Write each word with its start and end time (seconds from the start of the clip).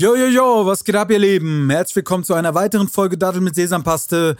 Yo, 0.00 0.14
yo, 0.14 0.26
yo, 0.26 0.64
was 0.64 0.84
geht 0.84 0.94
ab, 0.94 1.10
ihr 1.10 1.18
Leben? 1.18 1.68
Herzlich 1.70 1.96
willkommen 1.96 2.22
zu 2.22 2.34
einer 2.34 2.54
weiteren 2.54 2.86
Folge 2.86 3.18
Dattel 3.18 3.40
mit 3.40 3.56
Sesampaste. 3.56 4.36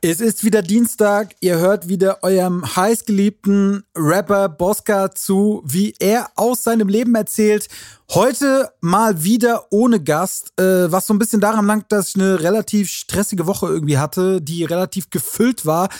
Es 0.00 0.22
ist 0.22 0.42
wieder 0.42 0.62
Dienstag, 0.62 1.36
ihr 1.40 1.58
hört 1.58 1.86
wieder 1.86 2.22
eurem 2.22 2.64
heißgeliebten 2.64 3.84
Rapper 3.94 4.48
Bosca 4.48 5.10
zu, 5.10 5.62
wie 5.66 5.92
er 6.00 6.30
aus 6.36 6.62
seinem 6.62 6.88
Leben 6.88 7.14
erzählt. 7.14 7.68
Heute 8.14 8.70
mal 8.80 9.22
wieder 9.22 9.66
ohne 9.70 10.02
Gast, 10.02 10.58
äh, 10.58 10.90
was 10.90 11.06
so 11.06 11.12
ein 11.12 11.18
bisschen 11.18 11.42
daran 11.42 11.66
langt, 11.66 11.92
dass 11.92 12.08
ich 12.08 12.14
eine 12.14 12.40
relativ 12.40 12.88
stressige 12.88 13.46
Woche 13.46 13.66
irgendwie 13.66 13.98
hatte, 13.98 14.40
die 14.40 14.64
relativ 14.64 15.10
gefüllt 15.10 15.66
war 15.66 15.90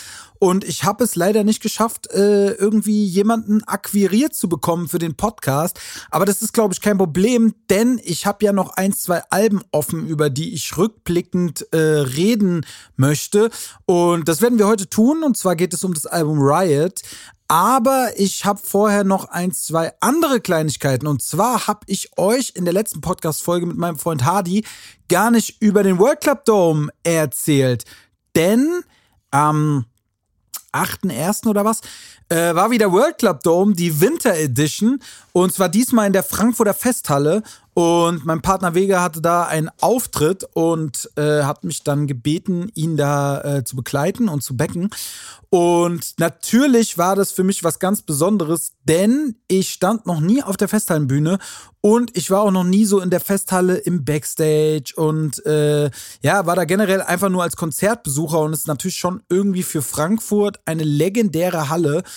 und 0.43 0.65
ich 0.65 0.83
habe 0.83 1.05
es 1.05 1.15
leider 1.15 1.45
nicht 1.45 1.63
geschafft, 1.63 2.11
äh, 2.11 2.55
irgendwie 2.55 3.05
jemanden 3.05 3.63
akquiriert 3.63 4.35
zu 4.35 4.49
bekommen 4.49 4.89
für 4.89 4.99
den 4.99 5.15
Podcast. 5.15 5.79
Aber 6.11 6.25
das 6.25 6.43
ist, 6.43 6.53
glaube 6.53 6.75
ich, 6.75 6.81
kein 6.81 6.99
Problem, 6.99 7.55
denn 7.71 8.01
ich 8.03 8.27
habe 8.27 8.45
ja 8.45 8.53
noch 8.53 8.77
ein, 8.77 8.93
zwei 8.93 9.23
Alben 9.31 9.63
offen, 9.71 10.05
über 10.09 10.31
die 10.31 10.53
ich 10.53 10.77
rückblickend 10.77 11.73
äh, 11.73 11.79
reden 11.79 12.67
möchte. 12.97 13.51
Und 13.87 14.27
das 14.27 14.43
werden 14.43 14.59
wir 14.59 14.67
heute 14.67 14.91
tun. 14.91 15.23
Und 15.23 15.37
zwar 15.37 15.55
geht 15.55 15.75
es 15.75 15.85
um 15.85 15.95
das 15.95 16.07
Album 16.07 16.41
Riot. 16.41 17.03
Aber 17.47 18.11
ich 18.17 18.45
habe 18.45 18.59
vorher 18.61 19.05
noch 19.05 19.27
ein, 19.27 19.53
zwei 19.53 19.93
andere 20.01 20.41
Kleinigkeiten. 20.41 21.07
Und 21.07 21.23
zwar 21.23 21.69
habe 21.69 21.83
ich 21.87 22.19
euch 22.19 22.55
in 22.57 22.65
der 22.65 22.75
letzten 22.75 23.01
Podcast-Folge 23.01 23.67
mit 23.67 23.77
meinem 23.77 23.97
Freund 23.97 24.25
Hardy 24.25 24.65
gar 25.09 25.31
nicht 25.31 25.63
über 25.63 25.85
den 25.85 26.01
World 26.01 26.21
Club 26.21 26.45
Dome 26.47 26.89
erzählt. 27.05 27.85
Denn 28.35 28.83
ähm, 29.33 29.85
8.1. 30.73 31.47
oder 31.47 31.65
was, 31.65 31.81
äh, 32.33 32.55
war 32.55 32.71
wieder 32.71 32.91
World 32.93 33.19
Club 33.19 33.43
Dome, 33.43 33.75
die 33.75 34.01
Winter 34.01 34.35
Edition. 34.35 35.01
Und 35.33 35.53
zwar 35.53 35.69
diesmal 35.69 36.07
in 36.07 36.15
der 36.15 36.23
Frankfurter 36.23 36.73
Festhalle. 36.73 37.43
Und 37.75 38.25
mein 38.25 38.43
Partner 38.43 38.75
Vega 38.75 39.03
hatte 39.03 39.21
da 39.21 39.45
einen 39.45 39.71
Auftritt 39.81 40.47
und 40.53 41.11
äh, 41.17 41.43
hat 41.43 41.65
mich 41.65 41.85
dann 41.85 42.07
gebeten, 42.07 42.71
ihn 42.75 42.97
da 42.97 43.41
äh, 43.41 43.65
zu 43.65 43.77
begleiten 43.77 44.29
und 44.29 44.43
zu 44.43 44.57
becken. 44.57 44.91
Und 45.49 46.15
natürlich 46.19 46.97
war 46.97 47.15
das 47.15 47.31
für 47.31 47.45
mich 47.45 47.63
was 47.63 47.79
ganz 47.79 48.01
Besonderes, 48.01 48.73
denn 48.85 49.37
ich 49.49 49.69
stand 49.69 50.07
noch 50.07 50.21
nie 50.21 50.43
auf 50.43 50.57
der 50.57 50.69
Festhallenbühne 50.69 51.39
und 51.83 52.17
ich 52.17 52.31
war 52.31 52.41
auch 52.41 52.51
noch 52.51 52.65
nie 52.65 52.87
so 52.87 53.01
in 53.01 53.11
der 53.11 53.21
Festhalle 53.21 53.77
im 53.77 54.03
Backstage 54.03 54.95
und 54.97 55.45
äh, 55.45 55.91
ja, 56.23 56.47
war 56.47 56.57
da 56.57 56.65
generell 56.65 57.03
einfach 57.03 57.29
nur 57.29 57.43
als 57.43 57.57
Konzertbesucher 57.57 58.39
und 58.39 58.55
ist 58.55 58.67
natürlich 58.67 58.97
schon 58.97 59.25
irgendwie 59.29 59.63
für 59.63 59.83
Frankfurt 59.83 60.61
eine 60.65 60.85
legendäre 60.85 61.69
Halle. 61.69 62.03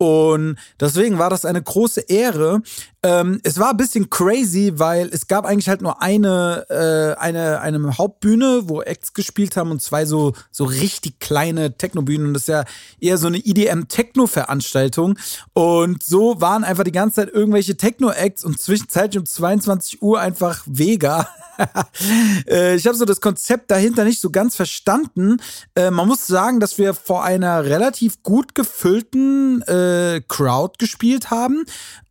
Und 0.00 0.56
deswegen 0.80 1.18
war 1.18 1.28
das 1.28 1.44
eine 1.44 1.60
große 1.60 2.00
Ehre. 2.08 2.62
Ähm, 3.02 3.38
es 3.44 3.58
war 3.58 3.72
ein 3.72 3.76
bisschen 3.76 4.08
crazy, 4.08 4.72
weil 4.76 5.10
es 5.12 5.26
gab 5.26 5.44
eigentlich 5.44 5.68
halt 5.68 5.82
nur 5.82 6.00
eine, 6.00 6.64
äh, 6.70 7.20
eine, 7.20 7.60
eine 7.60 7.98
Hauptbühne, 7.98 8.62
wo 8.64 8.80
Acts 8.80 9.12
gespielt 9.12 9.58
haben 9.58 9.70
und 9.70 9.82
zwei 9.82 10.06
so, 10.06 10.32
so 10.50 10.64
richtig 10.64 11.20
kleine 11.20 11.76
Technobühnen. 11.76 12.28
Und 12.28 12.34
das 12.34 12.44
ist 12.44 12.48
ja 12.48 12.64
eher 12.98 13.18
so 13.18 13.26
eine 13.26 13.44
EDM-Techno-Veranstaltung. 13.44 15.18
Und 15.52 16.02
so 16.02 16.40
waren 16.40 16.64
einfach 16.64 16.84
die 16.84 16.92
ganze 16.92 17.16
Zeit 17.16 17.34
irgendwelche 17.34 17.76
Techno-Acts 17.76 18.42
und 18.42 18.58
zwischenzeitlich 18.58 19.18
um 19.18 19.26
22 19.26 20.00
Uhr 20.00 20.18
einfach 20.18 20.62
Vega. 20.64 21.28
Äh, 22.48 22.76
ich 22.76 22.86
habe 22.86 22.96
so 22.96 23.04
das 23.04 23.20
Konzept 23.20 23.70
dahinter 23.70 24.04
nicht 24.04 24.18
so 24.18 24.30
ganz 24.30 24.56
verstanden. 24.56 25.42
Äh, 25.74 25.90
man 25.90 26.08
muss 26.08 26.26
sagen, 26.26 26.58
dass 26.58 26.78
wir 26.78 26.94
vor 26.94 27.22
einer 27.22 27.66
relativ 27.66 28.22
gut 28.22 28.54
gefüllten 28.54 29.60
äh, 29.62 29.89
Crowd 30.28 30.74
gespielt 30.78 31.30
haben. 31.30 31.64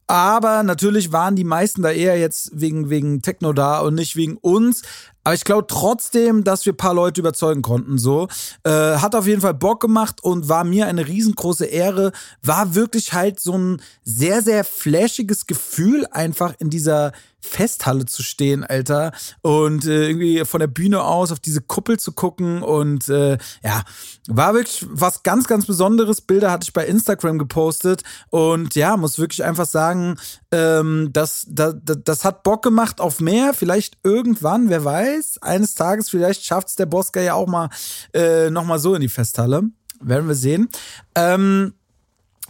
Aber 0.09 0.63
natürlich 0.63 1.11
waren 1.11 1.35
die 1.35 1.44
meisten 1.44 1.83
da 1.83 1.91
eher 1.91 2.17
jetzt 2.17 2.49
wegen, 2.59 2.89
wegen 2.89 3.22
Techno 3.22 3.53
da 3.53 3.80
und 3.81 3.94
nicht 3.94 4.16
wegen 4.16 4.38
uns. 4.38 4.81
Aber 5.23 5.35
ich 5.35 5.44
glaube 5.44 5.67
trotzdem, 5.67 6.44
dass 6.44 6.66
wir 6.66 6.73
ein 6.73 6.77
paar 6.77 6.95
Leute 6.95 7.22
überzeugen 7.22 7.61
konnten. 7.61 8.00
So 8.00 8.27
äh, 8.63 8.72
hat 8.72 9.13
auf 9.13 9.27
jeden 9.27 9.41
Fall 9.41 9.53
Bock 9.53 9.80
gemacht 9.81 10.23
und 10.23 10.50
war 10.50 10.63
mir 10.63 10.88
eine 10.88 11.07
riesengroße 11.07 11.66
Ehre. 11.66 12.11
War 12.41 12.73
wirklich 12.73 13.13
halt 13.13 13.40
so 13.40 13.56
ein 13.56 13.81
sehr 14.03 14.41
sehr 14.41 14.63
flashiges 14.63 15.46
Gefühl 15.46 16.07
einfach 16.09 16.56
in 16.57 16.72
dieser 16.72 17.11
Festhalle 17.41 18.05
zu 18.05 18.23
stehen, 18.23 18.63
Alter, 18.63 19.11
und 19.41 19.85
äh, 19.85 20.07
irgendwie 20.07 20.44
von 20.45 20.59
der 20.59 20.67
Bühne 20.67 21.03
aus 21.03 21.31
auf 21.31 21.39
diese 21.39 21.61
Kuppel 21.61 22.00
zu 22.00 22.11
gucken 22.11 22.61
und 22.61 23.07
äh, 23.09 23.38
ja, 23.63 23.83
war 24.27 24.53
wirklich 24.53 24.85
was 24.89 25.23
ganz, 25.23 25.47
ganz 25.47 25.66
Besonderes. 25.66 26.22
Bilder 26.22 26.51
hatte 26.51 26.66
ich 26.66 26.73
bei 26.73 26.85
Instagram 26.85 27.38
gepostet 27.38 28.03
und 28.29 28.75
ja, 28.75 28.97
muss 28.97 29.19
wirklich 29.19 29.44
einfach 29.44 29.66
sagen, 29.66 30.17
ähm, 30.51 31.09
das, 31.13 31.45
das, 31.49 31.75
das 31.83 32.25
hat 32.25 32.44
Bock 32.44 32.63
gemacht 32.63 33.01
auf 33.01 33.19
mehr. 33.19 33.53
Vielleicht 33.53 33.97
irgendwann, 34.03 34.69
wer 34.69 34.83
weiß, 34.83 35.41
eines 35.41 35.75
Tages, 35.75 36.09
vielleicht 36.09 36.45
schafft 36.45 36.69
es 36.69 36.75
der 36.75 36.85
Bosca 36.85 37.22
ja 37.22 37.33
auch 37.33 37.47
mal 37.47 37.69
äh, 38.13 38.49
nochmal 38.49 38.79
so 38.79 38.95
in 38.95 39.01
die 39.01 39.09
Festhalle. 39.09 39.63
Werden 40.01 40.28
wir 40.28 40.35
sehen. 40.35 40.69
Ähm, 41.16 41.73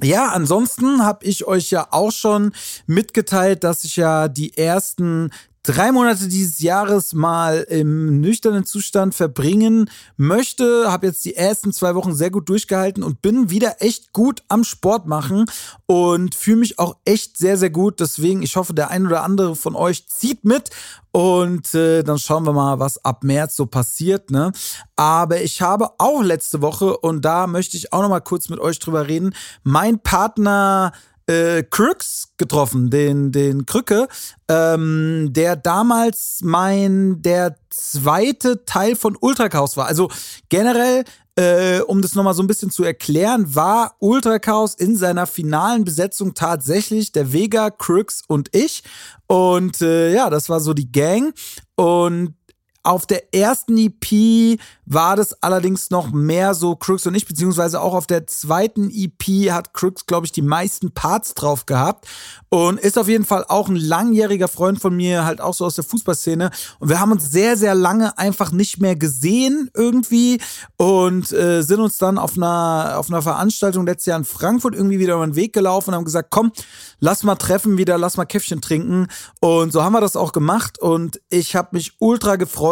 ja, 0.01 0.29
ansonsten 0.29 1.03
habe 1.03 1.25
ich 1.25 1.45
euch 1.45 1.71
ja 1.71 1.87
auch 1.91 2.11
schon 2.11 2.53
mitgeteilt, 2.87 3.63
dass 3.63 3.83
ich 3.83 3.95
ja 3.95 4.27
die 4.27 4.57
ersten 4.57 5.31
drei 5.63 5.91
Monate 5.91 6.27
dieses 6.27 6.59
Jahres 6.59 7.13
mal 7.13 7.65
im 7.69 8.21
nüchternen 8.21 8.65
Zustand 8.65 9.15
verbringen 9.15 9.89
möchte. 10.17 10.91
Habe 10.91 11.07
jetzt 11.07 11.25
die 11.25 11.35
ersten 11.35 11.73
zwei 11.73 11.95
Wochen 11.95 12.13
sehr 12.13 12.31
gut 12.31 12.49
durchgehalten 12.49 13.03
und 13.03 13.21
bin 13.21 13.49
wieder 13.49 13.81
echt 13.81 14.13
gut 14.13 14.43
am 14.47 14.63
Sport 14.63 15.07
machen 15.07 15.45
und 15.85 16.35
fühle 16.35 16.57
mich 16.57 16.79
auch 16.79 16.97
echt 17.05 17.37
sehr, 17.37 17.57
sehr 17.57 17.69
gut. 17.69 17.99
Deswegen, 17.99 18.41
ich 18.41 18.55
hoffe, 18.55 18.73
der 18.73 18.89
ein 18.89 19.05
oder 19.05 19.23
andere 19.23 19.55
von 19.55 19.75
euch 19.75 20.07
zieht 20.07 20.45
mit 20.45 20.69
und 21.11 21.73
äh, 21.73 22.03
dann 22.03 22.19
schauen 22.19 22.45
wir 22.45 22.53
mal, 22.53 22.79
was 22.79 23.03
ab 23.03 23.23
März 23.23 23.55
so 23.55 23.65
passiert. 23.65 24.29
Ne? 24.31 24.51
Aber 24.95 25.41
ich 25.41 25.61
habe 25.61 25.89
auch 25.97 26.21
letzte 26.21 26.61
Woche, 26.61 26.97
und 26.97 27.25
da 27.25 27.47
möchte 27.47 27.77
ich 27.77 27.91
auch 27.93 28.01
noch 28.01 28.09
mal 28.09 28.19
kurz 28.19 28.49
mit 28.49 28.59
euch 28.59 28.79
drüber 28.79 29.07
reden, 29.07 29.33
mein 29.63 29.99
Partner 29.99 30.93
äh, 31.29 31.63
Crooks 31.63 32.33
getroffen, 32.37 32.89
den, 32.89 33.31
den 33.31 33.67
Krücke, 33.67 34.07
ähm, 34.49 35.29
der 35.31 35.55
damals 35.55 36.39
mein, 36.41 37.21
der 37.21 37.55
zweite 37.69 38.65
Teil 38.65 38.95
von 38.95 39.15
Ultrachaos 39.19 39.77
war. 39.77 39.85
Also 39.85 40.09
generell, 40.49 41.03
äh, 41.35 41.81
um 41.81 42.01
das 42.01 42.15
nochmal 42.15 42.33
so 42.33 42.41
ein 42.41 42.47
bisschen 42.47 42.71
zu 42.71 42.83
erklären, 42.83 43.53
war 43.53 43.95
Ultrachaos 43.99 44.73
in 44.73 44.95
seiner 44.95 45.27
finalen 45.27 45.85
Besetzung 45.85 46.33
tatsächlich 46.33 47.11
der 47.11 47.31
Vega, 47.31 47.69
Crooks 47.69 48.23
und 48.27 48.49
ich. 48.55 48.83
Und 49.27 49.81
äh, 49.81 50.11
ja, 50.11 50.31
das 50.31 50.49
war 50.49 50.59
so 50.59 50.73
die 50.73 50.91
Gang. 50.91 51.35
Und 51.75 52.33
auf 52.83 53.05
der 53.05 53.33
ersten 53.33 53.77
EP 53.77 54.59
war 54.85 55.15
das 55.15 55.43
allerdings 55.43 55.91
noch 55.91 56.11
mehr 56.11 56.55
so 56.55 56.75
Crooks 56.75 57.05
und 57.05 57.13
ich, 57.13 57.27
beziehungsweise 57.27 57.81
auch 57.81 57.93
auf 57.93 58.07
der 58.07 58.25
zweiten 58.25 58.89
EP 58.89 59.51
hat 59.51 59.73
Crooks, 59.73 60.05
glaube 60.07 60.25
ich, 60.25 60.31
die 60.31 60.41
meisten 60.41 60.91
Parts 60.91 61.35
drauf 61.35 61.65
gehabt 61.65 62.07
und 62.49 62.79
ist 62.79 62.97
auf 62.97 63.07
jeden 63.07 63.25
Fall 63.25 63.45
auch 63.47 63.67
ein 63.67 63.75
langjähriger 63.75 64.47
Freund 64.47 64.79
von 64.81 64.95
mir, 64.95 65.25
halt 65.25 65.41
auch 65.41 65.53
so 65.53 65.65
aus 65.65 65.75
der 65.75 65.83
Fußballszene. 65.83 66.49
Und 66.79 66.89
wir 66.89 66.99
haben 66.99 67.11
uns 67.11 67.29
sehr, 67.29 67.57
sehr 67.57 67.75
lange 67.75 68.17
einfach 68.17 68.51
nicht 68.51 68.81
mehr 68.81 68.95
gesehen 68.95 69.69
irgendwie 69.75 70.41
und 70.77 71.31
äh, 71.31 71.61
sind 71.61 71.81
uns 71.81 71.97
dann 71.97 72.17
auf 72.17 72.37
einer, 72.37 72.95
auf 72.97 73.09
einer 73.09 73.21
Veranstaltung 73.21 73.85
letztes 73.85 74.07
Jahr 74.07 74.17
in 74.17 74.25
Frankfurt 74.25 74.73
irgendwie 74.73 74.99
wieder 74.99 75.15
über 75.15 75.27
den 75.27 75.35
Weg 75.35 75.53
gelaufen 75.53 75.89
und 75.89 75.97
haben 75.97 76.05
gesagt, 76.05 76.29
komm, 76.31 76.51
lass 76.99 77.23
mal 77.23 77.35
treffen 77.35 77.77
wieder, 77.77 77.97
lass 77.97 78.17
mal 78.17 78.25
Käffchen 78.25 78.61
trinken. 78.61 79.07
Und 79.39 79.71
so 79.71 79.83
haben 79.83 79.93
wir 79.93 80.01
das 80.01 80.15
auch 80.15 80.31
gemacht 80.31 80.79
und 80.79 81.21
ich 81.29 81.55
habe 81.55 81.69
mich 81.73 81.93
ultra 81.99 82.37
gefreut. 82.37 82.68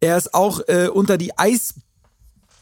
Er 0.00 0.16
ist 0.16 0.34
auch 0.34 0.60
äh, 0.68 0.88
unter 0.88 1.18
die 1.18 1.36
Eis 1.38 1.74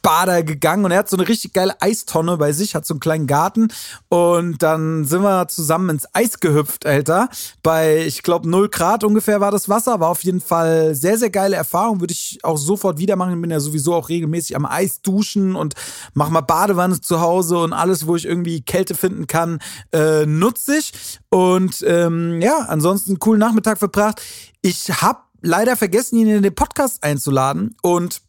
Eisbader 0.02 0.42
gegangen 0.42 0.84
und 0.84 0.90
er 0.90 0.98
hat 0.98 1.08
so 1.08 1.16
eine 1.16 1.28
richtig 1.28 1.52
geile 1.52 1.80
Eistonne 1.80 2.36
bei 2.36 2.52
sich, 2.52 2.74
hat 2.74 2.84
so 2.84 2.94
einen 2.94 3.00
kleinen 3.00 3.26
Garten 3.26 3.68
und 4.08 4.62
dann 4.62 5.04
sind 5.04 5.22
wir 5.22 5.48
zusammen 5.48 5.90
ins 5.90 6.06
Eis 6.12 6.40
gehüpft, 6.40 6.86
Alter. 6.86 7.28
Bei, 7.62 8.04
ich 8.04 8.22
glaube, 8.22 8.48
0 8.48 8.68
Grad 8.68 9.04
ungefähr 9.04 9.40
war 9.40 9.50
das 9.50 9.68
Wasser, 9.68 10.00
war 10.00 10.08
auf 10.08 10.24
jeden 10.24 10.40
Fall 10.40 10.94
sehr, 10.94 11.18
sehr 11.18 11.30
geile 11.30 11.56
Erfahrung, 11.56 12.00
würde 12.00 12.12
ich 12.12 12.40
auch 12.42 12.58
sofort 12.58 12.98
wieder 12.98 13.16
machen. 13.16 13.34
Ich 13.34 13.40
bin 13.40 13.50
ja 13.50 13.60
sowieso 13.60 13.94
auch 13.94 14.08
regelmäßig 14.08 14.56
am 14.56 14.66
Eis 14.66 15.02
duschen 15.02 15.54
und 15.54 15.74
mach 16.14 16.30
mal 16.30 16.40
Badewanne 16.40 17.00
zu 17.00 17.20
Hause 17.20 17.58
und 17.58 17.72
alles, 17.72 18.06
wo 18.06 18.16
ich 18.16 18.24
irgendwie 18.24 18.62
Kälte 18.62 18.94
finden 18.94 19.26
kann, 19.26 19.60
äh, 19.92 20.26
nutze 20.26 20.76
ich. 20.76 20.92
Und 21.30 21.84
ähm, 21.86 22.40
ja, 22.42 22.66
ansonsten 22.68 23.18
coolen 23.18 23.40
Nachmittag 23.40 23.78
verbracht. 23.78 24.20
Ich 24.62 24.88
habe 25.00 25.20
leider 25.42 25.76
vergessen, 25.76 26.18
ihn 26.18 26.28
in 26.28 26.42
den 26.42 26.54
Podcast 26.54 27.02
einzuladen 27.02 27.76
und 27.82 28.22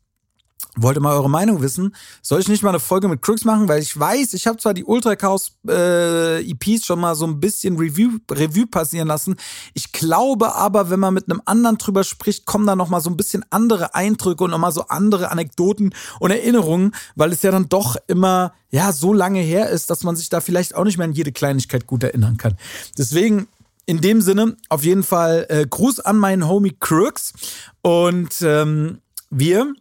wollte 0.75 0.99
mal 0.99 1.13
eure 1.15 1.29
Meinung 1.29 1.61
wissen. 1.61 1.95
Soll 2.21 2.39
ich 2.39 2.47
nicht 2.47 2.63
mal 2.63 2.69
eine 2.69 2.79
Folge 2.79 3.07
mit 3.07 3.21
Crooks 3.21 3.45
machen? 3.45 3.67
Weil 3.67 3.81
ich 3.81 3.97
weiß, 3.97 4.33
ich 4.33 4.47
habe 4.47 4.57
zwar 4.57 4.73
die 4.73 4.83
Ultra 4.83 5.15
Chaos 5.15 5.51
äh, 5.67 6.41
EPs 6.41 6.85
schon 6.85 6.99
mal 6.99 7.15
so 7.15 7.27
ein 7.27 7.39
bisschen 7.39 7.77
Review, 7.77 8.17
Review 8.31 8.65
passieren 8.65 9.07
lassen. 9.07 9.35
Ich 9.73 9.91
glaube 9.91 10.55
aber, 10.55 10.89
wenn 10.89 10.99
man 10.99 11.13
mit 11.13 11.29
einem 11.29 11.41
anderen 11.45 11.77
drüber 11.77 12.03
spricht, 12.03 12.45
kommen 12.45 12.65
da 12.65 12.75
noch 12.75 12.89
mal 12.89 13.01
so 13.01 13.09
ein 13.09 13.17
bisschen 13.17 13.45
andere 13.51 13.93
Eindrücke 13.93 14.43
und 14.43 14.51
noch 14.51 14.57
mal 14.57 14.71
so 14.71 14.87
andere 14.87 15.29
Anekdoten 15.29 15.93
und 16.19 16.31
Erinnerungen, 16.31 16.95
weil 17.15 17.31
es 17.31 17.43
ja 17.43 17.51
dann 17.51 17.69
doch 17.69 17.95
immer 18.07 18.53
ja 18.71 18.91
so 18.91 19.13
lange 19.13 19.41
her 19.41 19.69
ist, 19.69 19.91
dass 19.91 20.03
man 20.03 20.15
sich 20.15 20.29
da 20.29 20.41
vielleicht 20.41 20.73
auch 20.73 20.85
nicht 20.85 20.97
mehr 20.97 21.05
an 21.05 21.13
jede 21.13 21.31
Kleinigkeit 21.31 21.85
gut 21.85 22.03
erinnern 22.03 22.37
kann. 22.37 22.57
Deswegen 22.97 23.47
in 23.85 24.01
dem 24.01 24.21
Sinne, 24.21 24.55
auf 24.69 24.83
jeden 24.83 25.03
Fall 25.03 25.45
äh, 25.49 25.65
Gruß 25.67 25.99
an 25.99 26.17
meinen 26.17 26.47
Homie 26.47 26.75
Crooks. 26.79 27.33
Und 27.81 28.41
ähm, 28.41 29.01
wir 29.29 29.73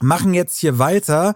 machen 0.00 0.34
jetzt 0.34 0.58
hier 0.58 0.78
weiter, 0.78 1.34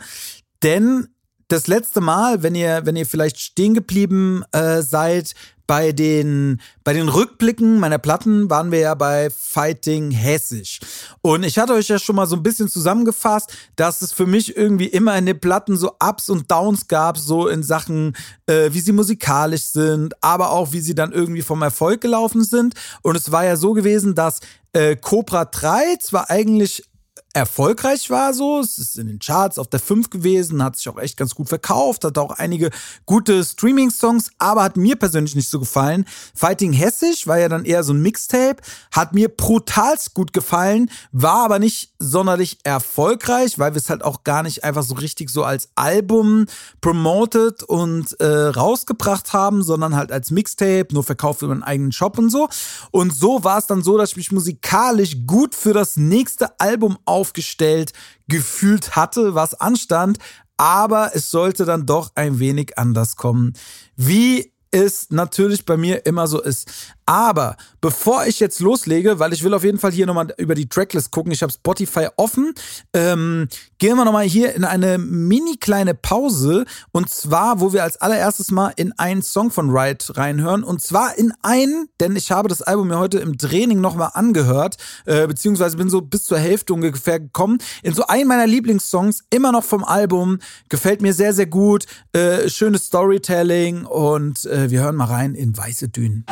denn 0.63 1.09
das 1.49 1.67
letzte 1.67 2.01
Mal, 2.01 2.43
wenn 2.43 2.55
ihr, 2.55 2.87
wenn 2.87 2.97
ihr 2.97 3.07
vielleicht 3.07 3.39
stehen 3.39 3.75
geblieben 3.75 4.43
äh, 4.53 4.81
seid 4.81 5.35
bei 5.73 5.93
den, 5.93 6.61
bei 6.85 6.93
den 6.93 7.09
Rückblicken 7.09 7.81
meiner 7.81 7.97
Platten, 7.97 8.51
waren 8.51 8.71
wir 8.71 8.81
ja 8.81 8.95
bei 8.95 9.31
Fighting 9.31 10.11
Hessisch. 10.11 10.81
Und 11.23 11.45
ich 11.45 11.59
hatte 11.59 11.73
euch 11.73 11.89
ja 11.89 11.99
schon 11.99 12.15
mal 12.15 12.27
so 12.27 12.37
ein 12.37 12.43
bisschen 12.43 12.69
zusammengefasst, 12.69 13.57
dass 13.77 14.03
es 14.03 14.13
für 14.13 14.27
mich 14.27 14.55
irgendwie 14.55 14.89
immer 14.89 15.17
in 15.17 15.25
den 15.25 15.41
Platten 15.41 15.79
so 15.79 15.93
Ups 15.99 16.29
und 16.29 16.51
Downs 16.51 16.89
gab, 16.89 17.17
so 17.17 17.49
in 17.49 17.63
Sachen, 17.63 18.15
äh, 18.45 18.69
wie 18.75 18.81
sie 18.81 18.93
musikalisch 18.93 19.65
sind, 19.65 20.13
aber 20.23 20.51
auch 20.51 20.73
wie 20.73 20.81
sie 20.81 20.95
dann 20.95 21.11
irgendwie 21.11 21.41
vom 21.41 21.63
Erfolg 21.63 22.03
gelaufen 22.03 22.45
sind. 22.45 22.75
Und 23.01 23.17
es 23.17 23.33
war 23.33 23.47
ja 23.47 23.57
so 23.57 23.73
gewesen, 23.73 24.15
dass 24.15 24.41
äh, 24.75 24.97
Cobra 24.97 25.47
3 25.47 25.97
zwar 26.01 26.29
eigentlich 26.29 26.85
erfolgreich 27.33 28.11
war 28.11 28.35
so. 28.35 28.61
Es 28.61 28.79
ist 28.79 28.99
in 28.99 29.07
den 29.07 29.19
Charts 29.19 29.59
auf 29.59 29.69
der 29.69 29.81
5 29.81 30.11
gewesen, 30.11 30.63
hat 30.63 30.77
sich 30.77 30.89
auch 30.89 30.99
echt 30.99 31.17
ganz 31.17 31.35
gut 31.35 31.49
verkauft, 31.49 32.05
hat 32.05 32.19
auch 32.19 32.33
einige 32.33 32.71
gute 33.07 33.45
Streaming-Songs, 33.45 34.31
aber 34.39 34.63
hat 34.63 34.77
mir 34.77 34.97
persönlich 34.97 35.35
nicht 35.35 35.49
so 35.49 35.59
gefallen. 35.59 36.05
Fighting 36.35 36.73
Hessisch 36.73 37.27
war 37.27 37.39
ja 37.39 37.49
dann 37.49 37.65
eher 37.65 37.85
so 37.85 37.93
ein 37.93 38.03
Mixtape, 38.03 38.57
hat 38.91 39.15
mir 39.15 39.29
brutalst 39.29 40.15
gut 40.15 40.33
gefallen, 40.33 40.91
war 41.13 41.45
aber 41.45 41.59
nicht 41.59 41.95
sonderlich 41.99 42.59
erfolgreich, 42.65 43.59
weil 43.59 43.75
wir 43.75 43.79
es 43.79 43.91
halt 43.91 44.05
auch 44.05 44.25
gar 44.25 44.43
nicht 44.43 44.65
einfach 44.65 44.83
so 44.83 44.95
richtig 44.95 45.31
so 45.31 45.45
als 45.45 45.71
Album 45.75 46.47
promoted 46.81 47.63
und 47.63 48.19
äh, 48.21 48.27
rausgebracht 48.27 49.33
haben, 49.33 49.63
sondern 49.63 49.97
halt 49.97 50.13
als 50.13 50.31
Mixtape, 50.31 50.89
nur 50.93 51.05
verkauft 51.05 51.43
über 51.43 51.53
einen 51.53 51.63
eigenen 51.63 51.93
Shop 51.93 52.19
und 52.19 52.31
so. 52.31 52.49
Und 52.91 53.15
so 53.15 53.45
war 53.45 53.59
es 53.59 53.67
dann 53.67 53.83
so, 53.83 53.97
dass 53.97 54.11
ich 54.11 54.17
mich 54.17 54.33
musikalisch 54.33 55.17
gut 55.27 55.55
für 55.55 55.73
das 55.73 55.97
nächste 55.97 56.59
Album 56.61 56.99
auf 57.05 57.22
aufgestellt 57.23 57.93
gefühlt 58.27 58.97
hatte, 58.97 59.37
was 59.37 59.55
anstand, 59.55 60.19
aber 60.57 61.13
es 61.15 61.31
sollte 61.31 61.65
dann 61.65 61.87
doch 61.87 62.11
ein 62.17 62.41
wenig 62.41 62.79
anders 62.79 63.15
kommen. 63.15 63.53
Wie 63.97 64.53
es 64.73 65.11
natürlich 65.11 65.65
bei 65.65 65.77
mir 65.77 66.07
immer 66.07 66.27
so 66.27 66.43
ist. 66.43 66.69
Aber 67.13 67.59
bevor 67.83 68.25
ich 68.25 68.41
jetzt 68.41 68.61
loslege, 68.61 69.19
weil 69.19 69.35
ich 69.35 69.45
will 69.45 69.53
auf 69.53 69.65
jeden 69.65 69.79
Fall 69.79 69.93
hier 69.93 70.07
nochmal 70.07 70.33
über 70.39 70.55
die 70.55 70.67
Tracklist 70.67 71.11
gucken, 71.11 71.31
ich 71.31 71.43
habe 71.43 71.53
Spotify 71.53 72.09
offen, 72.17 72.55
ähm, 72.95 73.49
gehen 73.77 73.99
wir 73.99 74.07
nochmal 74.07 74.25
hier 74.25 74.55
in 74.55 74.65
eine 74.65 74.97
mini 74.97 75.59
kleine 75.59 75.93
Pause. 75.93 76.65
Und 76.91 77.11
zwar, 77.11 77.61
wo 77.61 77.75
wir 77.75 77.83
als 77.83 77.99
allererstes 77.99 78.51
mal 78.51 78.73
in 78.77 78.99
einen 78.99 79.21
Song 79.21 79.51
von 79.51 79.69
Riot 79.69 80.17
reinhören. 80.17 80.65
Und 80.65 80.81
zwar 80.81 81.19
in 81.19 81.35
einen, 81.43 81.91
denn 82.01 82.17
ich 82.17 82.33
habe 82.33 82.49
das 82.49 82.63
Album 82.63 82.89
mir 82.89 82.99
heute 82.99 83.19
im 83.19 83.37
Training 83.37 83.83
nochmal 83.83 84.13
angehört, 84.15 84.79
äh, 85.05 85.27
beziehungsweise 85.27 85.77
bin 85.77 85.91
so 85.91 86.01
bis 86.01 86.25
zur 86.25 86.39
Hälfte 86.39 86.73
ungefähr 86.73 87.21
gekommen, 87.21 87.59
in 87.83 87.93
so 87.93 88.07
einen 88.07 88.27
meiner 88.27 88.47
Lieblingssongs, 88.47 89.25
immer 89.29 89.53
noch 89.53 89.65
vom 89.65 89.85
Album, 89.85 90.39
gefällt 90.71 91.03
mir 91.03 91.13
sehr, 91.13 91.35
sehr 91.35 91.45
gut, 91.45 91.85
äh, 92.15 92.49
schönes 92.49 92.87
Storytelling 92.87 93.85
und 93.85 94.47
äh, 94.47 94.71
wir 94.71 94.81
hören 94.81 94.97
mal 94.97 95.09
rein 95.09 95.35
in 95.35 95.55
Weiße 95.55 95.91
Dünen. 95.91 96.25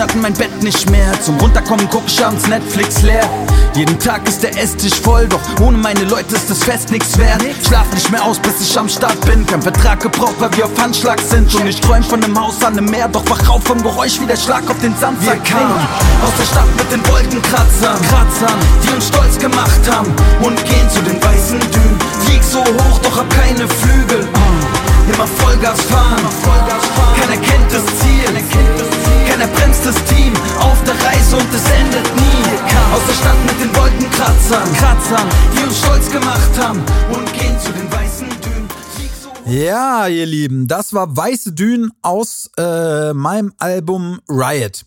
Monaten 0.00 0.22
mein 0.22 0.32
Bett 0.32 0.62
nicht 0.62 0.90
mehr. 0.90 1.12
Zum 1.20 1.36
Runterkommen 1.36 1.86
guck 1.90 2.04
ich 2.06 2.24
abends 2.24 2.46
Netflix 2.46 3.02
leer. 3.02 3.28
Jeden 3.74 3.98
Tag 3.98 4.26
ist 4.26 4.42
der 4.42 4.56
Esstisch 4.58 4.98
voll, 4.98 5.26
doch 5.28 5.40
ohne 5.60 5.76
meine 5.76 6.04
Leute 6.04 6.36
ist 6.36 6.48
das 6.48 6.64
Fest 6.64 6.90
nichts 6.90 7.18
wert. 7.18 7.44
Schlaf 7.66 7.84
nicht 7.92 8.10
mehr 8.10 8.24
aus, 8.24 8.38
bis 8.38 8.62
ich 8.62 8.78
am 8.78 8.88
Start 8.88 9.20
bin. 9.26 9.44
Kein 9.44 9.60
Vertrag 9.60 10.00
gebraucht, 10.00 10.36
weil 10.38 10.56
wir 10.56 10.64
auf 10.64 10.80
Handschlag 10.80 11.20
sind. 11.20 11.54
Und 11.54 11.66
ich 11.66 11.78
träum 11.82 12.02
von 12.02 12.24
einem 12.24 12.40
Haus 12.40 12.64
an 12.64 12.78
einem 12.78 12.86
Meer, 12.86 13.08
doch 13.08 13.28
wach 13.28 13.46
auf 13.50 13.62
vom 13.64 13.82
Geräusch 13.82 14.18
wie 14.22 14.24
der 14.24 14.38
Schlag 14.38 14.62
auf 14.70 14.80
den 14.80 14.96
Sand. 14.96 15.20
Wir 15.20 15.36
kamen 15.36 15.86
aus 16.24 16.32
der 16.38 16.46
Stadt 16.46 16.76
mit 16.78 16.90
den 16.90 17.06
Wolkenkratzern, 17.06 18.00
Kratzern, 18.08 18.58
die 18.82 18.94
uns 18.94 19.06
stolz 19.06 19.38
gemacht 19.38 19.82
haben. 19.92 20.10
Und 20.40 20.56
gehen 20.64 20.88
zu 20.88 21.02
den 21.02 21.22
weißen 21.22 21.60
Dünen. 21.60 21.98
Flieg 22.24 22.42
so 22.42 22.60
hoch, 22.60 22.98
doch 23.02 23.18
hab 23.18 23.28
keine 23.28 23.68
Flügel. 23.68 24.26
Immer 25.12 25.26
Vollgas 25.26 25.82
fahren, 25.82 26.24
keiner 27.16 27.36
kennt 27.42 27.70
das 27.70 27.84
Ziel. 27.84 28.99
Keiner 29.40 29.52
bremst 29.54 29.86
das 29.86 29.94
Team 30.04 30.34
auf 30.58 30.84
der 30.84 30.94
Reise 31.02 31.36
und 31.36 31.54
es 31.54 31.64
endet 31.70 32.14
nie. 32.14 32.94
Aus 32.94 33.00
der 33.08 33.14
Stadt 33.14 33.36
mit 33.46 33.58
den 33.58 33.74
Wolkenkratzern, 33.74 34.72
Kratzern, 34.74 35.28
die 35.56 35.64
uns 35.64 35.78
stolz 35.78 36.10
gemacht 36.10 36.50
haben 36.58 36.78
und 37.10 37.32
gehen 37.32 37.58
zu 37.58 37.72
den 37.72 37.90
weißen 37.90 38.28
Dünen. 38.28 38.68
Ja, 39.46 40.06
ihr 40.08 40.26
Lieben, 40.26 40.68
das 40.68 40.92
war 40.92 41.16
Weiße 41.16 41.52
Dünen 41.52 41.90
aus 42.02 42.50
äh, 42.58 43.14
meinem 43.14 43.54
Album 43.58 44.20
Riot. 44.28 44.84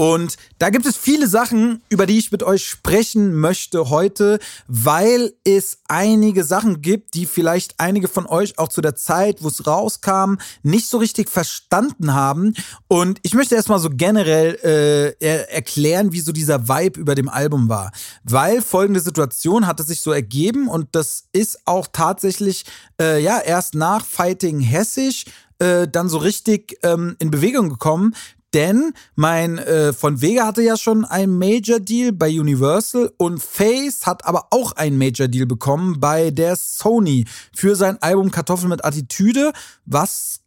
Und 0.00 0.36
da 0.58 0.70
gibt 0.70 0.86
es 0.86 0.96
viele 0.96 1.28
Sachen, 1.28 1.82
über 1.90 2.06
die 2.06 2.16
ich 2.16 2.32
mit 2.32 2.42
euch 2.42 2.64
sprechen 2.64 3.38
möchte 3.38 3.90
heute, 3.90 4.38
weil 4.66 5.34
es 5.44 5.80
einige 5.88 6.42
Sachen 6.42 6.80
gibt, 6.80 7.12
die 7.12 7.26
vielleicht 7.26 7.74
einige 7.76 8.08
von 8.08 8.24
euch 8.24 8.58
auch 8.58 8.68
zu 8.68 8.80
der 8.80 8.94
Zeit, 8.94 9.42
wo 9.42 9.48
es 9.48 9.66
rauskam, 9.66 10.36
nicht 10.62 10.86
so 10.86 10.96
richtig 10.96 11.28
verstanden 11.28 12.14
haben. 12.14 12.54
Und 12.88 13.18
ich 13.24 13.34
möchte 13.34 13.56
erstmal 13.56 13.78
so 13.78 13.90
generell 13.92 14.54
äh, 14.64 15.22
er 15.22 15.52
erklären, 15.52 16.12
wie 16.12 16.20
so 16.20 16.32
dieser 16.32 16.66
Vibe 16.66 16.98
über 16.98 17.14
dem 17.14 17.28
Album 17.28 17.68
war. 17.68 17.92
Weil 18.24 18.62
folgende 18.62 19.00
Situation 19.00 19.66
hatte 19.66 19.82
sich 19.82 20.00
so 20.00 20.12
ergeben 20.12 20.68
und 20.68 20.88
das 20.92 21.24
ist 21.32 21.66
auch 21.66 21.86
tatsächlich 21.92 22.64
äh, 22.98 23.22
ja 23.22 23.38
erst 23.38 23.74
nach 23.74 24.06
Fighting 24.06 24.60
Hessisch 24.60 25.26
äh, 25.58 25.86
dann 25.86 26.08
so 26.08 26.16
richtig 26.16 26.78
ähm, 26.82 27.16
in 27.18 27.30
Bewegung 27.30 27.68
gekommen, 27.68 28.14
denn 28.52 28.92
mein 29.14 29.58
äh, 29.58 29.92
von 29.92 30.20
Vega 30.20 30.46
hatte 30.46 30.62
ja 30.62 30.76
schon 30.76 31.04
einen 31.04 31.38
Major 31.38 31.78
Deal 31.78 32.12
bei 32.12 32.28
Universal 32.28 33.12
und 33.16 33.40
Face 33.40 34.06
hat 34.06 34.24
aber 34.24 34.48
auch 34.50 34.72
einen 34.72 34.98
Major 34.98 35.28
Deal 35.28 35.46
bekommen 35.46 36.00
bei 36.00 36.30
der 36.30 36.56
Sony 36.56 37.26
für 37.54 37.76
sein 37.76 38.00
Album 38.02 38.30
Kartoffel 38.30 38.68
mit 38.68 38.84
Attitüde, 38.84 39.52
was 39.86 40.40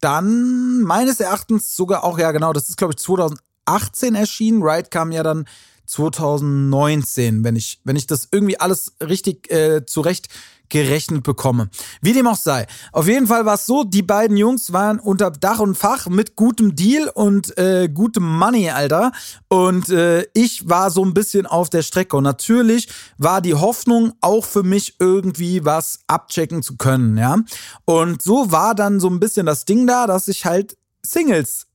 dann 0.00 0.82
meines 0.82 1.20
Erachtens 1.20 1.76
sogar 1.76 2.04
auch, 2.04 2.18
ja 2.18 2.32
genau, 2.32 2.52
das 2.52 2.68
ist 2.68 2.76
glaube 2.76 2.94
ich 2.94 2.98
2018 2.98 4.14
erschienen. 4.14 4.62
Ride 4.62 4.88
kam 4.90 5.12
ja 5.12 5.22
dann 5.22 5.46
2019, 5.86 7.44
wenn 7.44 7.56
ich, 7.56 7.80
wenn 7.84 7.96
ich 7.96 8.06
das 8.06 8.28
irgendwie 8.30 8.58
alles 8.58 8.96
richtig 9.00 9.50
äh, 9.52 9.84
zurecht 9.86 10.28
gerechnet 10.74 11.22
bekomme. 11.22 11.70
Wie 12.00 12.12
dem 12.12 12.26
auch 12.26 12.36
sei. 12.36 12.66
Auf 12.90 13.06
jeden 13.06 13.28
Fall 13.28 13.46
war 13.46 13.54
es 13.54 13.64
so, 13.64 13.84
die 13.84 14.02
beiden 14.02 14.36
Jungs 14.36 14.72
waren 14.72 14.98
unter 14.98 15.30
Dach 15.30 15.60
und 15.60 15.76
Fach 15.76 16.08
mit 16.08 16.34
gutem 16.34 16.74
Deal 16.74 17.08
und 17.14 17.56
äh, 17.56 17.88
gutem 17.88 18.24
Money, 18.24 18.70
Alter. 18.70 19.12
Und 19.46 19.88
äh, 19.90 20.26
ich 20.34 20.68
war 20.68 20.90
so 20.90 21.04
ein 21.04 21.14
bisschen 21.14 21.46
auf 21.46 21.70
der 21.70 21.82
Strecke. 21.82 22.16
Und 22.16 22.24
natürlich 22.24 22.88
war 23.18 23.40
die 23.40 23.54
Hoffnung 23.54 24.14
auch 24.20 24.44
für 24.44 24.64
mich 24.64 24.96
irgendwie 24.98 25.64
was 25.64 26.00
abchecken 26.08 26.60
zu 26.64 26.76
können, 26.76 27.16
ja. 27.18 27.38
Und 27.84 28.20
so 28.20 28.50
war 28.50 28.74
dann 28.74 28.98
so 28.98 29.08
ein 29.08 29.20
bisschen 29.20 29.46
das 29.46 29.66
Ding 29.66 29.86
da, 29.86 30.08
dass 30.08 30.26
ich 30.26 30.44
halt 30.44 30.76
Singles 31.06 31.68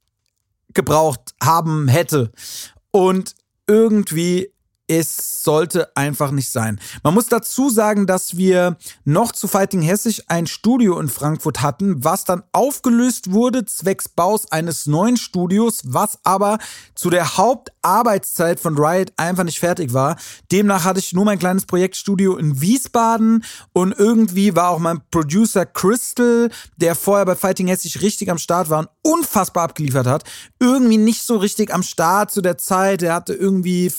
gebraucht 0.74 1.36
haben 1.42 1.88
hätte. 1.88 2.34
Und 2.92 3.34
irgendwie 3.66 4.52
es 4.90 5.44
sollte 5.44 5.96
einfach 5.96 6.32
nicht 6.32 6.52
sein. 6.52 6.80
Man 7.04 7.14
muss 7.14 7.28
dazu 7.28 7.70
sagen, 7.70 8.08
dass 8.08 8.38
wir 8.38 8.76
noch 9.06 9.32
zu 9.32 9.48
Fighting 9.48 9.84
Hessisch 9.84 10.24
ein 10.28 10.48
Studio 10.48 11.00
in 11.00 11.10
Frankfurt 11.10 11.62
hatten, 11.62 12.04
was 12.04 12.24
dann 12.24 12.42
aufgelöst 12.54 13.32
wurde 13.32 13.66
zwecks 13.66 14.10
Baus 14.10 14.52
eines 14.52 14.88
neuen 14.88 15.18
Studios, 15.18 15.82
was 15.86 16.18
aber 16.24 16.58
zu 16.96 17.12
der 17.12 17.38
Hauptarbeitszeit 17.38 18.60
von 18.60 18.78
Riot 18.78 19.14
einfach 19.16 19.44
nicht 19.44 19.60
fertig 19.60 19.94
war. 19.94 20.18
Demnach 20.52 20.86
hatte 20.86 21.00
ich 21.00 21.14
nur 21.14 21.26
mein 21.26 21.40
kleines 21.40 21.68
Projektstudio 21.68 22.38
in 22.38 22.60
Wiesbaden 22.60 23.44
und 23.74 23.98
irgendwie 23.98 24.56
war 24.56 24.70
auch 24.70 24.80
mein 24.80 25.02
Producer 25.12 25.68
Crystal, 25.68 26.50
der 26.78 26.96
vorher 26.96 27.26
bei 27.26 27.36
Fighting 27.36 27.68
Hessisch 27.68 28.02
richtig 28.02 28.32
am 28.32 28.40
Start 28.40 28.72
war 28.72 28.80
und 28.80 28.90
unfassbar 29.04 29.66
abgeliefert 29.66 30.08
hat, 30.08 30.24
irgendwie 30.60 30.98
nicht 30.98 31.22
so 31.22 31.38
richtig 31.38 31.72
am 31.72 31.84
Start 31.84 32.32
zu 32.32 32.42
der 32.42 32.58
Zeit. 32.58 33.04
Er 33.04 33.14
hatte 33.14 33.34
irgendwie, 33.34 33.92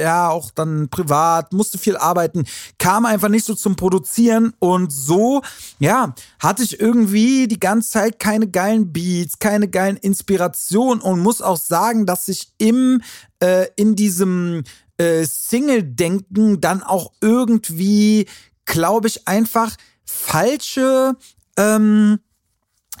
ja, 0.00 0.37
auch 0.38 0.50
dann 0.50 0.88
privat, 0.88 1.52
musste 1.52 1.78
viel 1.78 1.96
arbeiten, 1.96 2.44
kam 2.78 3.04
einfach 3.06 3.28
nicht 3.28 3.44
so 3.44 3.54
zum 3.54 3.76
Produzieren 3.76 4.54
und 4.60 4.92
so, 4.92 5.42
ja, 5.78 6.14
hatte 6.38 6.62
ich 6.62 6.80
irgendwie 6.80 7.48
die 7.48 7.60
ganze 7.60 7.90
Zeit 7.90 8.18
keine 8.18 8.48
geilen 8.48 8.92
Beats, 8.92 9.38
keine 9.38 9.68
geilen 9.68 9.96
Inspirationen 9.96 11.02
und 11.02 11.20
muss 11.20 11.42
auch 11.42 11.56
sagen, 11.56 12.06
dass 12.06 12.28
ich 12.28 12.52
im, 12.58 13.02
äh, 13.40 13.66
in 13.76 13.96
diesem 13.96 14.62
äh, 14.96 15.24
Single-Denken 15.24 16.60
dann 16.60 16.82
auch 16.82 17.12
irgendwie, 17.20 18.26
glaube 18.64 19.08
ich, 19.08 19.26
einfach 19.26 19.76
falsche, 20.04 21.16
ähm, 21.56 22.20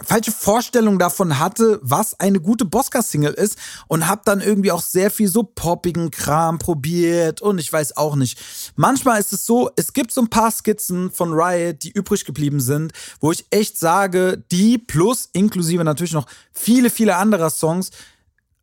falsche 0.04 0.32
Vorstellung 0.32 0.98
davon 0.98 1.38
hatte, 1.38 1.78
was 1.82 2.18
eine 2.18 2.40
gute 2.40 2.64
Bosca-Single 2.64 3.32
ist 3.34 3.58
und 3.88 4.06
habe 4.06 4.22
dann 4.24 4.40
irgendwie 4.40 4.72
auch 4.72 4.80
sehr 4.80 5.10
viel 5.10 5.28
so 5.28 5.42
poppigen 5.42 6.10
Kram 6.10 6.58
probiert 6.58 7.42
und 7.42 7.58
ich 7.58 7.72
weiß 7.72 7.96
auch 7.96 8.16
nicht. 8.16 8.38
Manchmal 8.76 9.20
ist 9.20 9.32
es 9.32 9.46
so, 9.46 9.70
es 9.76 9.92
gibt 9.92 10.12
so 10.12 10.20
ein 10.20 10.30
paar 10.30 10.50
Skizzen 10.50 11.10
von 11.10 11.32
Riot, 11.32 11.82
die 11.82 11.90
übrig 11.90 12.24
geblieben 12.24 12.60
sind, 12.60 12.92
wo 13.20 13.32
ich 13.32 13.46
echt 13.50 13.78
sage, 13.78 14.42
die 14.50 14.78
plus 14.78 15.28
inklusive 15.32 15.84
natürlich 15.84 16.12
noch 16.12 16.26
viele, 16.52 16.90
viele 16.90 17.16
anderer 17.16 17.50
Songs 17.50 17.90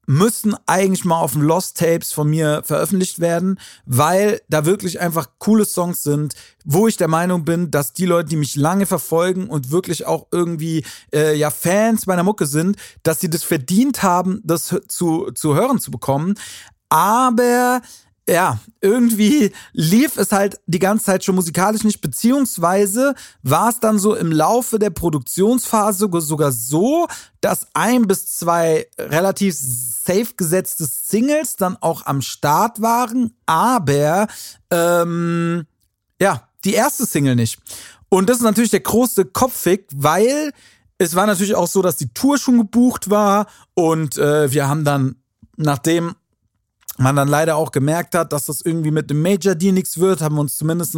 müssen 0.05 0.55
eigentlich 0.65 1.05
mal 1.05 1.19
auf 1.19 1.33
den 1.33 1.41
Lost 1.41 1.77
Tapes 1.77 2.13
von 2.13 2.29
mir 2.29 2.61
veröffentlicht 2.63 3.19
werden, 3.19 3.59
weil 3.85 4.41
da 4.49 4.65
wirklich 4.65 4.99
einfach 4.99 5.29
coole 5.39 5.65
Songs 5.65 6.03
sind, 6.03 6.35
wo 6.63 6.87
ich 6.87 6.97
der 6.97 7.07
Meinung 7.07 7.45
bin, 7.45 7.71
dass 7.71 7.93
die 7.93 8.05
Leute, 8.05 8.29
die 8.29 8.37
mich 8.37 8.55
lange 8.55 8.85
verfolgen 8.85 9.47
und 9.47 9.71
wirklich 9.71 10.05
auch 10.05 10.27
irgendwie 10.31 10.83
äh, 11.13 11.35
ja 11.35 11.49
Fans 11.49 12.05
meiner 12.05 12.23
Mucke 12.23 12.45
sind, 12.45 12.77
dass 13.03 13.19
sie 13.19 13.29
das 13.29 13.43
verdient 13.43 14.03
haben, 14.03 14.41
das 14.43 14.75
zu, 14.87 15.31
zu 15.31 15.55
hören 15.55 15.79
zu 15.79 15.91
bekommen. 15.91 16.35
Aber 16.89 17.81
ja, 18.27 18.59
irgendwie 18.81 19.51
lief 19.73 20.17
es 20.17 20.31
halt 20.31 20.59
die 20.65 20.79
ganze 20.79 21.05
Zeit 21.05 21.23
schon 21.23 21.35
musikalisch 21.35 21.83
nicht, 21.83 22.01
beziehungsweise 22.01 23.13
war 23.43 23.69
es 23.69 23.79
dann 23.79 23.99
so 23.99 24.15
im 24.15 24.31
Laufe 24.31 24.79
der 24.79 24.89
Produktionsphase 24.89 26.09
sogar 26.11 26.51
so, 26.51 27.07
dass 27.41 27.67
ein 27.73 28.07
bis 28.07 28.35
zwei 28.35 28.87
relativ 28.97 29.55
safe 29.57 30.33
gesetzte 30.37 30.85
Singles 30.85 31.55
dann 31.55 31.77
auch 31.81 32.05
am 32.07 32.21
Start 32.21 32.81
waren, 32.81 33.35
aber 33.45 34.27
ähm, 34.71 35.65
ja, 36.19 36.49
die 36.63 36.73
erste 36.73 37.05
Single 37.05 37.35
nicht. 37.35 37.59
Und 38.09 38.29
das 38.29 38.37
ist 38.37 38.43
natürlich 38.43 38.71
der 38.71 38.79
große 38.79 39.25
Kopffick, 39.25 39.87
weil 39.93 40.51
es 40.97 41.13
war 41.15 41.27
natürlich 41.27 41.55
auch 41.55 41.67
so, 41.67 41.83
dass 41.83 41.97
die 41.97 42.13
Tour 42.13 42.39
schon 42.39 42.57
gebucht 42.57 43.09
war 43.09 43.45
und 43.75 44.17
äh, 44.17 44.51
wir 44.51 44.67
haben 44.67 44.83
dann, 44.83 45.17
nachdem 45.57 46.15
man 46.97 47.15
dann 47.15 47.27
leider 47.27 47.55
auch 47.57 47.71
gemerkt 47.71 48.15
hat, 48.15 48.31
dass 48.31 48.45
das 48.45 48.61
irgendwie 48.61 48.91
mit 48.91 49.09
dem 49.09 49.21
Major 49.21 49.55
Deal 49.55 49.73
nichts 49.73 49.99
wird, 49.99 50.21
haben 50.21 50.35
wir 50.35 50.41
uns 50.41 50.55
zumindest 50.55 50.95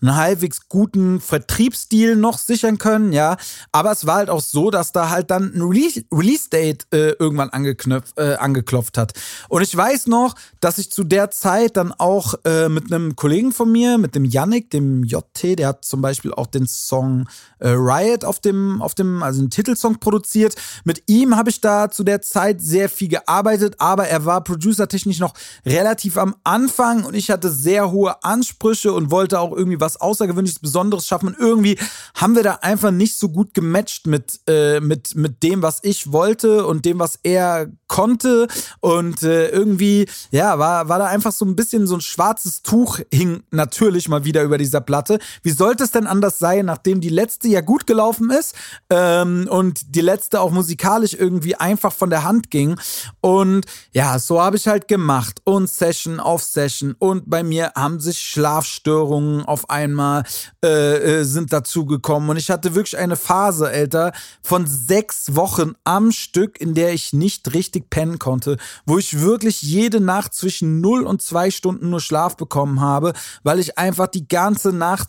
einen 0.00 0.16
halbwegs 0.16 0.68
guten 0.68 1.20
Vertriebsdeal 1.20 2.16
noch 2.16 2.38
sichern 2.38 2.78
können, 2.78 3.12
ja. 3.12 3.36
Aber 3.72 3.90
es 3.92 4.06
war 4.06 4.16
halt 4.16 4.30
auch 4.30 4.40
so, 4.40 4.70
dass 4.70 4.92
da 4.92 5.10
halt 5.10 5.30
dann 5.30 5.52
ein 5.54 5.62
Release-Date 5.62 6.86
äh, 6.92 7.10
irgendwann 7.18 7.50
angeknöpft, 7.50 8.18
äh, 8.18 8.34
angeklopft 8.34 8.98
hat. 8.98 9.12
Und 9.48 9.62
ich 9.62 9.76
weiß 9.76 10.06
noch, 10.06 10.34
dass 10.60 10.78
ich 10.78 10.90
zu 10.90 11.04
der 11.04 11.30
Zeit 11.30 11.76
dann 11.76 11.92
auch 11.92 12.34
äh, 12.44 12.68
mit 12.68 12.92
einem 12.92 13.16
Kollegen 13.16 13.52
von 13.52 13.70
mir, 13.70 13.98
mit 13.98 14.14
dem 14.14 14.24
Yannick, 14.24 14.70
dem 14.70 15.04
JT, 15.04 15.58
der 15.58 15.68
hat 15.68 15.84
zum 15.84 16.00
Beispiel 16.00 16.32
auch 16.32 16.46
den 16.46 16.66
Song 16.66 17.28
äh, 17.58 17.70
Riot 17.70 18.24
auf 18.24 18.40
dem, 18.40 18.80
auf 18.82 18.94
dem, 18.94 19.22
also 19.22 19.40
einen 19.40 19.50
Titelsong 19.50 19.98
produziert. 19.98 20.54
Mit 20.84 21.02
ihm 21.06 21.36
habe 21.36 21.50
ich 21.50 21.60
da 21.60 21.90
zu 21.90 22.04
der 22.04 22.22
Zeit 22.22 22.60
sehr 22.60 22.88
viel 22.88 23.08
gearbeitet, 23.08 23.74
aber 23.78 24.06
er 24.06 24.24
war 24.24 24.44
producertechnisch 24.44 25.18
noch 25.18 25.34
relativ 25.64 26.16
am 26.16 26.36
Anfang 26.44 27.04
und 27.04 27.14
ich 27.14 27.30
hatte 27.30 27.50
sehr 27.50 27.90
hohe 27.90 28.22
Ansprüche 28.24 28.92
und 28.92 29.10
wollte 29.10 29.40
auch 29.40 29.52
irgendwie 29.56 29.80
was 29.80 30.00
Außergewöhnliches, 30.00 30.58
Besonderes 30.58 31.06
schaffen. 31.06 31.28
Und 31.28 31.38
irgendwie 31.38 31.78
haben 32.14 32.34
wir 32.34 32.42
da 32.42 32.58
einfach 32.62 32.90
nicht 32.90 33.18
so 33.18 33.28
gut 33.28 33.54
gematcht 33.54 34.06
mit, 34.06 34.40
äh, 34.46 34.80
mit, 34.80 35.14
mit 35.14 35.42
dem, 35.42 35.62
was 35.62 35.80
ich 35.82 36.12
wollte 36.12 36.66
und 36.66 36.84
dem, 36.84 36.98
was 36.98 37.18
er 37.22 37.68
konnte. 37.88 38.48
Und 38.80 39.22
äh, 39.22 39.48
irgendwie, 39.48 40.08
ja, 40.30 40.58
war, 40.58 40.88
war 40.88 40.98
da 40.98 41.06
einfach 41.06 41.32
so 41.32 41.44
ein 41.44 41.56
bisschen 41.56 41.86
so 41.86 41.96
ein 41.96 42.00
schwarzes 42.00 42.62
Tuch 42.62 43.00
hing 43.12 43.42
natürlich 43.50 44.08
mal 44.08 44.24
wieder 44.24 44.42
über 44.42 44.58
dieser 44.58 44.80
Platte. 44.80 45.18
Wie 45.42 45.50
sollte 45.50 45.84
es 45.84 45.90
denn 45.90 46.06
anders 46.06 46.38
sein, 46.38 46.66
nachdem 46.66 47.00
die 47.00 47.08
letzte 47.08 47.48
ja 47.48 47.60
gut 47.60 47.86
gelaufen 47.86 48.30
ist 48.30 48.54
ähm, 48.88 49.46
und 49.50 49.94
die 49.94 50.00
letzte 50.00 50.40
auch 50.40 50.50
musikalisch 50.50 51.14
irgendwie 51.14 51.54
einfach 51.56 51.92
von 51.92 52.10
der 52.10 52.24
Hand 52.24 52.50
ging. 52.50 52.78
Und 53.20 53.66
ja, 53.92 54.18
so 54.18 54.40
habe 54.40 54.56
ich 54.56 54.66
halt 54.66 54.88
gemacht 54.88 55.29
gemacht 55.30 55.40
und 55.44 55.70
Session 55.70 56.20
auf 56.20 56.42
Session 56.42 56.94
und 56.98 57.28
bei 57.28 57.42
mir 57.42 57.72
haben 57.76 58.00
sich 58.00 58.18
Schlafstörungen 58.20 59.44
auf 59.44 59.68
einmal 59.70 60.24
äh, 60.64 61.20
äh, 61.20 61.24
sind 61.24 61.52
dazugekommen 61.52 62.30
und 62.30 62.36
ich 62.36 62.50
hatte 62.50 62.74
wirklich 62.74 62.98
eine 62.98 63.16
Phase, 63.16 63.70
älter, 63.70 64.12
von 64.42 64.66
sechs 64.66 65.34
Wochen 65.36 65.72
am 65.84 66.12
Stück, 66.12 66.60
in 66.60 66.74
der 66.74 66.92
ich 66.92 67.12
nicht 67.12 67.52
richtig 67.54 67.90
pennen 67.90 68.18
konnte, 68.18 68.56
wo 68.86 68.98
ich 68.98 69.20
wirklich 69.20 69.62
jede 69.62 70.00
Nacht 70.00 70.34
zwischen 70.34 70.80
0 70.80 71.02
und 71.02 71.22
2 71.22 71.50
Stunden 71.50 71.90
nur 71.90 72.00
Schlaf 72.00 72.36
bekommen 72.36 72.80
habe, 72.80 73.12
weil 73.42 73.58
ich 73.58 73.78
einfach 73.78 74.06
die 74.06 74.26
ganze 74.26 74.72
Nacht 74.72 75.08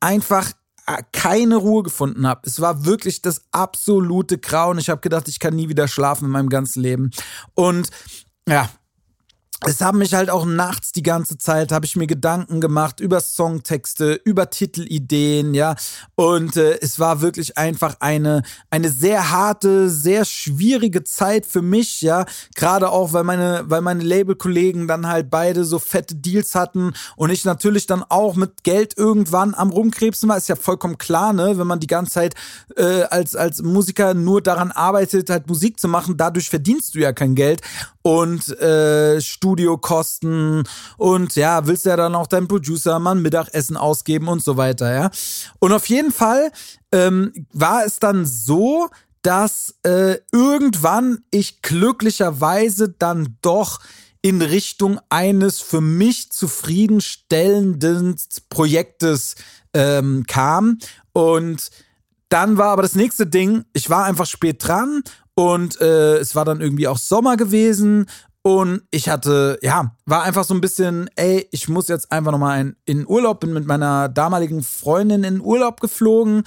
einfach 0.00 0.52
äh, 0.86 1.02
keine 1.12 1.56
Ruhe 1.56 1.82
gefunden 1.82 2.26
habe. 2.26 2.40
Es 2.44 2.60
war 2.60 2.84
wirklich 2.84 3.22
das 3.22 3.42
absolute 3.52 4.38
Grauen. 4.38 4.78
Ich 4.78 4.90
habe 4.90 5.00
gedacht, 5.00 5.28
ich 5.28 5.38
kann 5.38 5.54
nie 5.54 5.68
wieder 5.68 5.88
schlafen 5.88 6.26
in 6.26 6.30
meinem 6.30 6.48
ganzen 6.48 6.82
Leben. 6.82 7.10
Und 7.54 7.90
ja, 8.48 8.70
es 9.66 9.80
haben 9.80 9.98
mich 9.98 10.14
halt 10.14 10.30
auch 10.30 10.44
nachts 10.44 10.92
die 10.92 11.02
ganze 11.02 11.36
Zeit, 11.36 11.72
habe 11.72 11.84
ich 11.84 11.96
mir 11.96 12.06
Gedanken 12.06 12.60
gemacht 12.60 13.00
über 13.00 13.20
Songtexte, 13.20 14.20
über 14.24 14.50
Titelideen, 14.50 15.52
ja. 15.52 15.74
Und 16.14 16.56
äh, 16.56 16.78
es 16.80 17.00
war 17.00 17.20
wirklich 17.20 17.58
einfach 17.58 17.96
eine, 17.98 18.42
eine 18.70 18.90
sehr 18.90 19.30
harte, 19.30 19.90
sehr 19.90 20.24
schwierige 20.24 21.02
Zeit 21.02 21.44
für 21.44 21.60
mich, 21.60 22.02
ja. 22.02 22.24
Gerade 22.54 22.90
auch, 22.90 23.12
weil 23.12 23.24
meine, 23.24 23.64
weil 23.66 23.80
meine 23.80 24.04
Labelkollegen 24.04 24.86
dann 24.86 25.08
halt 25.08 25.28
beide 25.28 25.64
so 25.64 25.80
fette 25.80 26.14
Deals 26.14 26.54
hatten 26.54 26.92
und 27.16 27.30
ich 27.30 27.44
natürlich 27.44 27.86
dann 27.86 28.04
auch 28.08 28.36
mit 28.36 28.62
Geld 28.62 28.96
irgendwann 28.96 29.54
am 29.54 29.70
Rumkrebsen 29.70 30.28
war. 30.28 30.36
Ist 30.36 30.48
ja 30.48 30.56
vollkommen 30.56 30.98
klar, 30.98 31.32
ne? 31.32 31.58
Wenn 31.58 31.66
man 31.66 31.80
die 31.80 31.88
ganze 31.88 32.12
Zeit 32.12 32.34
äh, 32.76 33.02
als, 33.02 33.34
als 33.34 33.60
Musiker 33.62 34.14
nur 34.14 34.40
daran 34.40 34.70
arbeitet, 34.70 35.30
halt 35.30 35.48
Musik 35.48 35.80
zu 35.80 35.88
machen, 35.88 36.16
dadurch 36.16 36.48
verdienst 36.48 36.94
du 36.94 37.00
ja 37.00 37.12
kein 37.12 37.34
Geld. 37.34 37.60
Und 38.02 38.48
äh, 38.60 39.20
Studiokosten 39.48 40.64
und 40.98 41.34
ja, 41.36 41.66
willst 41.66 41.86
ja 41.86 41.96
dann 41.96 42.14
auch 42.14 42.26
deinem 42.26 42.48
Producer 42.48 42.98
mal 42.98 43.12
ein 43.12 43.22
Mittagessen 43.22 43.76
ausgeben 43.76 44.28
und 44.28 44.42
so 44.42 44.56
weiter, 44.56 44.92
ja. 44.92 45.10
Und 45.58 45.72
auf 45.72 45.86
jeden 45.86 46.12
Fall 46.12 46.52
ähm, 46.92 47.32
war 47.52 47.84
es 47.84 47.98
dann 47.98 48.26
so, 48.26 48.88
dass 49.22 49.74
äh, 49.84 50.18
irgendwann 50.32 51.20
ich 51.30 51.62
glücklicherweise 51.62 52.90
dann 52.90 53.36
doch 53.40 53.80
in 54.20 54.42
Richtung 54.42 55.00
eines 55.08 55.60
für 55.60 55.80
mich 55.80 56.30
zufriedenstellenden 56.30 58.16
Projektes 58.50 59.36
ähm, 59.72 60.24
kam. 60.26 60.78
Und 61.12 61.70
dann 62.28 62.58
war 62.58 62.68
aber 62.68 62.82
das 62.82 62.94
nächste 62.94 63.26
Ding, 63.26 63.64
ich 63.72 63.88
war 63.88 64.04
einfach 64.04 64.26
spät 64.26 64.56
dran 64.60 65.02
und 65.34 65.80
äh, 65.80 66.16
es 66.16 66.34
war 66.34 66.44
dann 66.44 66.60
irgendwie 66.60 66.88
auch 66.88 66.98
Sommer 66.98 67.36
gewesen 67.36 68.06
und 68.48 68.80
ich 68.90 69.10
hatte, 69.10 69.58
ja, 69.60 69.94
war 70.06 70.22
einfach 70.22 70.42
so 70.42 70.54
ein 70.54 70.62
bisschen, 70.62 71.10
ey, 71.16 71.46
ich 71.50 71.68
muss 71.68 71.88
jetzt 71.88 72.10
einfach 72.10 72.32
nochmal 72.32 72.62
in, 72.62 72.76
in 72.86 73.06
Urlaub, 73.06 73.40
bin 73.40 73.52
mit 73.52 73.66
meiner 73.66 74.08
damaligen 74.08 74.62
Freundin 74.62 75.22
in 75.22 75.42
Urlaub 75.42 75.82
geflogen. 75.82 76.44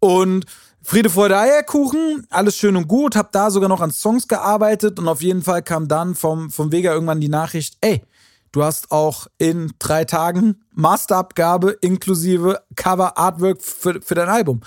Und 0.00 0.44
Friede, 0.82 1.08
Freude, 1.08 1.38
Eierkuchen, 1.38 2.26
alles 2.30 2.56
schön 2.56 2.74
und 2.74 2.88
gut, 2.88 3.14
hab 3.14 3.30
da 3.30 3.52
sogar 3.52 3.68
noch 3.68 3.80
an 3.80 3.92
Songs 3.92 4.26
gearbeitet. 4.26 4.98
Und 4.98 5.06
auf 5.06 5.22
jeden 5.22 5.42
Fall 5.42 5.62
kam 5.62 5.86
dann 5.86 6.16
vom, 6.16 6.50
vom 6.50 6.72
Vega 6.72 6.92
irgendwann 6.92 7.20
die 7.20 7.28
Nachricht, 7.28 7.76
ey, 7.80 8.02
du 8.50 8.64
hast 8.64 8.90
auch 8.90 9.28
in 9.38 9.72
drei 9.78 10.04
Tagen 10.04 10.64
Masterabgabe 10.72 11.76
inklusive 11.80 12.60
Cover 12.74 13.16
Artwork 13.16 13.62
für, 13.62 14.02
für 14.02 14.16
dein 14.16 14.28
Album. 14.28 14.62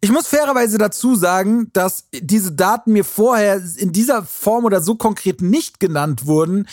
Ich 0.00 0.12
muss 0.12 0.28
fairerweise 0.28 0.78
dazu 0.78 1.16
sagen, 1.16 1.72
dass 1.72 2.04
diese 2.12 2.52
Daten 2.52 2.92
mir 2.92 3.04
vorher 3.04 3.60
in 3.76 3.92
dieser 3.92 4.22
Form 4.22 4.64
oder 4.64 4.80
so 4.80 4.94
konkret 4.94 5.42
nicht 5.42 5.80
genannt 5.80 6.26
wurden. 6.26 6.68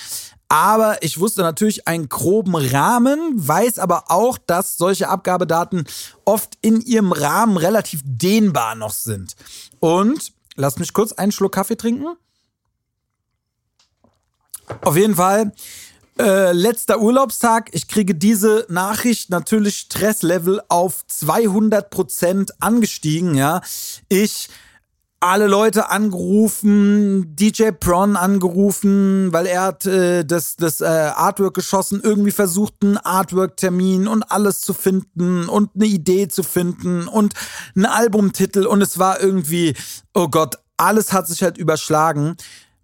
Aber 0.47 1.01
ich 1.01 1.19
wusste 1.19 1.41
natürlich 1.41 1.87
einen 1.87 2.07
groben 2.07 2.55
Rahmen, 2.55 3.19
weiß 3.35 3.79
aber 3.79 4.11
auch, 4.11 4.37
dass 4.37 4.77
solche 4.77 5.09
Abgabedaten 5.09 5.85
oft 6.23 6.55
in 6.61 6.81
ihrem 6.81 7.11
Rahmen 7.11 7.57
relativ 7.57 8.01
dehnbar 8.05 8.75
noch 8.75 8.93
sind. 8.93 9.35
Und 9.79 10.33
lasst 10.55 10.79
mich 10.79 10.93
kurz 10.93 11.11
einen 11.13 11.31
Schluck 11.31 11.53
Kaffee 11.53 11.77
trinken. 11.77 12.15
Auf 14.81 14.95
jeden 14.95 15.15
Fall 15.15 15.51
äh, 16.19 16.51
letzter 16.51 16.99
Urlaubstag. 16.99 17.69
Ich 17.73 17.87
kriege 17.87 18.15
diese 18.15 18.65
Nachricht 18.69 19.29
natürlich 19.29 19.77
Stresslevel 19.77 20.61
auf 20.69 21.05
200 21.07 21.89
Prozent 21.89 22.51
angestiegen. 22.61 23.35
Ja, 23.35 23.61
ich 24.09 24.49
alle 25.25 25.47
Leute 25.47 25.89
angerufen, 25.89 27.35
DJ 27.35 27.71
Pron 27.71 28.15
angerufen, 28.15 29.33
weil 29.33 29.47
er 29.47 29.63
hat 29.63 29.85
äh, 29.85 30.23
das, 30.23 30.55
das 30.55 30.81
äh, 30.81 30.85
Artwork 30.85 31.55
geschossen, 31.55 31.99
irgendwie 32.03 32.31
versucht, 32.31 32.75
einen 32.81 32.97
Artwork-Termin 32.97 34.07
und 34.07 34.23
alles 34.31 34.61
zu 34.61 34.73
finden 34.73 35.49
und 35.49 35.71
eine 35.75 35.85
Idee 35.85 36.27
zu 36.27 36.43
finden 36.43 37.07
und 37.07 37.33
einen 37.75 37.85
Albumtitel 37.85 38.65
und 38.65 38.81
es 38.81 38.99
war 38.99 39.19
irgendwie, 39.19 39.73
oh 40.13 40.27
Gott, 40.27 40.59
alles 40.77 41.11
hat 41.11 41.27
sich 41.27 41.41
halt 41.41 41.57
überschlagen. 41.57 42.35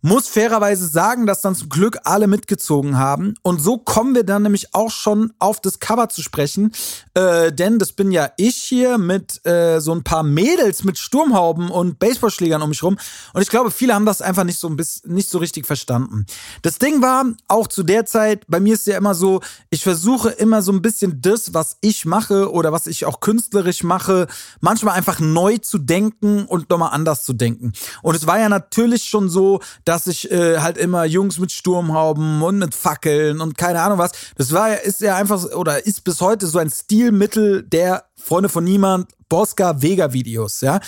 Muss 0.03 0.27
fairerweise 0.27 0.87
sagen, 0.87 1.27
dass 1.27 1.41
dann 1.41 1.53
zum 1.53 1.69
Glück 1.69 1.99
alle 2.05 2.25
mitgezogen 2.25 2.97
haben. 2.97 3.35
Und 3.43 3.61
so 3.61 3.77
kommen 3.77 4.15
wir 4.15 4.23
dann 4.23 4.41
nämlich 4.41 4.73
auch 4.73 4.89
schon 4.89 5.31
auf 5.37 5.61
das 5.61 5.79
Cover 5.79 6.09
zu 6.09 6.23
sprechen. 6.23 6.71
Äh, 7.13 7.51
denn 7.51 7.77
das 7.77 7.91
bin 7.91 8.11
ja 8.11 8.31
ich 8.37 8.55
hier 8.55 8.97
mit 8.97 9.45
äh, 9.45 9.79
so 9.79 9.93
ein 9.93 10.03
paar 10.03 10.23
Mädels 10.23 10.83
mit 10.83 10.97
Sturmhauben 10.97 11.69
und 11.69 11.99
Baseballschlägern 11.99 12.63
um 12.63 12.69
mich 12.69 12.81
rum. 12.81 12.97
Und 13.33 13.41
ich 13.43 13.49
glaube, 13.49 13.69
viele 13.69 13.93
haben 13.93 14.07
das 14.07 14.23
einfach 14.23 14.43
nicht 14.43 14.59
so 14.59 14.67
ein 14.67 14.75
bisschen, 14.75 15.13
nicht 15.13 15.29
so 15.29 15.37
richtig 15.37 15.67
verstanden. 15.67 16.25
Das 16.63 16.79
Ding 16.79 17.03
war, 17.03 17.25
auch 17.47 17.67
zu 17.67 17.83
der 17.83 18.07
Zeit, 18.07 18.45
bei 18.47 18.59
mir 18.59 18.73
ist 18.73 18.87
ja 18.87 18.97
immer 18.97 19.13
so, 19.13 19.41
ich 19.69 19.83
versuche 19.83 20.29
immer 20.29 20.63
so 20.63 20.71
ein 20.71 20.81
bisschen 20.81 21.21
das, 21.21 21.53
was 21.53 21.77
ich 21.81 22.05
mache 22.05 22.51
oder 22.51 22.71
was 22.71 22.87
ich 22.87 23.05
auch 23.05 23.19
künstlerisch 23.19 23.83
mache, 23.83 24.25
manchmal 24.61 24.95
einfach 24.95 25.19
neu 25.19 25.59
zu 25.59 25.77
denken 25.77 26.45
und 26.45 26.71
nochmal 26.71 26.93
anders 26.93 27.23
zu 27.23 27.33
denken. 27.33 27.73
Und 28.01 28.15
es 28.15 28.25
war 28.25 28.39
ja 28.39 28.49
natürlich 28.49 29.03
schon 29.05 29.29
so, 29.29 29.59
dass 29.85 29.90
dass 29.91 30.07
ich 30.07 30.31
äh, 30.31 30.59
halt 30.59 30.77
immer 30.77 31.03
Jungs 31.03 31.37
mit 31.37 31.51
Sturmhauben 31.51 32.41
und 32.41 32.59
mit 32.59 32.73
Fackeln 32.73 33.41
und 33.41 33.57
keine 33.57 33.81
Ahnung 33.81 33.97
was. 33.97 34.13
Das 34.37 34.53
war 34.53 34.69
ja, 34.69 34.75
ist 34.75 35.01
ja 35.01 35.17
einfach 35.17 35.43
oder 35.51 35.85
ist 35.85 36.05
bis 36.05 36.21
heute 36.21 36.47
so 36.47 36.59
ein 36.59 36.69
Stilmittel 36.69 37.63
der 37.63 38.05
Freunde 38.15 38.47
von 38.47 38.63
Niemand, 38.63 39.09
Bosca 39.27 39.81
Vega 39.81 40.13
Videos, 40.13 40.61
ja. 40.61 40.79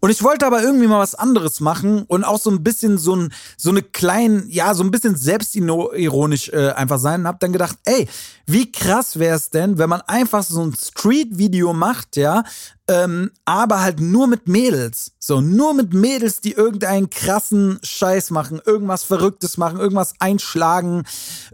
Und 0.00 0.10
ich 0.10 0.22
wollte 0.22 0.46
aber 0.46 0.62
irgendwie 0.62 0.86
mal 0.86 0.98
was 0.98 1.14
anderes 1.14 1.60
machen 1.60 2.02
und 2.02 2.24
auch 2.24 2.38
so 2.38 2.50
ein 2.50 2.62
bisschen 2.62 2.98
so 2.98 3.16
ein 3.16 3.32
so 3.56 3.70
eine 3.70 3.82
kleinen, 3.82 4.46
ja, 4.50 4.74
so 4.74 4.82
ein 4.82 4.90
bisschen 4.90 5.16
selbstironisch 5.16 6.50
äh, 6.50 6.72
einfach 6.72 6.98
sein. 6.98 7.20
Und 7.20 7.28
hab 7.28 7.40
dann 7.40 7.52
gedacht, 7.52 7.78
ey, 7.84 8.08
wie 8.44 8.70
krass 8.70 9.18
wäre 9.18 9.36
es 9.36 9.48
denn, 9.48 9.78
wenn 9.78 9.88
man 9.88 10.02
einfach 10.02 10.42
so 10.42 10.62
ein 10.62 10.74
Street-Video 10.74 11.72
macht, 11.72 12.16
ja, 12.16 12.44
ähm, 12.90 13.30
aber 13.44 13.82
halt 13.82 14.00
nur 14.00 14.26
mit 14.26 14.48
Mädels. 14.48 15.12
So, 15.20 15.40
nur 15.40 15.74
mit 15.74 15.94
Mädels, 15.94 16.40
die 16.40 16.52
irgendeinen 16.52 17.08
krassen 17.08 17.78
Scheiß 17.84 18.30
machen, 18.30 18.60
irgendwas 18.66 19.04
Verrücktes 19.04 19.56
machen, 19.58 19.78
irgendwas 19.78 20.14
einschlagen, 20.18 21.04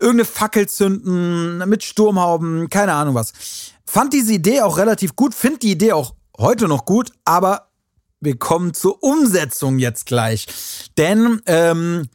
irgendeine 0.00 0.24
Fackel 0.24 0.66
zünden, 0.66 1.58
mit 1.68 1.84
Sturmhauben, 1.84 2.70
keine 2.70 2.94
Ahnung 2.94 3.14
was. 3.14 3.34
Fand 3.84 4.14
diese 4.14 4.32
Idee 4.32 4.62
auch 4.62 4.78
relativ 4.78 5.14
gut, 5.14 5.34
find 5.34 5.62
die 5.62 5.72
Idee 5.72 5.92
auch 5.92 6.14
heute 6.38 6.68
noch 6.68 6.86
gut, 6.86 7.12
aber 7.26 7.68
wir 8.20 8.38
kommen 8.38 8.72
zur 8.72 9.02
Umsetzung 9.02 9.78
jetzt 9.78 10.06
gleich. 10.06 10.46
Denn 10.96 11.42
ähm, 11.44 12.08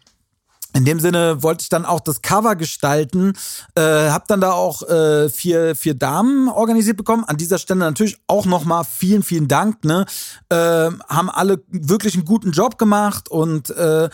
in 0.74 0.86
dem 0.86 1.00
Sinne 1.00 1.44
wollte 1.44 1.64
ich 1.64 1.70
dann 1.70 1.86
auch 1.86 2.00
das 2.00 2.22
Cover 2.22 2.56
gestalten, 2.56 3.34
äh, 3.76 3.82
habe 3.82 4.24
dann 4.28 4.42
da 4.42 4.54
auch 4.54 4.82
äh, 4.84 5.30
vier, 5.30 5.76
vier 5.76 5.96
Damen 5.96 6.48
organisiert 6.48 6.98
bekommen. 6.98 7.26
An 7.26 7.38
dieser 7.38 7.58
Stelle 7.58 7.80
natürlich 7.80 8.18
auch 8.28 8.46
nochmal 8.46 8.86
vielen, 8.86 9.24
vielen 9.24 9.48
Dank. 9.48 9.84
Ne? 9.84 10.06
Äh, 10.50 10.56
haben 10.56 11.30
alle 11.30 11.62
wirklich 11.68 12.16
einen 12.16 12.26
guten 12.26 12.52
Job 12.52 12.78
gemacht 12.78 13.30
und 13.30 13.70
äh, 13.72 14.10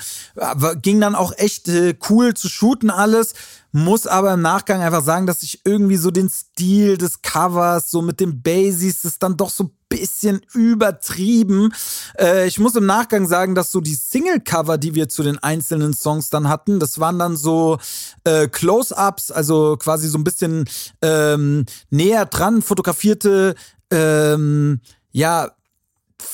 ging 0.81 0.99
dann 0.99 1.15
auch 1.15 1.33
echt 1.37 1.67
äh, 1.67 1.95
cool 2.09 2.33
zu 2.33 2.49
shooten 2.49 2.89
alles. 2.89 3.33
Muss 3.71 4.07
aber 4.07 4.33
im 4.33 4.41
Nachgang 4.41 4.81
einfach 4.81 5.03
sagen, 5.03 5.27
dass 5.27 5.43
ich 5.43 5.61
irgendwie 5.65 5.97
so 5.97 6.11
den 6.11 6.29
Stil 6.29 6.97
des 6.97 7.21
Covers, 7.21 7.91
so 7.91 8.01
mit 8.01 8.19
den 8.19 8.41
Basics, 8.41 9.01
das 9.01 9.19
dann 9.19 9.37
doch 9.37 9.49
so 9.49 9.71
bisschen 9.89 10.41
übertrieben. 10.53 11.73
Äh, 12.19 12.47
ich 12.47 12.59
muss 12.59 12.75
im 12.75 12.85
Nachgang 12.85 13.27
sagen, 13.27 13.55
dass 13.55 13.71
so 13.71 13.81
die 13.81 13.95
Single-Cover, 13.95 14.77
die 14.77 14.95
wir 14.95 15.09
zu 15.09 15.23
den 15.23 15.37
einzelnen 15.39 15.93
Songs 15.93 16.29
dann 16.29 16.49
hatten, 16.49 16.79
das 16.79 16.99
waren 16.99 17.19
dann 17.19 17.37
so 17.37 17.77
äh, 18.23 18.47
Close-Ups, 18.47 19.31
also 19.31 19.77
quasi 19.77 20.07
so 20.07 20.17
ein 20.17 20.23
bisschen 20.23 20.65
ähm, 21.01 21.65
näher 21.89 22.25
dran 22.25 22.61
fotografierte, 22.61 23.55
ähm, 23.91 24.81
ja, 25.11 25.51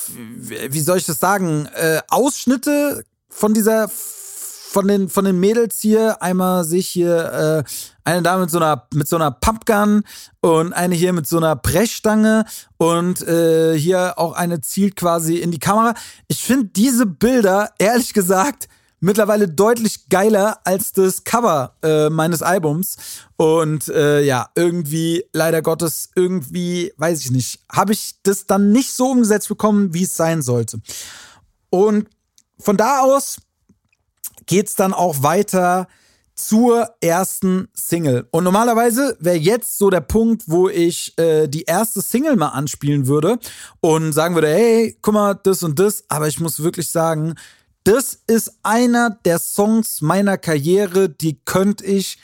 wie 0.06 0.80
soll 0.80 0.98
ich 0.98 1.06
das 1.06 1.18
sagen, 1.18 1.66
äh, 1.74 2.00
Ausschnitte 2.08 3.04
von 3.28 3.54
dieser 3.54 3.90
von 4.74 4.88
den, 4.88 5.08
von 5.08 5.24
den 5.24 5.38
Mädels 5.38 5.78
hier. 5.80 6.20
Einmal 6.20 6.64
sehe 6.64 6.80
ich 6.80 6.88
hier 6.88 7.64
äh, 7.64 7.70
eine 8.02 8.22
Dame 8.22 8.42
mit 8.42 8.50
so 8.50 8.58
einer, 8.58 8.88
mit 8.92 9.06
so 9.06 9.14
einer 9.14 9.30
Pumpgun 9.30 10.02
und 10.40 10.72
eine 10.72 10.96
hier 10.96 11.12
mit 11.12 11.28
so 11.28 11.36
einer 11.36 11.54
Brechstange 11.54 12.44
und 12.76 13.22
äh, 13.22 13.78
hier 13.78 14.18
auch 14.18 14.32
eine 14.32 14.60
zielt 14.62 14.96
quasi 14.96 15.36
in 15.36 15.52
die 15.52 15.60
Kamera. 15.60 15.94
Ich 16.26 16.42
finde 16.42 16.70
diese 16.74 17.06
Bilder, 17.06 17.70
ehrlich 17.78 18.14
gesagt, 18.14 18.68
mittlerweile 18.98 19.46
deutlich 19.46 20.08
geiler 20.08 20.58
als 20.64 20.90
das 20.90 21.22
Cover 21.22 21.76
äh, 21.84 22.10
meines 22.10 22.42
Albums. 22.42 22.96
Und 23.36 23.86
äh, 23.86 24.22
ja, 24.22 24.48
irgendwie, 24.56 25.24
leider 25.32 25.62
Gottes, 25.62 26.10
irgendwie, 26.16 26.92
weiß 26.96 27.20
ich 27.20 27.30
nicht, 27.30 27.60
habe 27.70 27.92
ich 27.92 28.16
das 28.24 28.46
dann 28.46 28.72
nicht 28.72 28.92
so 28.92 29.12
umgesetzt 29.12 29.48
bekommen, 29.48 29.94
wie 29.94 30.02
es 30.02 30.16
sein 30.16 30.42
sollte. 30.42 30.80
Und 31.70 32.08
von 32.58 32.76
da 32.76 33.02
aus 33.02 33.36
geht's 34.46 34.74
dann 34.74 34.92
auch 34.92 35.22
weiter 35.22 35.88
zur 36.34 36.88
ersten 37.00 37.68
Single. 37.74 38.26
Und 38.30 38.44
normalerweise 38.44 39.16
wäre 39.20 39.36
jetzt 39.36 39.78
so 39.78 39.88
der 39.88 40.00
Punkt, 40.00 40.44
wo 40.46 40.68
ich 40.68 41.16
äh, 41.18 41.46
die 41.46 41.62
erste 41.62 42.02
Single 42.02 42.36
mal 42.36 42.48
anspielen 42.48 43.06
würde 43.06 43.38
und 43.80 44.12
sagen 44.12 44.34
würde, 44.34 44.48
hey, 44.48 44.98
guck 45.00 45.14
mal, 45.14 45.34
das 45.34 45.62
und 45.62 45.78
das. 45.78 46.04
Aber 46.08 46.26
ich 46.26 46.40
muss 46.40 46.62
wirklich 46.62 46.88
sagen, 46.88 47.34
das 47.84 48.18
ist 48.26 48.58
einer 48.62 49.10
der 49.24 49.38
Songs 49.38 50.00
meiner 50.00 50.38
Karriere, 50.38 51.08
die 51.08 51.38
könnte 51.44 51.84
ich 51.84 52.18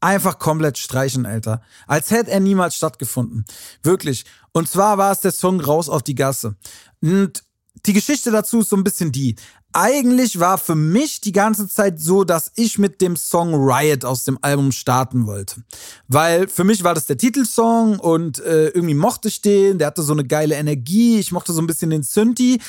einfach 0.00 0.38
komplett 0.38 0.78
streichen, 0.78 1.26
Alter. 1.26 1.62
Als 1.86 2.10
hätte 2.10 2.30
er 2.30 2.40
niemals 2.40 2.76
stattgefunden. 2.76 3.44
Wirklich. 3.82 4.24
Und 4.52 4.68
zwar 4.68 4.98
war 4.98 5.12
es 5.12 5.20
der 5.20 5.32
Song 5.32 5.60
Raus 5.60 5.88
auf 5.88 6.02
die 6.02 6.14
Gasse. 6.14 6.56
Und 7.00 7.44
die 7.86 7.92
Geschichte 7.92 8.30
dazu 8.30 8.60
ist 8.60 8.70
so 8.70 8.76
ein 8.76 8.84
bisschen 8.84 9.12
die 9.12 9.36
eigentlich 9.72 10.40
war 10.40 10.58
für 10.58 10.74
mich 10.74 11.20
die 11.20 11.32
ganze 11.32 11.68
Zeit 11.68 12.00
so, 12.00 12.24
dass 12.24 12.50
ich 12.56 12.78
mit 12.78 13.00
dem 13.00 13.16
Song 13.16 13.54
Riot 13.54 14.04
aus 14.04 14.24
dem 14.24 14.38
Album 14.42 14.72
starten 14.72 15.26
wollte. 15.26 15.62
Weil 16.08 16.48
für 16.48 16.64
mich 16.64 16.82
war 16.82 16.94
das 16.94 17.06
der 17.06 17.16
Titelsong 17.16 17.98
und 17.98 18.40
äh, 18.40 18.68
irgendwie 18.68 18.94
mochte 18.94 19.28
ich 19.28 19.42
den, 19.42 19.78
der 19.78 19.88
hatte 19.88 20.02
so 20.02 20.12
eine 20.12 20.24
geile 20.24 20.56
Energie, 20.56 21.18
ich 21.18 21.32
mochte 21.32 21.52
so 21.52 21.60
ein 21.60 21.66
bisschen 21.66 21.90
den 21.90 22.02
Synthi. 22.02 22.60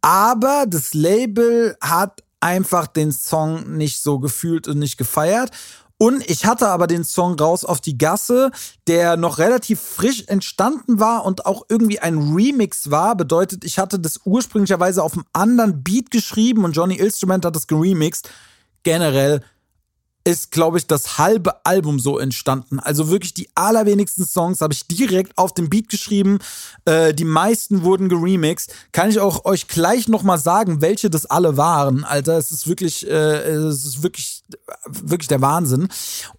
Aber 0.00 0.64
das 0.66 0.94
Label 0.94 1.76
hat 1.80 2.22
einfach 2.40 2.88
den 2.88 3.12
Song 3.12 3.76
nicht 3.76 4.02
so 4.02 4.18
gefühlt 4.18 4.66
und 4.66 4.78
nicht 4.78 4.98
gefeiert. 4.98 5.50
Und 6.02 6.28
ich 6.28 6.46
hatte 6.46 6.66
aber 6.66 6.88
den 6.88 7.04
Song 7.04 7.38
raus 7.38 7.64
auf 7.64 7.80
die 7.80 7.96
Gasse, 7.96 8.50
der 8.88 9.16
noch 9.16 9.38
relativ 9.38 9.78
frisch 9.80 10.24
entstanden 10.26 10.98
war 10.98 11.24
und 11.24 11.46
auch 11.46 11.62
irgendwie 11.68 12.00
ein 12.00 12.34
Remix 12.34 12.90
war. 12.90 13.14
Bedeutet, 13.14 13.62
ich 13.62 13.78
hatte 13.78 14.00
das 14.00 14.18
ursprünglicherweise 14.24 15.00
auf 15.00 15.12
einem 15.12 15.26
anderen 15.32 15.84
Beat 15.84 16.10
geschrieben 16.10 16.64
und 16.64 16.72
Johnny 16.72 16.96
Instrument 16.96 17.44
hat 17.44 17.54
das 17.54 17.68
geremixed. 17.68 18.28
Generell 18.82 19.44
ist, 20.24 20.50
glaube 20.50 20.78
ich, 20.78 20.86
das 20.86 21.18
halbe 21.18 21.64
Album 21.64 21.98
so 21.98 22.18
entstanden. 22.18 22.78
Also 22.78 23.10
wirklich 23.10 23.34
die 23.34 23.48
allerwenigsten 23.54 24.26
Songs 24.26 24.60
habe 24.60 24.72
ich 24.72 24.86
direkt 24.86 25.36
auf 25.36 25.52
dem 25.52 25.68
Beat 25.68 25.88
geschrieben. 25.88 26.38
Äh, 26.84 27.12
die 27.14 27.24
meisten 27.24 27.82
wurden 27.82 28.08
geremixed. 28.08 28.72
Kann 28.92 29.10
ich 29.10 29.18
auch 29.18 29.44
euch 29.44 29.68
gleich 29.68 30.08
nochmal 30.08 30.38
sagen, 30.38 30.80
welche 30.80 31.10
das 31.10 31.26
alle 31.26 31.56
waren. 31.56 32.04
Alter, 32.04 32.38
es 32.38 32.52
ist 32.52 32.68
wirklich, 32.68 33.06
äh, 33.08 33.50
es 33.50 33.84
ist 33.84 34.02
wirklich, 34.02 34.42
wirklich 34.86 35.28
der 35.28 35.40
Wahnsinn. 35.40 35.88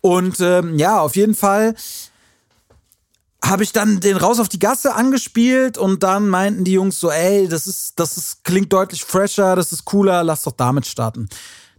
Und 0.01 0.39
ähm, 0.39 0.77
ja, 0.77 0.99
auf 0.99 1.15
jeden 1.15 1.35
Fall 1.35 1.75
habe 3.43 3.63
ich 3.63 3.73
dann 3.73 3.99
den 3.99 4.15
raus 4.15 4.39
auf 4.39 4.47
die 4.47 4.59
Gasse 4.59 4.95
angespielt 4.95 5.77
und 5.77 6.01
dann 6.01 6.29
meinten 6.29 6.63
die 6.63 6.71
Jungs 6.73 6.99
so, 6.99 7.11
ey, 7.11 7.49
das 7.49 7.67
ist, 7.67 7.99
das 7.99 8.15
ist, 8.15 8.45
klingt 8.45 8.71
deutlich 8.71 9.03
fresher, 9.03 9.57
das 9.57 9.73
ist 9.73 9.83
cooler, 9.83 10.23
lass 10.23 10.43
doch 10.43 10.53
damit 10.53 10.87
starten. 10.87 11.27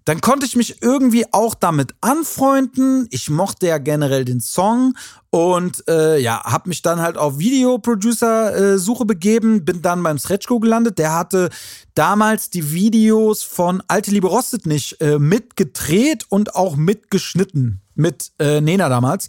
Dann 0.04 0.20
konnte 0.20 0.44
ich 0.44 0.54
mich 0.54 0.82
irgendwie 0.82 1.24
auch 1.32 1.54
damit 1.54 1.94
anfreunden. 2.02 3.06
Ich 3.10 3.30
mochte 3.30 3.66
ja 3.66 3.78
generell 3.78 4.24
den 4.26 4.40
Song 4.40 4.94
und 5.30 5.82
äh, 5.88 6.18
ja, 6.18 6.42
habe 6.44 6.68
mich 6.68 6.82
dann 6.82 7.00
halt 7.00 7.16
auf 7.16 7.38
Videoproducer-Suche 7.38 9.02
äh, 9.02 9.06
begeben, 9.06 9.64
bin 9.64 9.80
dann 9.80 10.02
beim 10.02 10.18
Sretschko 10.18 10.60
gelandet. 10.60 10.98
Der 10.98 11.14
hatte 11.14 11.48
damals 11.94 12.50
die 12.50 12.72
Videos 12.72 13.42
von 13.42 13.82
Alte 13.88 14.10
Liebe 14.10 14.26
Rostet 14.26 14.66
nicht 14.66 15.00
äh, 15.00 15.18
mitgedreht 15.18 16.26
und 16.28 16.54
auch 16.54 16.76
mitgeschnitten 16.76 17.80
mit 17.94 18.32
äh, 18.38 18.60
Nena 18.60 18.90
damals. 18.90 19.28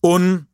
Und 0.00 0.46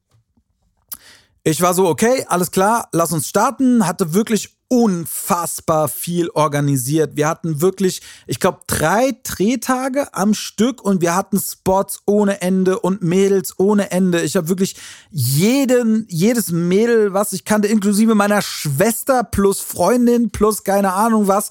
ich 1.45 1.62
war 1.62 1.75
so, 1.75 1.87
okay, 1.87 2.27
alles 2.29 2.51
klar, 2.51 2.88
lass 2.92 3.12
uns 3.12 3.29
starten. 3.29 3.87
Hatte 3.87 4.12
wirklich 4.12 4.56
unfassbar 4.68 5.88
viel 5.88 6.29
organisiert. 6.31 7.16
Wir 7.16 7.29
hatten 7.29 7.61
wirklich, 7.61 8.02
ich 8.26 8.40
glaube, 8.40 8.61
drei 8.66 9.16
Drehtage 9.22 10.12
am 10.12 10.35
Stück 10.35 10.83
und 10.83 11.00
wir 11.00 11.14
hatten 11.14 11.38
Spots 11.38 12.00
ohne 12.07 12.40
Ende 12.42 12.79
und 12.79 13.02
Mädels 13.02 13.59
ohne 13.59 13.90
Ende. 13.90 14.22
Ich 14.22 14.37
habe 14.37 14.48
wirklich 14.48 14.76
jeden, 15.11 16.07
jedes 16.09 16.50
Mädel, 16.50 17.12
was 17.12 17.33
ich 17.33 17.44
kannte, 17.44 17.68
inklusive 17.68 18.14
meiner 18.14 18.42
Schwester 18.42 19.24
plus 19.24 19.61
Freundin 19.61 20.31
plus 20.31 20.64
keine 20.64 20.92
Ahnung 20.92 21.29
was, 21.29 21.50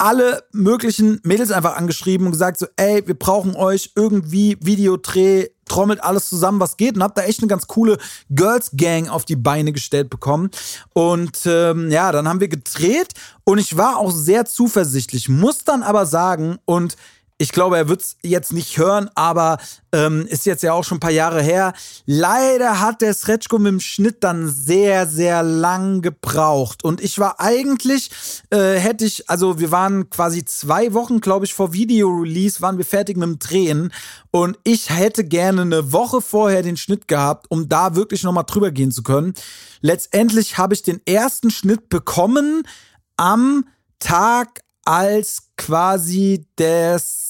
alle 0.00 0.44
möglichen 0.52 1.20
Mädels 1.24 1.50
einfach 1.50 1.76
angeschrieben 1.76 2.26
und 2.26 2.32
gesagt 2.32 2.58
so, 2.58 2.66
ey, 2.76 3.06
wir 3.06 3.14
brauchen 3.14 3.54
euch 3.54 3.92
irgendwie 3.94 4.56
Videodreh, 4.60 5.48
trommelt 5.70 6.02
alles 6.02 6.28
zusammen, 6.28 6.58
was 6.58 6.76
geht 6.76 6.96
und 6.96 7.02
hab 7.02 7.14
da 7.14 7.22
echt 7.22 7.38
eine 7.40 7.46
ganz 7.46 7.68
coole 7.68 7.96
Girls 8.28 8.72
Gang 8.74 9.08
auf 9.08 9.24
die 9.24 9.36
Beine 9.36 9.72
gestellt 9.72 10.10
bekommen. 10.10 10.50
Und 10.92 11.38
ähm, 11.46 11.90
ja, 11.92 12.10
dann 12.10 12.28
haben 12.28 12.40
wir 12.40 12.48
gedreht 12.48 13.14
und 13.44 13.58
ich 13.58 13.76
war 13.76 13.98
auch 13.98 14.10
sehr 14.10 14.46
zuversichtlich, 14.46 15.28
muss 15.28 15.62
dann 15.62 15.84
aber 15.84 16.06
sagen 16.06 16.58
und 16.64 16.96
ich 17.40 17.52
glaube, 17.52 17.78
er 17.78 17.88
wird 17.88 18.02
es 18.02 18.16
jetzt 18.20 18.52
nicht 18.52 18.76
hören, 18.76 19.08
aber 19.14 19.56
ähm, 19.92 20.26
ist 20.26 20.44
jetzt 20.44 20.62
ja 20.62 20.74
auch 20.74 20.84
schon 20.84 20.98
ein 20.98 21.00
paar 21.00 21.10
Jahre 21.10 21.40
her. 21.40 21.72
Leider 22.04 22.80
hat 22.80 23.00
der 23.00 23.14
Sretschko 23.14 23.58
mit 23.58 23.72
dem 23.72 23.80
Schnitt 23.80 24.22
dann 24.22 24.46
sehr, 24.46 25.06
sehr 25.06 25.42
lang 25.42 26.02
gebraucht. 26.02 26.84
Und 26.84 27.00
ich 27.00 27.18
war 27.18 27.40
eigentlich, 27.40 28.10
äh, 28.50 28.74
hätte 28.74 29.06
ich, 29.06 29.30
also 29.30 29.58
wir 29.58 29.70
waren 29.70 30.10
quasi 30.10 30.44
zwei 30.44 30.92
Wochen, 30.92 31.22
glaube 31.22 31.46
ich, 31.46 31.54
vor 31.54 31.72
Video-Release, 31.72 32.60
waren 32.60 32.76
wir 32.76 32.84
fertig 32.84 33.16
mit 33.16 33.26
dem 33.26 33.38
Drehen. 33.38 33.90
Und 34.30 34.58
ich 34.62 34.90
hätte 34.90 35.24
gerne 35.24 35.62
eine 35.62 35.94
Woche 35.94 36.20
vorher 36.20 36.62
den 36.62 36.76
Schnitt 36.76 37.08
gehabt, 37.08 37.46
um 37.48 37.70
da 37.70 37.96
wirklich 37.96 38.22
nochmal 38.22 38.44
drüber 38.46 38.70
gehen 38.70 38.92
zu 38.92 39.02
können. 39.02 39.32
Letztendlich 39.80 40.58
habe 40.58 40.74
ich 40.74 40.82
den 40.82 41.00
ersten 41.06 41.50
Schnitt 41.50 41.88
bekommen 41.88 42.64
am 43.16 43.64
Tag, 43.98 44.60
als 44.84 45.50
quasi 45.56 46.46
das 46.56 47.29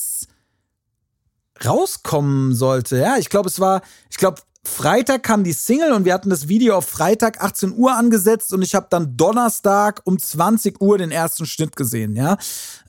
rauskommen 1.65 2.55
sollte. 2.55 2.99
Ja, 2.99 3.17
ich 3.19 3.29
glaube, 3.29 3.49
es 3.49 3.61
war, 3.61 3.83
ich 4.11 4.17
glaube, 4.17 4.41
Freitag 4.63 5.23
kam 5.23 5.43
die 5.43 5.53
Single 5.53 5.93
und 5.93 6.05
wir 6.05 6.13
hatten 6.13 6.29
das 6.29 6.49
Video 6.49 6.77
auf 6.77 6.87
Freitag 6.87 7.43
18 7.43 7.75
Uhr 7.77 7.97
angesetzt 7.97 8.53
und 8.53 8.63
ich 8.63 8.75
habe 8.75 8.89
dann 8.91 9.17
Donnerstag 9.17 10.03
um 10.05 10.19
20 10.19 10.81
Uhr 10.81 10.99
den 10.99 11.11
ersten 11.11 11.47
Schnitt 11.47 11.77
gesehen, 11.77 12.15
ja. 12.15 12.35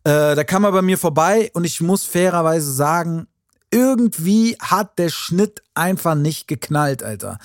Äh, 0.03 0.35
da 0.35 0.43
kam 0.43 0.65
er 0.65 0.73
bei 0.73 0.81
mir 0.81 0.97
vorbei 0.97 1.49
und 1.53 1.63
ich 1.63 1.79
muss 1.79 2.05
fairerweise 2.05 2.71
sagen, 2.73 3.27
irgendwie 3.71 4.57
hat 4.59 4.99
der 4.99 5.09
Schnitt 5.09 5.63
einfach 5.73 6.15
nicht 6.15 6.47
geknallt, 6.47 7.03
Alter. 7.03 7.39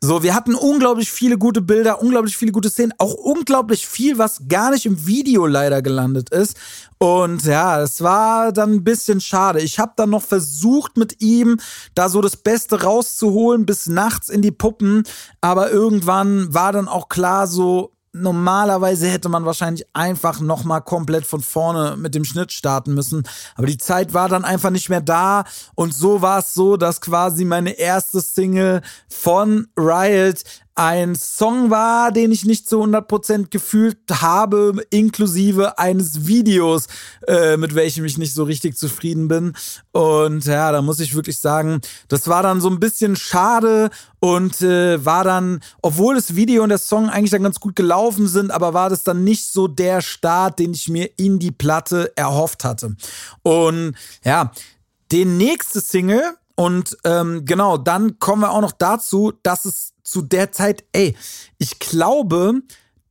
So, 0.00 0.22
wir 0.22 0.32
hatten 0.32 0.54
unglaublich 0.54 1.10
viele 1.10 1.38
gute 1.38 1.60
Bilder, 1.60 2.00
unglaublich 2.00 2.36
viele 2.36 2.52
gute 2.52 2.70
Szenen, 2.70 2.94
auch 2.98 3.14
unglaublich 3.14 3.88
viel, 3.88 4.16
was 4.16 4.42
gar 4.46 4.70
nicht 4.70 4.86
im 4.86 5.06
Video 5.08 5.44
leider 5.44 5.82
gelandet 5.82 6.30
ist. 6.30 6.56
Und 6.98 7.42
ja, 7.44 7.82
es 7.82 8.00
war 8.00 8.52
dann 8.52 8.74
ein 8.74 8.84
bisschen 8.84 9.20
schade. 9.20 9.60
Ich 9.60 9.80
habe 9.80 9.94
dann 9.96 10.10
noch 10.10 10.22
versucht 10.22 10.96
mit 10.96 11.20
ihm 11.20 11.58
da 11.96 12.08
so 12.08 12.20
das 12.20 12.36
Beste 12.36 12.84
rauszuholen 12.84 13.66
bis 13.66 13.86
nachts 13.86 14.28
in 14.28 14.40
die 14.40 14.52
Puppen, 14.52 15.02
aber 15.40 15.72
irgendwann 15.72 16.54
war 16.54 16.70
dann 16.70 16.86
auch 16.86 17.08
klar 17.08 17.48
so, 17.48 17.92
normalerweise 18.20 19.08
hätte 19.08 19.28
man 19.28 19.44
wahrscheinlich 19.44 19.86
einfach 19.92 20.40
nochmal 20.40 20.82
komplett 20.82 21.26
von 21.26 21.40
vorne 21.40 21.96
mit 21.96 22.14
dem 22.14 22.24
Schnitt 22.24 22.52
starten 22.52 22.94
müssen. 22.94 23.22
Aber 23.56 23.66
die 23.66 23.78
Zeit 23.78 24.14
war 24.14 24.28
dann 24.28 24.44
einfach 24.44 24.70
nicht 24.70 24.88
mehr 24.88 25.00
da. 25.00 25.44
Und 25.74 25.94
so 25.94 26.22
war 26.22 26.40
es 26.40 26.54
so, 26.54 26.76
dass 26.76 27.00
quasi 27.00 27.44
meine 27.44 27.78
erste 27.78 28.20
Single 28.20 28.82
von 29.08 29.68
Riot 29.76 30.42
ein 30.78 31.16
Song 31.16 31.70
war, 31.70 32.12
den 32.12 32.30
ich 32.30 32.44
nicht 32.44 32.68
zu 32.68 32.80
100% 32.80 33.48
gefühlt 33.50 33.98
habe, 34.08 34.74
inklusive 34.90 35.76
eines 35.76 36.28
Videos, 36.28 36.86
äh, 37.26 37.56
mit 37.56 37.74
welchem 37.74 38.04
ich 38.04 38.16
nicht 38.16 38.32
so 38.32 38.44
richtig 38.44 38.76
zufrieden 38.76 39.26
bin. 39.26 39.54
Und 39.90 40.44
ja, 40.44 40.70
da 40.70 40.80
muss 40.80 41.00
ich 41.00 41.16
wirklich 41.16 41.40
sagen, 41.40 41.80
das 42.06 42.28
war 42.28 42.44
dann 42.44 42.60
so 42.60 42.70
ein 42.70 42.78
bisschen 42.78 43.16
schade 43.16 43.90
und 44.20 44.62
äh, 44.62 45.04
war 45.04 45.24
dann, 45.24 45.60
obwohl 45.82 46.14
das 46.14 46.36
Video 46.36 46.62
und 46.62 46.68
der 46.68 46.78
Song 46.78 47.08
eigentlich 47.08 47.32
dann 47.32 47.42
ganz 47.42 47.58
gut 47.58 47.74
gelaufen 47.74 48.28
sind, 48.28 48.52
aber 48.52 48.72
war 48.72 48.88
das 48.88 49.02
dann 49.02 49.24
nicht 49.24 49.46
so 49.46 49.66
der 49.66 50.00
Start, 50.00 50.60
den 50.60 50.74
ich 50.74 50.88
mir 50.88 51.10
in 51.16 51.40
die 51.40 51.50
Platte 51.50 52.12
erhofft 52.14 52.62
hatte. 52.62 52.94
Und 53.42 53.96
ja, 54.24 54.52
den 55.10 55.38
nächste 55.38 55.80
Single, 55.80 56.22
und 56.58 56.98
ähm, 57.04 57.44
genau, 57.44 57.78
dann 57.78 58.18
kommen 58.18 58.42
wir 58.42 58.50
auch 58.50 58.60
noch 58.60 58.72
dazu, 58.72 59.32
dass 59.44 59.64
es 59.64 59.92
zu 60.10 60.22
der 60.22 60.52
Zeit, 60.52 60.84
ey, 60.92 61.16
ich 61.58 61.78
glaube, 61.78 62.62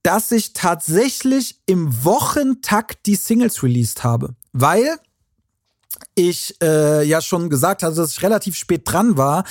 dass 0.03 0.31
ich 0.31 0.53
tatsächlich 0.53 1.59
im 1.65 2.03
Wochentakt 2.03 3.05
die 3.05 3.15
Singles 3.15 3.61
released 3.63 4.03
habe. 4.03 4.35
Weil 4.53 4.97
ich 6.15 6.55
äh, 6.61 7.03
ja 7.03 7.21
schon 7.21 7.49
gesagt 7.49 7.83
hatte, 7.83 7.95
dass 7.95 8.11
ich 8.11 8.23
relativ 8.23 8.55
spät 8.55 8.83
dran 8.85 9.17
war. 9.17 9.43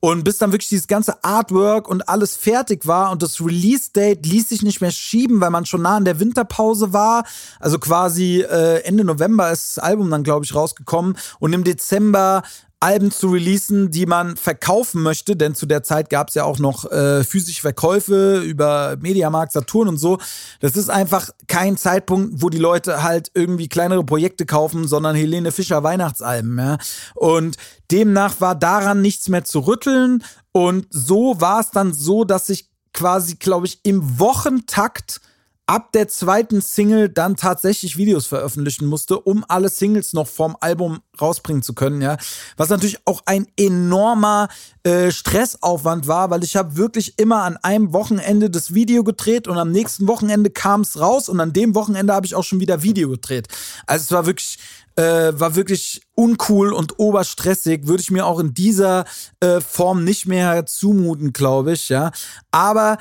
Und 0.00 0.22
bis 0.22 0.36
dann 0.36 0.52
wirklich 0.52 0.68
dieses 0.68 0.86
ganze 0.86 1.24
Artwork 1.24 1.88
und 1.88 2.10
alles 2.10 2.36
fertig 2.36 2.86
war 2.86 3.10
und 3.10 3.22
das 3.22 3.40
Release-Date 3.40 4.26
ließ 4.26 4.50
sich 4.50 4.60
nicht 4.60 4.82
mehr 4.82 4.90
schieben, 4.90 5.40
weil 5.40 5.48
man 5.48 5.64
schon 5.64 5.80
nah 5.80 5.96
in 5.96 6.04
der 6.04 6.20
Winterpause 6.20 6.92
war. 6.92 7.24
Also 7.58 7.78
quasi 7.78 8.42
äh, 8.42 8.82
Ende 8.84 9.02
November 9.02 9.50
ist 9.50 9.78
das 9.78 9.82
Album 9.82 10.10
dann, 10.10 10.22
glaube 10.22 10.44
ich, 10.44 10.54
rausgekommen. 10.54 11.16
Und 11.38 11.54
im 11.54 11.64
Dezember 11.64 12.42
Alben 12.84 13.10
zu 13.10 13.28
releasen, 13.28 13.90
die 13.90 14.04
man 14.04 14.36
verkaufen 14.36 15.02
möchte, 15.02 15.36
denn 15.36 15.54
zu 15.54 15.64
der 15.64 15.82
Zeit 15.82 16.10
gab 16.10 16.28
es 16.28 16.34
ja 16.34 16.44
auch 16.44 16.58
noch 16.58 16.84
äh, 16.92 17.24
physische 17.24 17.62
Verkäufe 17.62 18.40
über 18.40 18.98
Mediamarkt, 19.00 19.52
Saturn 19.52 19.88
und 19.88 19.96
so. 19.96 20.18
Das 20.60 20.76
ist 20.76 20.90
einfach 20.90 21.30
kein 21.46 21.78
Zeitpunkt, 21.78 22.42
wo 22.42 22.50
die 22.50 22.58
Leute 22.58 23.02
halt 23.02 23.30
irgendwie 23.32 23.68
kleinere 23.68 24.04
Projekte 24.04 24.44
kaufen, 24.44 24.86
sondern 24.86 25.16
Helene 25.16 25.50
Fischer 25.50 25.82
Weihnachtsalben. 25.82 26.58
Ja? 26.58 26.76
Und 27.14 27.56
demnach 27.90 28.42
war 28.42 28.54
daran 28.54 29.00
nichts 29.00 29.30
mehr 29.30 29.44
zu 29.44 29.60
rütteln. 29.60 30.22
Und 30.52 30.86
so 30.90 31.40
war 31.40 31.60
es 31.60 31.70
dann 31.70 31.94
so, 31.94 32.24
dass 32.24 32.50
ich 32.50 32.68
quasi, 32.92 33.36
glaube 33.36 33.64
ich, 33.64 33.80
im 33.84 34.18
Wochentakt 34.18 35.22
ab 35.66 35.92
der 35.92 36.08
zweiten 36.08 36.60
Single 36.60 37.08
dann 37.08 37.36
tatsächlich 37.36 37.96
Videos 37.96 38.26
veröffentlichen 38.26 38.86
musste, 38.86 39.18
um 39.18 39.44
alle 39.48 39.70
Singles 39.70 40.12
noch 40.12 40.28
vom 40.28 40.56
Album 40.60 41.00
rausbringen 41.20 41.62
zu 41.62 41.74
können, 41.74 42.02
ja. 42.02 42.18
Was 42.56 42.68
natürlich 42.68 42.98
auch 43.06 43.22
ein 43.24 43.46
enormer 43.56 44.48
äh, 44.82 45.10
Stressaufwand 45.10 46.06
war, 46.06 46.30
weil 46.30 46.44
ich 46.44 46.56
habe 46.56 46.76
wirklich 46.76 47.18
immer 47.18 47.42
an 47.44 47.56
einem 47.58 47.92
Wochenende 47.92 48.50
das 48.50 48.74
Video 48.74 49.04
gedreht 49.04 49.48
und 49.48 49.56
am 49.56 49.70
nächsten 49.70 50.06
Wochenende 50.06 50.50
kam 50.50 50.82
es 50.82 51.00
raus 51.00 51.28
und 51.28 51.40
an 51.40 51.54
dem 51.54 51.74
Wochenende 51.74 52.12
habe 52.12 52.26
ich 52.26 52.34
auch 52.34 52.44
schon 52.44 52.60
wieder 52.60 52.82
Video 52.82 53.08
gedreht. 53.08 53.48
Also 53.86 54.02
es 54.04 54.12
war 54.12 54.26
wirklich 54.26 54.58
äh, 54.96 55.32
war 55.32 55.56
wirklich 55.56 56.02
uncool 56.14 56.72
und 56.72 56.98
oberstressig, 56.98 57.86
würde 57.86 58.02
ich 58.02 58.10
mir 58.10 58.26
auch 58.26 58.38
in 58.38 58.54
dieser 58.54 59.06
äh, 59.40 59.60
Form 59.60 60.04
nicht 60.04 60.26
mehr 60.26 60.66
zumuten, 60.66 61.32
glaube 61.32 61.72
ich, 61.72 61.88
ja. 61.88 62.12
Aber 62.52 62.98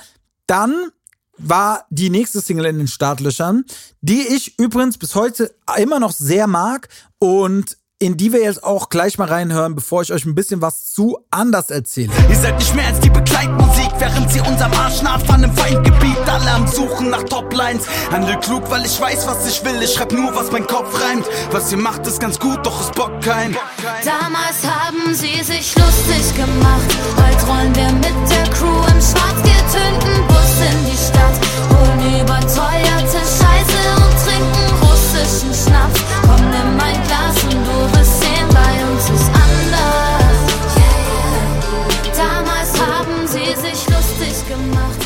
dann 0.48 0.92
war 1.44 1.86
die 1.90 2.10
nächste 2.10 2.42
Single 2.42 2.66
in 2.66 2.78
den 2.78 2.88
Startlöchern, 2.88 3.66
die 4.02 4.22
ich 4.22 4.58
übrigens 4.60 4.98
bis 4.98 5.16
heute 5.16 5.54
immer 5.78 6.00
noch 6.00 6.12
sehr 6.12 6.48
mag 6.48 6.90
und 7.20 7.78
in 8.04 8.18
die 8.18 8.34
wir 8.34 8.42
jetzt 8.42 8.66
auch 8.66 8.90
gleich 8.90 9.18
mal 9.18 9.30
reinhören, 9.30 9.76
bevor 9.76 10.02
ich 10.02 10.12
euch 10.12 10.26
ein 10.26 10.36
bisschen 10.36 10.62
was 10.62 10.92
zu 10.92 11.20
anders 11.32 11.70
erzähle. 11.70 12.12
Ihr 12.30 12.36
seid 12.36 12.60
nicht 12.60 12.76
mehr 12.76 12.88
als 12.88 13.00
die 13.00 13.10
Begleitmusik, 13.10 13.92
während 13.98 14.30
sie 14.30 14.42
unserem 14.42 14.74
Arsch 14.74 15.02
nachfahren 15.02 15.44
im 15.46 15.54
Feindgebiet. 15.54 16.18
Alle 16.28 16.52
am 16.52 16.68
Suchen 16.68 17.12
nach 17.12 17.24
Toplines. 17.24 17.86
Handel 18.12 18.38
klug, 18.40 18.70
weil 18.70 18.86
ich 18.86 19.00
weiß, 19.00 19.26
was 19.26 19.48
ich 19.48 19.64
will. 19.64 19.82
Ich 19.82 19.94
schreib 19.94 20.12
nur, 20.12 20.36
was 20.36 20.52
mein 20.52 20.68
Kopf 20.68 21.00
reimt. 21.02 21.26
Was 21.52 21.72
ihr 21.72 21.78
macht, 21.78 22.06
ist 22.06 22.20
ganz 22.20 22.38
gut, 22.38 22.66
doch 22.66 22.82
es 22.82 22.92
bockt 22.92 23.24
kein. 23.24 23.56
Damals 24.04 24.66
haben 24.66 25.14
sie 25.14 25.42
sich 25.42 25.74
lustig 25.78 26.36
gemacht. 26.36 26.98
Heute 27.16 27.46
rollen 27.46 27.74
wir 27.74 27.92
mit 27.94 28.30
der 28.30 28.54
Crew 28.54 28.84
im 28.92 29.02
schwarz 29.02 29.33
getönten 29.74 30.28
Bus 30.28 30.54
in 30.62 30.86
die 30.86 30.98
Stadt. 30.98 31.38
Holen 31.70 32.22
überteuerte 32.22 33.20
Scheiße 33.20 33.82
und 33.98 34.14
trinken 34.24 34.68
russischen 34.82 35.54
Schnaps. 35.54 36.00
Komm, 36.22 36.50
nimm 36.50 36.78
mein 36.78 37.02
Glas 37.04 37.44
und 37.44 37.66
du 37.66 37.98
wirst 37.98 38.22
sehen, 38.22 38.48
bei 38.50 38.86
uns 38.92 39.04
ist 39.10 39.32
anders. 39.46 40.40
Damals 42.16 42.72
haben 42.80 43.28
sie 43.28 43.56
sich 43.62 43.90
lustig 43.90 44.48
gemacht. 44.48 45.00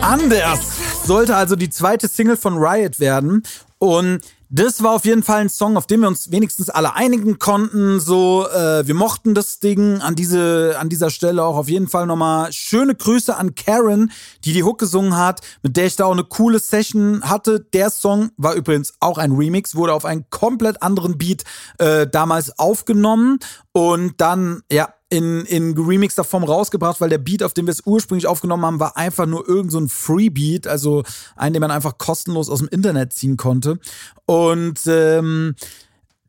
Anders 0.00 0.60
sollte 1.04 1.36
also 1.36 1.56
die 1.56 1.70
zweite 1.70 2.08
Single 2.08 2.36
von 2.36 2.56
Riot 2.56 3.00
werden 3.00 3.42
und 3.78 4.20
das 4.50 4.82
war 4.82 4.92
auf 4.92 5.04
jeden 5.04 5.22
Fall 5.22 5.42
ein 5.42 5.50
Song, 5.50 5.76
auf 5.76 5.86
den 5.86 6.00
wir 6.00 6.08
uns 6.08 6.30
wenigstens 6.30 6.70
alle 6.70 6.94
einigen 6.94 7.38
konnten. 7.38 8.00
So, 8.00 8.48
äh, 8.48 8.86
wir 8.86 8.94
mochten 8.94 9.34
das 9.34 9.60
Ding. 9.60 10.00
An 10.00 10.14
diese, 10.14 10.76
an 10.78 10.88
dieser 10.88 11.10
Stelle 11.10 11.44
auch 11.44 11.56
auf 11.56 11.68
jeden 11.68 11.88
Fall 11.88 12.06
nochmal 12.06 12.50
schöne 12.52 12.94
Grüße 12.94 13.36
an 13.36 13.54
Karen, 13.54 14.10
die 14.44 14.54
die 14.54 14.62
Hook 14.62 14.78
gesungen 14.78 15.16
hat, 15.16 15.42
mit 15.62 15.76
der 15.76 15.86
ich 15.86 15.96
da 15.96 16.06
auch 16.06 16.12
eine 16.12 16.24
coole 16.24 16.58
Session 16.58 17.22
hatte. 17.24 17.60
Der 17.60 17.90
Song 17.90 18.30
war 18.36 18.54
übrigens 18.54 18.94
auch 19.00 19.18
ein 19.18 19.32
Remix, 19.32 19.74
wurde 19.74 19.92
auf 19.92 20.06
einen 20.06 20.24
komplett 20.30 20.82
anderen 20.82 21.18
Beat 21.18 21.44
äh, 21.78 22.06
damals 22.06 22.58
aufgenommen 22.58 23.40
und 23.72 24.20
dann, 24.20 24.62
ja, 24.72 24.88
in, 25.10 25.44
in 25.46 25.76
remixter 25.76 26.24
Form 26.24 26.44
rausgebracht, 26.44 27.00
weil 27.00 27.08
der 27.08 27.18
Beat, 27.18 27.42
auf 27.42 27.54
dem 27.54 27.66
wir 27.66 27.72
es 27.72 27.82
ursprünglich 27.86 28.26
aufgenommen 28.26 28.64
haben, 28.64 28.80
war 28.80 28.96
einfach 28.96 29.26
nur 29.26 29.48
irgend 29.48 29.72
so 29.72 29.78
ein 29.78 29.88
Free-Beat, 29.88 30.66
also 30.66 31.02
einen, 31.34 31.54
den 31.54 31.60
man 31.60 31.70
einfach 31.70 31.96
kostenlos 31.96 32.50
aus 32.50 32.58
dem 32.58 32.68
Internet 32.68 33.12
ziehen 33.12 33.36
konnte. 33.36 33.78
Und 34.26 34.80
ähm, 34.86 35.54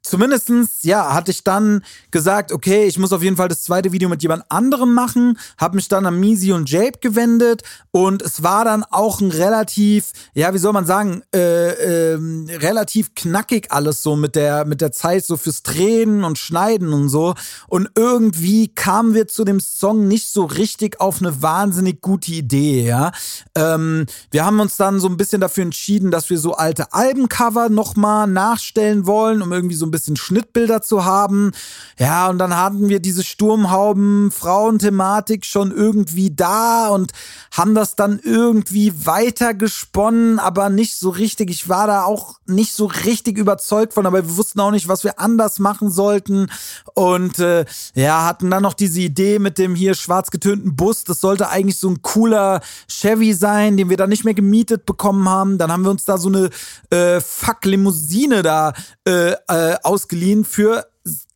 Zumindestens, 0.01 0.83
ja, 0.83 1.13
hatte 1.13 1.31
ich 1.31 1.43
dann 1.43 1.83
gesagt, 2.12 2.51
okay, 2.51 2.85
ich 2.85 2.97
muss 2.97 3.13
auf 3.13 3.21
jeden 3.21 3.35
Fall 3.35 3.47
das 3.47 3.63
zweite 3.63 3.91
Video 3.91 4.09
mit 4.09 4.21
jemand 4.21 4.43
anderem 4.49 4.93
machen, 4.93 5.38
habe 5.57 5.75
mich 5.75 5.88
dann 5.88 6.05
an 6.05 6.19
Misi 6.19 6.51
und 6.51 6.69
Jape 6.69 6.99
gewendet 7.01 7.63
und 7.91 8.21
es 8.21 8.41
war 8.41 8.65
dann 8.65 8.83
auch 8.83 9.21
ein 9.21 9.31
relativ, 9.31 10.12
ja, 10.33 10.53
wie 10.53 10.57
soll 10.57 10.73
man 10.73 10.85
sagen, 10.85 11.21
äh, 11.35 12.13
äh, 12.13 12.19
relativ 12.57 13.13
knackig 13.13 13.71
alles 13.71 14.01
so 14.01 14.15
mit 14.15 14.35
der 14.35 14.65
mit 14.65 14.81
der 14.81 14.91
Zeit 14.91 15.25
so 15.25 15.38
fürs 15.38 15.63
Drehen 15.63 16.23
und 16.23 16.38
Schneiden 16.38 16.93
und 16.93 17.09
so 17.09 17.35
und 17.67 17.89
irgendwie 17.95 18.69
kamen 18.69 19.13
wir 19.13 19.27
zu 19.27 19.43
dem 19.43 19.59
Song 19.59 20.07
nicht 20.07 20.29
so 20.29 20.45
richtig 20.45 20.99
auf 20.99 21.19
eine 21.19 21.41
wahnsinnig 21.41 22.01
gute 22.01 22.31
Idee, 22.31 22.83
ja. 22.85 23.12
Ähm, 23.55 24.05
wir 24.31 24.45
haben 24.45 24.59
uns 24.59 24.77
dann 24.77 24.99
so 24.99 25.07
ein 25.07 25.17
bisschen 25.17 25.41
dafür 25.41 25.63
entschieden, 25.63 26.09
dass 26.09 26.29
wir 26.29 26.39
so 26.39 26.53
alte 26.53 26.93
Albencover 26.93 27.69
nochmal 27.69 28.27
nachstellen 28.27 29.05
wollen, 29.05 29.41
um 29.41 29.51
irgendwie 29.51 29.75
so 29.75 29.85
ein 29.85 29.91
bisschen 29.91 29.98
Schnittbilder 30.15 30.81
zu 30.81 31.05
haben. 31.05 31.51
Ja, 31.97 32.29
und 32.29 32.38
dann 32.38 32.55
hatten 32.55 32.89
wir 32.89 32.99
diese 32.99 33.23
Sturmhauben 33.23 34.31
Frauenthematik 34.31 35.45
schon 35.45 35.71
irgendwie 35.71 36.31
da 36.33 36.89
und 36.89 37.12
haben 37.51 37.75
das 37.75 37.95
dann 37.95 38.19
irgendwie 38.23 39.05
weiter 39.05 39.53
gesponnen, 39.53 40.39
aber 40.39 40.69
nicht 40.69 40.95
so 40.95 41.09
richtig. 41.09 41.49
Ich 41.49 41.69
war 41.69 41.88
da 41.88 42.03
auch 42.03 42.39
nicht 42.45 42.73
so 42.73 42.85
richtig 42.85 43.38
überzeugt 43.38 43.93
von, 43.93 44.05
aber 44.05 44.23
wir 44.23 44.38
wussten 44.38 44.59
auch 44.59 44.71
nicht, 44.71 44.88
was 44.88 45.03
wir 45.03 45.19
anders 45.19 45.59
machen 45.59 45.91
sollten. 45.91 46.49
Und 46.93 47.39
äh, 47.39 47.65
ja, 47.95 48.25
hatten 48.25 48.49
dann 48.49 48.63
noch 48.63 48.73
diese 48.73 49.01
Idee 49.01 49.39
mit 49.39 49.57
dem 49.57 49.75
hier 49.75 49.93
schwarz 49.95 50.31
getönten 50.31 50.75
Bus. 50.75 51.03
Das 51.03 51.19
sollte 51.21 51.49
eigentlich 51.49 51.79
so 51.79 51.89
ein 51.89 52.01
cooler 52.01 52.62
Chevy 52.88 53.33
sein, 53.33 53.77
den 53.77 53.89
wir 53.89 53.97
dann 53.97 54.09
nicht 54.09 54.25
mehr 54.25 54.33
gemietet 54.33 54.85
bekommen 54.85 55.27
haben. 55.27 55.57
Dann 55.57 55.71
haben 55.71 55.83
wir 55.83 55.91
uns 55.91 56.05
da 56.05 56.17
so 56.17 56.29
eine 56.29 56.49
äh, 56.89 57.19
Fuck-Limousine 57.19 58.43
da 58.43 58.73
äh, 59.07 59.31
äh, 59.31 59.75
ausgeliehen 59.83 60.45
für 60.45 60.85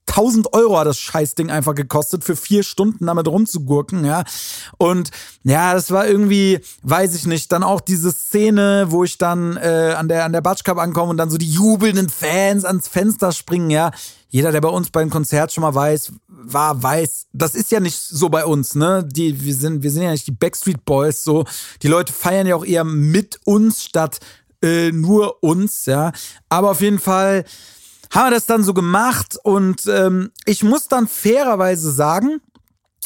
1000 0.07 0.53
Euro 0.53 0.77
hat 0.77 0.87
das 0.87 0.99
Scheißding 0.99 1.49
einfach 1.49 1.75
gekostet, 1.75 2.23
für 2.23 2.35
vier 2.35 2.63
Stunden 2.63 3.07
damit 3.07 3.27
rumzugurken, 3.27 4.05
ja. 4.05 4.23
Und 4.77 5.09
ja, 5.43 5.73
das 5.73 5.91
war 5.91 6.07
irgendwie, 6.07 6.59
weiß 6.83 7.15
ich 7.15 7.25
nicht, 7.25 7.51
dann 7.51 7.63
auch 7.63 7.81
diese 7.81 8.11
Szene, 8.11 8.87
wo 8.89 9.03
ich 9.03 9.17
dann 9.17 9.57
äh, 9.57 9.95
an 9.97 10.07
der, 10.07 10.25
an 10.25 10.33
der 10.33 10.41
Batsch 10.41 10.67
ankomme 10.67 11.09
und 11.09 11.17
dann 11.17 11.29
so 11.29 11.37
die 11.37 11.49
jubelnden 11.49 12.09
Fans 12.09 12.65
ans 12.65 12.87
Fenster 12.87 13.31
springen, 13.31 13.69
ja. 13.69 13.91
Jeder, 14.27 14.51
der 14.51 14.61
bei 14.61 14.69
uns 14.69 14.89
beim 14.89 15.09
Konzert 15.09 15.51
schon 15.51 15.61
mal 15.61 15.75
weiß, 15.75 16.11
war, 16.27 16.81
weiß, 16.81 17.27
das 17.33 17.55
ist 17.55 17.71
ja 17.71 17.79
nicht 17.79 17.97
so 17.97 18.29
bei 18.29 18.45
uns, 18.45 18.75
ne? 18.75 19.07
Die, 19.07 19.43
wir 19.43 19.55
sind, 19.55 19.83
wir 19.83 19.91
sind 19.91 20.03
ja 20.03 20.11
nicht 20.11 20.27
die 20.27 20.31
Backstreet 20.31 20.85
Boys, 20.85 21.23
so. 21.23 21.45
Die 21.81 21.87
Leute 21.87 22.11
feiern 22.11 22.47
ja 22.47 22.55
auch 22.55 22.65
eher 22.65 22.83
mit 22.83 23.39
uns 23.45 23.83
statt 23.83 24.19
äh, 24.61 24.91
nur 24.91 25.43
uns, 25.43 25.85
ja. 25.85 26.11
Aber 26.49 26.71
auf 26.71 26.81
jeden 26.81 26.99
Fall 26.99 27.45
haben 28.13 28.27
wir 28.27 28.35
das 28.35 28.45
dann 28.45 28.63
so 28.63 28.73
gemacht 28.73 29.37
und 29.43 29.87
ähm, 29.87 30.31
ich 30.45 30.63
muss 30.63 30.87
dann 30.87 31.07
fairerweise 31.07 31.91
sagen, 31.91 32.41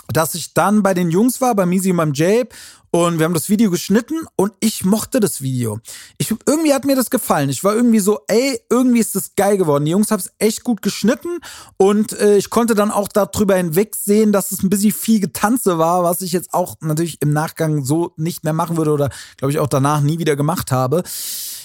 dass 0.09 0.35
ich 0.35 0.53
dann 0.53 0.83
bei 0.83 0.93
den 0.93 1.11
Jungs 1.11 1.41
war, 1.41 1.55
bei 1.55 1.65
Misi 1.65 1.91
und 1.91 1.97
beim 1.97 2.13
Jabe 2.13 2.49
und 2.91 3.17
wir 3.17 3.25
haben 3.25 3.33
das 3.33 3.49
Video 3.49 3.69
geschnitten 3.69 4.25
und 4.35 4.53
ich 4.59 4.83
mochte 4.83 5.19
das 5.19 5.41
Video. 5.41 5.79
Ich, 6.17 6.33
irgendwie 6.45 6.73
hat 6.73 6.85
mir 6.85 6.95
das 6.95 7.09
gefallen. 7.09 7.49
Ich 7.49 7.63
war 7.63 7.73
irgendwie 7.73 7.99
so, 7.99 8.19
ey, 8.27 8.59
irgendwie 8.69 8.99
ist 8.99 9.15
das 9.15 9.35
geil 9.35 9.57
geworden. 9.57 9.85
Die 9.85 9.91
Jungs 9.91 10.11
haben 10.11 10.19
es 10.19 10.31
echt 10.39 10.63
gut 10.63 10.81
geschnitten 10.81 11.39
und 11.77 12.13
äh, 12.19 12.37
ich 12.37 12.49
konnte 12.49 12.75
dann 12.75 12.91
auch 12.91 13.07
darüber 13.07 13.55
hinwegsehen, 13.55 14.31
dass 14.33 14.51
es 14.51 14.61
ein 14.61 14.69
bisschen 14.69 14.91
viel 14.91 15.19
Getanze 15.19 15.77
war, 15.77 16.03
was 16.03 16.21
ich 16.21 16.33
jetzt 16.33 16.53
auch 16.53 16.75
natürlich 16.81 17.21
im 17.21 17.31
Nachgang 17.31 17.83
so 17.83 18.13
nicht 18.17 18.43
mehr 18.43 18.53
machen 18.53 18.75
würde 18.75 18.91
oder 18.91 19.09
glaube 19.37 19.51
ich 19.51 19.59
auch 19.59 19.69
danach 19.69 20.01
nie 20.01 20.19
wieder 20.19 20.35
gemacht 20.35 20.71
habe. 20.71 21.03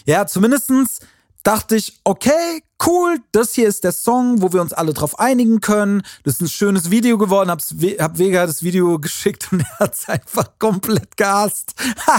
Ja, 0.07 0.26
zumindestens 0.26 0.98
dachte 1.42 1.76
ich, 1.76 2.00
okay, 2.05 2.62
cool, 2.87 3.18
das 3.33 3.55
hier 3.55 3.68
ist 3.68 3.85
der 3.85 3.92
Song, 3.92 4.42
wo 4.42 4.52
wir 4.52 4.61
uns 4.61 4.72
alle 4.72 4.92
drauf 4.92 5.18
einigen 5.18 5.61
können. 5.61 6.02
Das 6.24 6.35
ist 6.35 6.40
ein 6.40 6.48
schönes 6.48 6.90
Video 6.90 7.18
geworden. 7.18 7.50
Hab's, 7.50 7.74
hab 7.98 8.18
Vega 8.18 8.46
das 8.46 8.62
Video 8.62 8.98
geschickt 9.00 9.48
und 9.52 9.61
er 9.61 9.78
hat's 9.81 10.09
einfach 10.09 10.50
komplett 10.59 11.16
gehasst. 11.16 11.74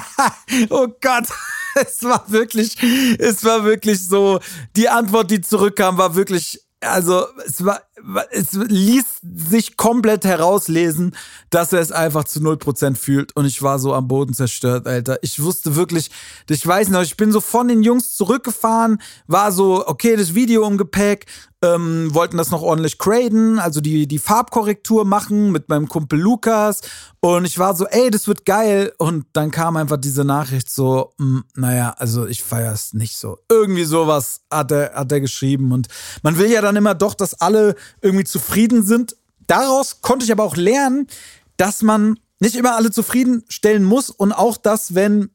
oh 0.69 0.87
Gott, 1.01 1.27
es 1.75 2.03
war 2.03 2.23
wirklich, 2.27 2.81
es 3.19 3.43
war 3.43 3.63
wirklich 3.63 4.07
so, 4.07 4.39
die 4.75 4.89
Antwort, 4.89 5.31
die 5.31 5.41
zurückkam, 5.41 5.97
war 5.97 6.15
wirklich 6.15 6.59
also 6.85 7.27
es 7.45 7.63
war, 7.63 7.81
es 8.31 8.53
ließ 8.53 9.05
sich 9.21 9.77
komplett 9.77 10.25
herauslesen, 10.25 11.15
dass 11.49 11.73
er 11.73 11.79
es 11.79 11.91
einfach 11.91 12.23
zu 12.23 12.39
0% 12.39 12.95
fühlt 12.95 13.35
und 13.35 13.45
ich 13.45 13.61
war 13.61 13.79
so 13.79 13.93
am 13.93 14.07
Boden 14.07 14.33
zerstört, 14.33 14.87
Alter. 14.87 15.19
Ich 15.21 15.41
wusste 15.41 15.75
wirklich, 15.75 16.09
ich 16.49 16.65
weiß 16.65 16.89
noch, 16.89 17.01
ich 17.01 17.17
bin 17.17 17.31
so 17.31 17.39
von 17.39 17.67
den 17.67 17.83
Jungs 17.83 18.15
zurückgefahren, 18.15 18.99
war 19.27 19.51
so, 19.51 19.87
okay, 19.87 20.15
das 20.15 20.33
Video 20.33 20.67
im 20.67 20.77
Gepäck, 20.77 21.27
ähm, 21.63 22.13
wollten 22.13 22.37
das 22.37 22.51
noch 22.51 22.61
ordentlich 22.61 22.97
graden, 22.97 23.57
also 23.57 23.79
die, 23.79 24.05
die 24.05 24.19
Farbkorrektur 24.19 25.05
machen 25.05 25.51
mit 25.51 25.69
meinem 25.69 25.87
Kumpel 25.87 26.19
Lukas. 26.19 26.81
Und 27.21 27.45
ich 27.45 27.57
war 27.57 27.73
so, 27.73 27.85
ey, 27.85 28.11
das 28.11 28.27
wird 28.27 28.45
geil. 28.45 28.91
Und 28.97 29.25
dann 29.31 29.49
kam 29.49 29.77
einfach 29.77 29.95
diese 29.95 30.25
Nachricht 30.25 30.69
so, 30.69 31.13
mh, 31.17 31.25
hm, 31.25 31.43
naja, 31.55 31.95
also 31.97 32.27
ich 32.27 32.43
feiere 32.43 32.73
es 32.73 32.93
nicht 32.93 33.17
so. 33.17 33.37
Irgendwie 33.49 33.85
sowas 33.85 34.41
hat 34.51 34.71
er, 34.71 34.93
hat 34.93 35.11
er 35.11 35.21
geschrieben. 35.21 35.71
Und 35.71 35.87
man 36.21 36.37
will 36.37 36.51
ja 36.51 36.61
dann 36.61 36.75
immer 36.75 36.95
doch, 36.95 37.13
dass 37.13 37.39
alle 37.39 37.75
irgendwie 38.01 38.25
zufrieden 38.25 38.83
sind. 38.83 39.15
Daraus 39.47 40.01
konnte 40.01 40.25
ich 40.25 40.31
aber 40.31 40.43
auch 40.43 40.55
lernen, 40.55 41.07
dass 41.57 41.81
man 41.81 42.19
nicht 42.39 42.55
immer 42.55 42.75
alle 42.75 42.91
zufriedenstellen 42.91 43.83
muss 43.83 44.09
und 44.09 44.31
auch 44.31 44.57
das, 44.57 44.95
wenn 44.95 45.29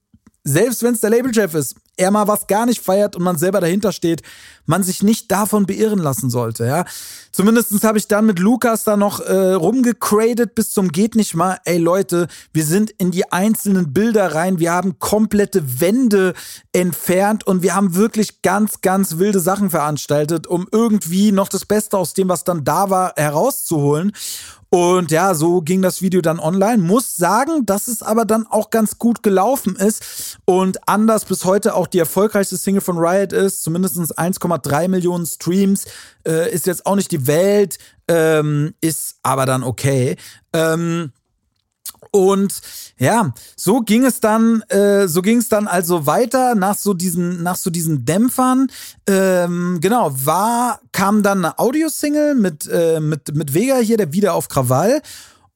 selbst 0.45 0.83
wenn 0.83 0.95
es 0.95 1.01
der 1.01 1.11
Labelchef 1.11 1.55
ist, 1.55 1.77
er 1.99 2.11
mal 2.11 2.29
was 2.29 2.47
gar 2.47 2.67
nicht 2.67 2.83
feiert 2.83 3.17
und 3.17 3.23
man 3.23 3.37
selber 3.37 3.61
dahinter 3.61 3.93
steht, 3.93 4.23
man 4.67 4.83
sich 4.83 5.03
nicht 5.03 5.31
davon 5.31 5.67
beirren 5.67 5.99
lassen 5.99 6.31
sollte, 6.31 6.67
ja. 6.67 6.85
Zumindestens 7.33 7.85
habe 7.85 7.99
ich 7.99 8.09
dann 8.09 8.27
mit 8.27 8.39
Lukas 8.39 8.85
da 8.85 8.97
noch 8.97 9.21
äh, 9.21 9.53
rumgecradet 9.53 10.55
bis 10.55 10.71
zum 10.71 10.91
geht 10.93 11.15
nicht 11.15 11.35
mal. 11.35 11.59
Ey 11.65 11.79
Leute, 11.79 12.27
wir 12.53 12.65
sind 12.65 12.91
in 12.99 13.11
die 13.11 13.31
einzelnen 13.33 13.93
Bilder 13.93 14.35
rein, 14.35 14.59
wir 14.59 14.73
haben 14.73 14.99
komplette 14.99 15.81
Wände 15.81 16.35
entfernt 16.73 17.47
und 17.47 17.63
wir 17.63 17.75
haben 17.75 17.95
wirklich 17.95 18.43
ganz, 18.43 18.81
ganz 18.81 19.19
wilde 19.19 19.41
Sachen 19.41 19.71
veranstaltet, 19.71 20.47
um 20.47 20.67
irgendwie 20.71 21.33
noch 21.33 21.49
das 21.49 21.65
Beste 21.65 21.97
aus 21.97 22.15
dem, 22.15 22.29
was 22.29 22.45
dann 22.45 22.65
da 22.65 22.91
war, 22.91 23.13
herauszuholen. 23.17 24.13
Und 24.71 25.11
ja, 25.11 25.35
so 25.35 25.63
ging 25.63 25.81
das 25.81 26.03
Video 26.03 26.21
dann 26.21 26.39
online. 26.39 26.79
Muss 26.83 27.17
sagen, 27.17 27.65
dass 27.65 27.89
es 27.89 28.03
aber 28.03 28.27
dann 28.27 28.47
auch 28.47 28.69
ganz 28.69 28.99
gut 28.99 29.23
gelaufen 29.23 29.77
ist 29.77 30.39
und 30.45 30.87
anders 30.87 31.25
bis 31.25 31.47
heute 31.47 31.75
auch 31.75 31.87
die 31.87 31.99
erfolgreichste 31.99 32.59
Single 32.59 32.83
von 32.83 32.99
Riot 32.99 33.33
ist. 33.33 33.63
Zumindest 33.63 33.97
1,3 33.97 34.89
Millionen 34.89 35.25
Streams. 35.25 35.87
Äh, 36.27 36.53
ist 36.53 36.67
jetzt 36.67 36.85
auch 36.85 36.97
nicht 36.97 37.11
die 37.13 37.27
Welt, 37.27 37.79
ähm, 38.09 38.75
ist 38.83 39.17
aber 39.23 39.47
dann 39.47 39.63
okay. 39.63 40.17
Ähm, 40.53 41.13
und 42.11 42.61
ja, 42.99 43.33
so 43.57 43.81
ging 43.81 44.05
es 44.05 44.21
dann, 44.21 44.63
äh, 44.69 45.07
so 45.07 45.23
ging 45.23 45.39
es 45.39 45.49
dann 45.49 45.67
also 45.67 46.07
weiter 46.07 46.55
nach 46.55 46.77
so 46.77 46.95
diesen, 46.95 47.43
nach 47.43 47.57
so 47.57 47.71
diesen 47.71 48.05
Dämpfern. 48.05 48.69
Ähm, 49.07 49.79
genau, 49.81 50.13
war, 50.25 50.81
kam 50.93 51.23
dann 51.23 51.45
eine 51.45 51.59
Audiosingle 51.59 52.35
mit, 52.35 52.69
äh, 52.71 53.01
mit, 53.01 53.35
mit 53.35 53.55
Vega 53.55 53.77
hier, 53.77 53.97
der 53.97 54.13
wieder 54.13 54.35
auf 54.35 54.49
Krawall. 54.49 55.01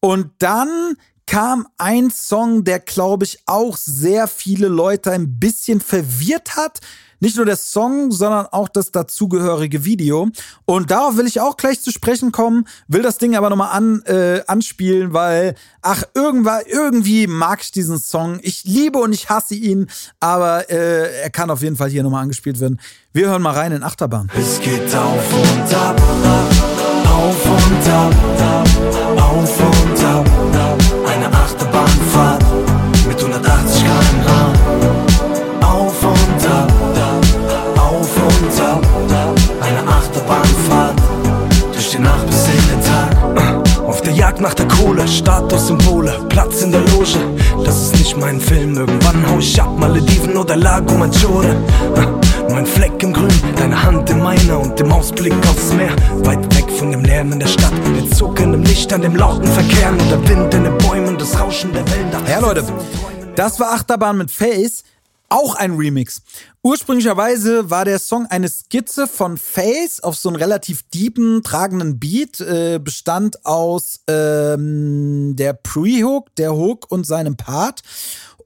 Und 0.00 0.30
dann 0.38 0.96
kam 1.26 1.66
ein 1.78 2.10
Song, 2.10 2.64
der, 2.64 2.80
glaube 2.80 3.24
ich, 3.24 3.38
auch 3.46 3.76
sehr 3.76 4.28
viele 4.28 4.68
Leute 4.68 5.10
ein 5.12 5.38
bisschen 5.38 5.80
verwirrt 5.80 6.56
hat. 6.56 6.80
Nicht 7.22 7.36
nur 7.36 7.46
der 7.46 7.56
Song, 7.56 8.10
sondern 8.10 8.46
auch 8.50 8.68
das 8.68 8.90
dazugehörige 8.90 9.84
Video. 9.84 10.28
Und 10.64 10.90
darauf 10.90 11.16
will 11.16 11.28
ich 11.28 11.40
auch 11.40 11.56
gleich 11.56 11.80
zu 11.80 11.92
sprechen 11.92 12.32
kommen, 12.32 12.66
will 12.88 13.02
das 13.02 13.18
Ding 13.18 13.36
aber 13.36 13.48
nochmal 13.48 13.70
an, 13.70 14.02
äh, 14.06 14.40
anspielen, 14.48 15.12
weil, 15.12 15.54
ach, 15.82 16.02
irgendwann, 16.14 16.62
irgendwie 16.66 17.28
mag 17.28 17.60
ich 17.62 17.70
diesen 17.70 18.00
Song. 18.00 18.40
Ich 18.42 18.64
liebe 18.64 18.98
und 18.98 19.12
ich 19.12 19.30
hasse 19.30 19.54
ihn, 19.54 19.88
aber 20.18 20.68
äh, 20.68 21.22
er 21.22 21.30
kann 21.30 21.48
auf 21.50 21.62
jeden 21.62 21.76
Fall 21.76 21.90
hier 21.90 22.02
nochmal 22.02 22.24
angespielt 22.24 22.58
werden. 22.58 22.80
Wir 23.12 23.28
hören 23.28 23.42
mal 23.42 23.54
rein 23.54 23.70
in 23.70 23.84
Achterbahn. 23.84 24.28
Es 24.36 24.58
geht 24.58 24.92
auf 24.92 25.32
und 25.32 25.74
ab, 25.76 26.02
auf 27.06 27.46
und 27.46 27.88
ab, 27.88 28.66
auf 29.20 29.60
und 29.60 30.04
ab. 30.04 30.28
Eine 31.06 31.32
Achterbahnfahrt 31.32 32.44
mit 33.06 33.16
180 33.16 33.84
km/h. 33.84 34.71
Nach 44.42 44.54
der 44.54 44.66
Kohle, 44.66 45.06
Statussymbole, 45.06 46.26
Platz 46.28 46.62
in 46.62 46.72
der 46.72 46.80
Loge. 46.80 47.16
Das 47.64 47.80
ist 47.80 47.98
nicht 47.98 48.16
mein 48.16 48.40
Film, 48.40 48.76
irgendwann 48.76 49.24
hau 49.30 49.38
ich 49.38 49.62
ab, 49.62 49.78
Malediven 49.78 50.36
oder 50.36 50.56
Lago 50.56 50.94
Maggiore. 50.94 51.56
Mein 52.50 52.66
Fleck 52.66 53.00
im 53.02 53.12
Grün, 53.12 53.30
deine 53.56 53.80
Hand 53.80 54.10
in 54.10 54.20
meiner 54.20 54.58
und 54.58 54.78
dem 54.78 54.90
Ausblick 54.92 55.34
aufs 55.48 55.72
Meer. 55.72 55.94
Weit 56.24 56.56
weg 56.56 56.68
von 56.76 56.90
dem 56.90 57.04
Lärm 57.04 57.32
in 57.32 57.38
der 57.38 57.46
Stadt, 57.46 57.72
mit 57.94 58.14
zuckendem 58.14 58.64
Licht 58.64 58.92
an 58.92 59.02
dem 59.02 59.14
lauten 59.14 59.46
Verkehr 59.46 59.90
und 59.90 60.10
der 60.10 60.28
Wind 60.28 60.52
in 60.54 60.64
den 60.64 60.78
Bäumen, 60.78 61.16
das 61.16 61.38
Rauschen 61.38 61.72
der 61.72 61.88
Wälder. 61.88 62.20
Ja, 62.28 62.40
Leute, 62.40 62.64
das 63.36 63.60
war 63.60 63.72
Achterbahn 63.72 64.18
mit 64.18 64.30
Face 64.30 64.82
auch 65.32 65.54
ein 65.54 65.72
Remix. 65.76 66.22
Ursprünglicherweise 66.62 67.70
war 67.70 67.84
der 67.84 67.98
Song 67.98 68.26
eine 68.26 68.48
Skizze 68.48 69.06
von 69.06 69.38
Face 69.38 70.02
auf 70.02 70.16
so 70.16 70.28
einen 70.28 70.36
relativ 70.36 70.82
deepen, 70.90 71.42
tragenden 71.42 71.98
Beat, 71.98 72.40
äh, 72.40 72.78
bestand 72.78 73.44
aus 73.46 74.00
ähm, 74.08 75.34
der 75.34 75.54
Pre-Hook, 75.54 76.34
der 76.36 76.54
Hook 76.54 76.90
und 76.90 77.06
seinem 77.06 77.36
Part. 77.36 77.82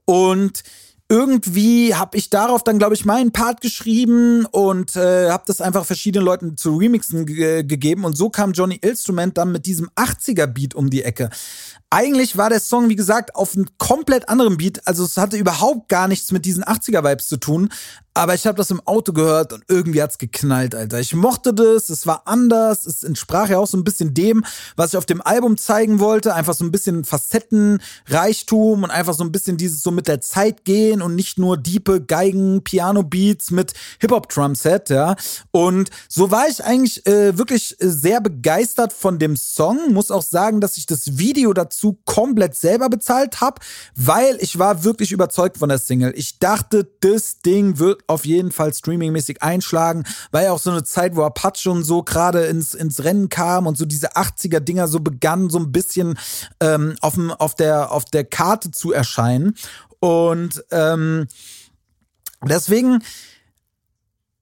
Und 0.05 0.63
irgendwie 1.09 1.95
habe 1.95 2.17
ich 2.17 2.29
darauf 2.29 2.63
dann, 2.63 2.79
glaube 2.79 2.93
ich, 2.93 3.05
meinen 3.05 3.31
Part 3.31 3.61
geschrieben 3.61 4.45
und 4.45 4.95
äh, 4.97 5.29
habe 5.29 5.43
das 5.47 5.61
einfach 5.61 5.85
verschiedenen 5.85 6.25
Leuten 6.25 6.57
zu 6.57 6.75
Remixen 6.75 7.25
gegeben. 7.25 8.03
Und 8.03 8.17
so 8.17 8.29
kam 8.29 8.51
Johnny 8.51 8.75
Instrument 8.75 9.37
dann 9.37 9.53
mit 9.53 9.65
diesem 9.65 9.89
80er-Beat 9.95 10.75
um 10.75 10.89
die 10.89 11.03
Ecke. 11.03 11.29
Eigentlich 11.89 12.37
war 12.37 12.49
der 12.49 12.59
Song, 12.59 12.89
wie 12.89 12.97
gesagt, 12.97 13.35
auf 13.35 13.55
einem 13.55 13.67
komplett 13.77 14.27
anderen 14.27 14.57
Beat. 14.57 14.85
Also 14.85 15.05
es 15.05 15.15
hatte 15.15 15.37
überhaupt 15.37 15.87
gar 15.87 16.09
nichts 16.09 16.31
mit 16.31 16.45
diesen 16.45 16.65
80er-Vibes 16.65 17.27
zu 17.27 17.37
tun. 17.37 17.69
Aber 18.17 18.33
ich 18.33 18.47
habe 18.47 18.57
das 18.57 18.71
im 18.71 18.81
Auto 18.83 19.13
gehört 19.13 19.53
und 19.53 19.63
irgendwie 19.67 20.01
hat's 20.01 20.17
geknallt, 20.17 20.73
Alter. 20.73 20.99
Ich 20.99 21.13
mochte 21.13 21.53
das, 21.53 21.89
es 21.89 22.07
war 22.07 22.23
anders, 22.25 22.87
es 22.87 23.03
entsprach 23.03 23.47
ja 23.47 23.59
auch 23.59 23.67
so 23.67 23.77
ein 23.77 23.83
bisschen 23.83 24.15
dem, 24.15 24.43
was 24.75 24.93
ich 24.93 24.97
auf 24.97 25.05
dem 25.05 25.21
Album 25.21 25.55
zeigen 25.55 25.99
wollte. 25.99 26.33
Einfach 26.33 26.55
so 26.55 26.65
ein 26.65 26.71
bisschen 26.71 27.05
Facetten, 27.05 27.79
Reichtum 28.07 28.81
und 28.81 28.89
einfach 28.89 29.13
so 29.13 29.23
ein 29.23 29.31
bisschen 29.31 29.57
dieses 29.57 29.83
so 29.83 29.91
mit 29.91 30.07
der 30.07 30.19
Zeit 30.19 30.65
gehen 30.65 31.03
und 31.03 31.13
nicht 31.13 31.37
nur 31.37 31.57
diepe 31.57 32.01
Geigen, 32.01 32.63
Piano-Beats 32.63 33.51
mit 33.51 33.73
Hip-Hop-Drum-Set, 33.99 34.89
ja. 34.89 35.15
Und 35.51 35.91
so 36.09 36.31
war 36.31 36.47
ich 36.47 36.63
eigentlich 36.63 37.05
äh, 37.05 37.37
wirklich 37.37 37.75
sehr 37.79 38.19
begeistert 38.19 38.93
von 38.93 39.19
dem 39.19 39.35
Song. 39.35 39.93
Muss 39.93 40.09
auch 40.09 40.23
sagen, 40.23 40.59
dass 40.59 40.77
ich 40.77 40.87
das 40.87 41.19
Video 41.19 41.53
dazu 41.53 41.99
komplett 42.05 42.55
selber 42.55 42.89
bezahlt 42.89 43.41
habe, 43.41 43.61
weil 43.95 44.39
ich 44.39 44.57
war 44.57 44.83
wirklich 44.83 45.11
überzeugt 45.11 45.59
von 45.59 45.69
der 45.69 45.77
Single. 45.77 46.13
Ich 46.15 46.39
dachte, 46.39 46.89
das 47.01 47.41
Ding 47.41 47.77
wird 47.77 48.06
auf 48.07 48.25
jeden 48.25 48.51
Fall 48.51 48.73
streamingmäßig 48.73 49.43
einschlagen, 49.43 50.03
weil 50.31 50.45
ja 50.45 50.51
auch 50.51 50.59
so 50.59 50.71
eine 50.71 50.83
Zeit, 50.83 51.15
wo 51.15 51.23
Apache 51.23 51.69
und 51.69 51.83
so 51.83 52.03
gerade 52.03 52.45
ins, 52.45 52.73
ins 52.73 53.03
Rennen 53.03 53.29
kam 53.29 53.67
und 53.67 53.77
so 53.77 53.85
diese 53.85 54.15
80er-Dinger 54.15 54.87
so 54.87 55.01
begannen, 55.01 55.49
so 55.49 55.59
ein 55.59 55.71
bisschen 55.71 56.17
ähm, 56.59 56.95
auf, 57.01 57.15
dem, 57.15 57.31
auf, 57.31 57.55
der, 57.55 57.91
auf 57.91 58.05
der 58.05 58.23
Karte 58.23 58.71
zu 58.71 58.93
erscheinen. 58.93 59.55
Und 59.99 60.63
ähm, 60.71 61.27
deswegen 62.43 63.03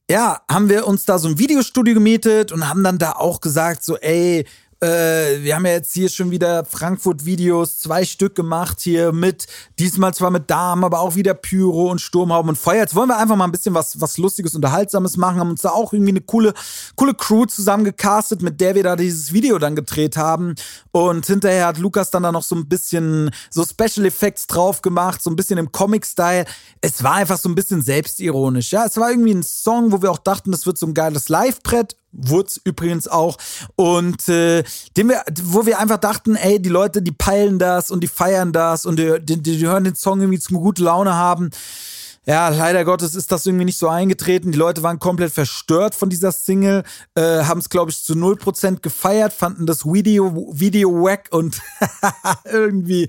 ja, 0.10 0.41
haben 0.49 0.69
wir 0.69 0.86
uns 0.86 1.06
da 1.06 1.17
so 1.17 1.28
ein 1.28 1.39
Videostudio 1.39 1.95
gemietet 1.95 2.51
und 2.51 2.69
haben 2.69 2.84
dann 2.84 2.99
da 2.99 3.13
auch 3.13 3.41
gesagt, 3.41 3.84
so, 3.84 3.97
ey, 3.97 4.45
äh, 4.81 5.41
wir 5.41 5.55
haben 5.55 5.65
ja 5.65 5.71
jetzt 5.71 5.93
hier 5.93 6.09
schon 6.09 6.31
wieder 6.31 6.65
Frankfurt-Videos, 6.65 7.79
zwei 7.79 8.03
Stück 8.03 8.35
gemacht 8.35 8.81
hier 8.81 9.11
mit, 9.13 9.47
diesmal 9.79 10.13
zwar 10.13 10.31
mit 10.31 10.49
Damen, 10.49 10.83
aber 10.83 10.99
auch 10.99 11.15
wieder 11.15 11.33
Pyro 11.33 11.89
und 11.91 12.01
Sturmhauben 12.01 12.49
und 12.49 12.57
Feuer. 12.57 12.81
Jetzt 12.81 12.95
wollen 12.95 13.09
wir 13.09 13.17
einfach 13.17 13.35
mal 13.35 13.45
ein 13.45 13.51
bisschen 13.51 13.73
was, 13.73 13.99
was 14.01 14.17
Lustiges, 14.17 14.53
Unterhaltsames 14.53 15.17
machen, 15.17 15.39
haben 15.39 15.51
uns 15.51 15.61
da 15.61 15.69
auch 15.69 15.93
irgendwie 15.93 16.11
eine 16.11 16.21
coole, 16.21 16.53
coole 16.95 17.13
Crew 17.13 17.45
zusammengecastet, 17.45 18.41
mit 18.41 18.59
der 18.59 18.75
wir 18.75 18.83
da 18.83 18.95
dieses 18.95 19.31
Video 19.31 19.59
dann 19.59 19.75
gedreht 19.75 20.17
haben. 20.17 20.55
Und 20.91 21.25
hinterher 21.25 21.67
hat 21.67 21.77
Lukas 21.77 22.11
dann 22.11 22.23
da 22.23 22.31
noch 22.31 22.43
so 22.43 22.55
ein 22.55 22.67
bisschen 22.67 23.31
so 23.49 23.63
Special 23.63 24.05
Effects 24.05 24.47
drauf 24.47 24.81
gemacht, 24.81 25.21
so 25.21 25.29
ein 25.29 25.35
bisschen 25.35 25.57
im 25.57 25.71
Comic-Style. 25.71 26.45
Es 26.81 27.01
war 27.01 27.13
einfach 27.13 27.38
so 27.38 27.47
ein 27.47 27.55
bisschen 27.55 27.81
selbstironisch, 27.81 28.71
ja. 28.71 28.85
Es 28.85 28.97
war 28.97 29.09
irgendwie 29.09 29.33
ein 29.33 29.43
Song, 29.43 29.91
wo 29.91 30.01
wir 30.01 30.11
auch 30.11 30.17
dachten, 30.17 30.51
das 30.51 30.65
wird 30.65 30.77
so 30.77 30.85
ein 30.85 30.93
geiles 30.93 31.29
Live-Brett 31.29 31.95
Wurz 32.15 32.60
übrigens 32.63 33.08
auch. 33.08 33.38
Und 33.75 34.28
äh, 34.30 34.63
dem 34.97 35.10
wir, 35.10 35.23
wo 35.43 35.65
wir 35.65 35.80
einfach 35.80 35.97
dachten, 35.97 36.36
ey, 36.36 36.62
die 36.62 36.69
Leute, 36.69 37.01
die 37.01 37.12
peilen 37.12 37.60
das 37.60 37.91
und 37.91 38.01
die 38.01 38.08
feiern 38.08 38.54
das 38.54 38.86
und 38.86 38.97
die, 38.97 39.19
die, 39.21 39.41
die 39.41 39.65
hören 39.65 39.84
den 39.84 39.95
Song 39.95 40.21
irgendwie 40.21 40.39
zum 40.39 40.58
gute 40.58 40.84
Laune 40.84 41.13
haben. 41.13 41.51
Ja, 42.28 42.49
leider 42.49 42.84
Gottes 42.86 43.13
ist 43.13 43.32
das 43.32 43.45
irgendwie 43.45 43.65
nicht 43.65 43.78
so 43.78 43.88
eingetreten. 43.88 44.51
Die 44.51 44.58
Leute 44.58 44.82
waren 44.82 44.97
komplett 44.97 45.32
verstört 45.32 45.93
von 45.93 46.10
dieser 46.10 46.32
Single, 46.32 46.84
äh, 47.13 47.43
haben 47.43 47.60
es, 47.60 47.69
glaube 47.69 47.91
ich, 47.91 48.04
zu 48.04 48.13
0% 48.13 48.82
gefeiert, 48.82 49.32
fanden 49.32 49.67
das 49.67 49.86
Video, 49.86 50.49
Video 50.51 50.91
wack 51.04 51.28
und 51.30 51.62
irgendwie, 52.45 53.08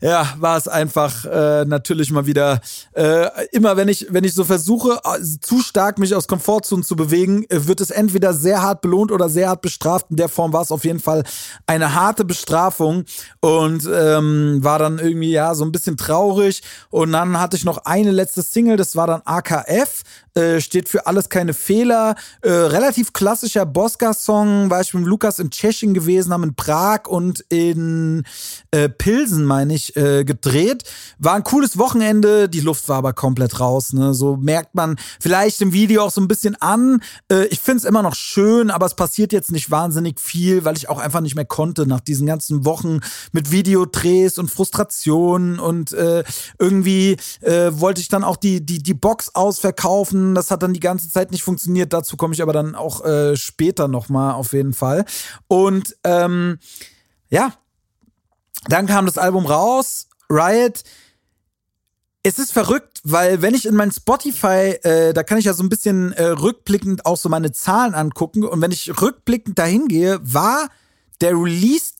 ja, 0.00 0.34
war 0.38 0.56
es 0.56 0.68
einfach 0.68 1.24
äh, 1.24 1.64
natürlich 1.64 2.10
mal 2.10 2.26
wieder, 2.26 2.60
äh, 2.92 3.28
immer 3.52 3.76
wenn 3.76 3.88
ich, 3.88 4.06
wenn 4.10 4.24
ich 4.24 4.34
so 4.34 4.44
versuche, 4.44 5.00
äh, 5.04 5.22
zu 5.40 5.60
stark 5.60 5.98
mich 5.98 6.14
aus 6.14 6.28
Komfortzonen 6.28 6.84
zu 6.84 6.96
bewegen, 6.96 7.44
äh, 7.48 7.66
wird 7.66 7.80
es 7.80 7.90
entweder 7.90 8.32
sehr 8.32 8.62
hart 8.62 8.80
belohnt 8.80 9.12
oder 9.12 9.28
sehr 9.28 9.48
hart 9.48 9.62
bestraft. 9.62 10.06
In 10.10 10.16
der 10.16 10.28
Form 10.28 10.52
war 10.52 10.62
es 10.62 10.72
auf 10.72 10.84
jeden 10.84 11.00
Fall 11.00 11.24
eine 11.66 11.94
harte 11.94 12.24
Bestrafung 12.24 13.04
und 13.40 13.88
ähm, 13.92 14.58
war 14.62 14.78
dann 14.78 14.98
irgendwie, 14.98 15.32
ja, 15.32 15.54
so 15.54 15.64
ein 15.64 15.72
bisschen 15.72 15.96
traurig. 15.96 16.62
Und 16.90 17.12
dann 17.12 17.40
hatte 17.40 17.56
ich 17.56 17.64
noch 17.64 17.78
eine 17.84 18.10
letzte 18.10 18.42
Single, 18.42 18.76
das 18.76 18.96
war 18.96 19.06
dann 19.06 19.22
AKF, 19.24 20.02
äh, 20.34 20.60
steht 20.60 20.88
für 20.88 21.06
alles 21.06 21.28
keine 21.28 21.54
Fehler. 21.54 22.16
Äh, 22.42 22.50
relativ 22.50 23.12
klassischer 23.12 23.66
Bosca-Song, 23.66 24.68
war 24.68 24.80
ich 24.80 24.92
mit 24.92 25.04
Lukas 25.04 25.38
in 25.38 25.50
Tschechien 25.50 25.94
gewesen, 25.94 26.32
haben 26.32 26.42
in 26.42 26.56
Prag 26.56 27.06
und 27.06 27.44
in 27.50 28.24
äh, 28.72 28.88
Pilsen, 28.88 29.44
meine 29.44 29.74
ich, 29.74 29.94
äh, 29.96 30.24
gedreht. 30.24 30.82
War 31.18 31.34
ein 31.34 31.44
cooles 31.44 31.78
Wochenende, 31.78 32.48
die 32.48 32.60
Luft 32.60 32.88
war 32.88 32.96
aber 32.96 33.12
komplett 33.12 33.60
raus. 33.60 33.92
Ne? 33.92 34.12
So 34.12 34.36
merkt 34.36 34.74
man 34.74 34.96
vielleicht 35.20 35.60
im 35.60 35.72
Video 35.72 36.02
auch 36.02 36.10
so 36.10 36.20
ein 36.20 36.26
bisschen 36.26 36.60
an. 36.60 37.00
Äh, 37.30 37.44
ich 37.46 37.60
finde 37.60 37.78
es 37.78 37.84
immer 37.84 38.02
noch 38.02 38.16
schön, 38.16 38.72
aber 38.72 38.86
es 38.86 38.94
passiert 38.94 39.32
jetzt 39.32 39.52
nicht 39.52 39.70
wahnsinnig 39.70 40.18
viel, 40.18 40.64
weil 40.64 40.76
ich 40.76 40.88
auch 40.88 40.98
einfach 40.98 41.20
nicht 41.20 41.36
mehr 41.36 41.44
konnte 41.44 41.86
nach 41.86 42.00
diesen 42.00 42.26
ganzen 42.26 42.64
Wochen 42.64 42.98
mit 43.30 43.52
Videodrehs 43.52 44.38
und 44.38 44.50
Frustrationen 44.50 45.60
und 45.60 45.92
äh, 45.92 46.24
irgendwie 46.58 47.16
wollte 47.40 48.00
ich 48.00 48.08
dann 48.08 48.24
auch 48.24 48.36
die, 48.36 48.64
die, 48.64 48.82
die 48.82 48.94
Box 48.94 49.34
ausverkaufen. 49.34 50.23
Das 50.32 50.52
hat 50.52 50.62
dann 50.62 50.74
die 50.74 50.80
ganze 50.80 51.10
Zeit 51.10 51.32
nicht 51.32 51.42
funktioniert. 51.42 51.92
Dazu 51.92 52.16
komme 52.16 52.34
ich 52.34 52.42
aber 52.42 52.52
dann 52.52 52.76
auch 52.76 53.04
äh, 53.04 53.36
später 53.36 53.88
nochmal 53.88 54.34
auf 54.34 54.52
jeden 54.52 54.74
Fall. 54.74 55.04
Und 55.48 55.96
ähm, 56.04 56.58
ja, 57.28 57.52
dann 58.68 58.86
kam 58.86 59.06
das 59.06 59.18
Album 59.18 59.46
raus, 59.46 60.08
Riot. 60.30 60.84
Es 62.22 62.38
ist 62.38 62.52
verrückt, 62.52 63.00
weil 63.02 63.42
wenn 63.42 63.54
ich 63.54 63.66
in 63.66 63.74
mein 63.74 63.92
Spotify, 63.92 64.78
äh, 64.82 65.12
da 65.12 65.22
kann 65.24 65.36
ich 65.36 65.44
ja 65.44 65.52
so 65.52 65.62
ein 65.62 65.68
bisschen 65.68 66.12
äh, 66.12 66.24
rückblickend 66.24 67.04
auch 67.04 67.18
so 67.18 67.28
meine 67.28 67.52
Zahlen 67.52 67.94
angucken 67.94 68.44
und 68.44 68.62
wenn 68.62 68.72
ich 68.72 69.00
rückblickend 69.00 69.58
dahin 69.58 69.88
gehe, 69.88 70.20
war 70.22 70.68
der 71.20 71.32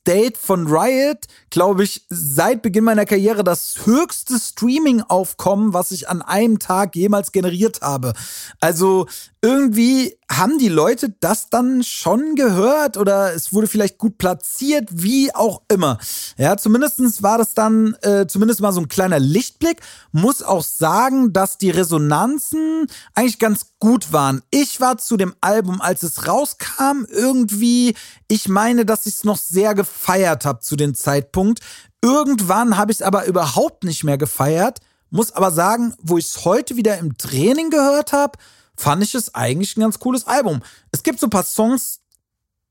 Release-Date 0.06 0.36
von 0.36 0.66
Riot, 0.66 1.26
glaube 1.50 1.84
ich, 1.84 2.06
seit 2.08 2.62
Beginn 2.62 2.84
meiner 2.84 3.06
Karriere 3.06 3.44
das 3.44 3.78
höchste 3.84 4.38
Streaming-Aufkommen, 4.38 5.72
was 5.72 5.90
ich 5.90 6.08
an 6.08 6.22
einem 6.22 6.58
Tag 6.58 6.96
jemals 6.96 7.32
generiert 7.32 7.80
habe. 7.82 8.12
Also 8.60 9.06
irgendwie 9.44 10.16
haben 10.30 10.58
die 10.58 10.70
Leute 10.70 11.14
das 11.20 11.50
dann 11.50 11.82
schon 11.82 12.34
gehört 12.34 12.96
oder 12.96 13.34
es 13.34 13.52
wurde 13.52 13.66
vielleicht 13.66 13.98
gut 13.98 14.16
platziert, 14.16 14.88
wie 14.90 15.34
auch 15.34 15.60
immer. 15.68 15.98
Ja, 16.38 16.56
zumindestens 16.56 17.22
war 17.22 17.36
das 17.36 17.52
dann 17.52 17.94
äh, 18.00 18.26
zumindest 18.26 18.62
mal 18.62 18.72
so 18.72 18.80
ein 18.80 18.88
kleiner 18.88 19.18
Lichtblick. 19.18 19.80
Muss 20.12 20.42
auch 20.42 20.62
sagen, 20.62 21.34
dass 21.34 21.58
die 21.58 21.70
Resonanzen 21.70 22.86
eigentlich 23.14 23.38
ganz 23.38 23.74
gut 23.78 24.12
waren. 24.12 24.42
Ich 24.50 24.80
war 24.80 24.96
zu 24.96 25.18
dem 25.18 25.34
Album, 25.42 25.82
als 25.82 26.02
es 26.02 26.26
rauskam, 26.26 27.04
irgendwie, 27.10 27.94
ich 28.28 28.48
meine, 28.48 28.86
dass 28.86 29.04
ich 29.04 29.16
es 29.16 29.24
noch 29.24 29.36
sehr 29.36 29.74
gefeiert 29.94 30.44
habe 30.44 30.60
zu 30.60 30.76
dem 30.76 30.94
Zeitpunkt. 30.94 31.60
Irgendwann 32.02 32.76
habe 32.76 32.92
ich 32.92 32.98
es 32.98 33.02
aber 33.02 33.24
überhaupt 33.26 33.84
nicht 33.84 34.04
mehr 34.04 34.18
gefeiert. 34.18 34.80
Muss 35.10 35.32
aber 35.32 35.50
sagen, 35.50 35.94
wo 36.02 36.18
ich 36.18 36.26
es 36.26 36.44
heute 36.44 36.76
wieder 36.76 36.98
im 36.98 37.16
Training 37.16 37.70
gehört 37.70 38.12
habe, 38.12 38.38
fand 38.76 39.02
ich 39.02 39.14
es 39.14 39.34
eigentlich 39.34 39.76
ein 39.76 39.80
ganz 39.80 39.98
cooles 39.98 40.26
Album. 40.26 40.60
Es 40.90 41.02
gibt 41.02 41.20
so 41.20 41.28
ein 41.28 41.30
paar 41.30 41.44
Songs, 41.44 42.00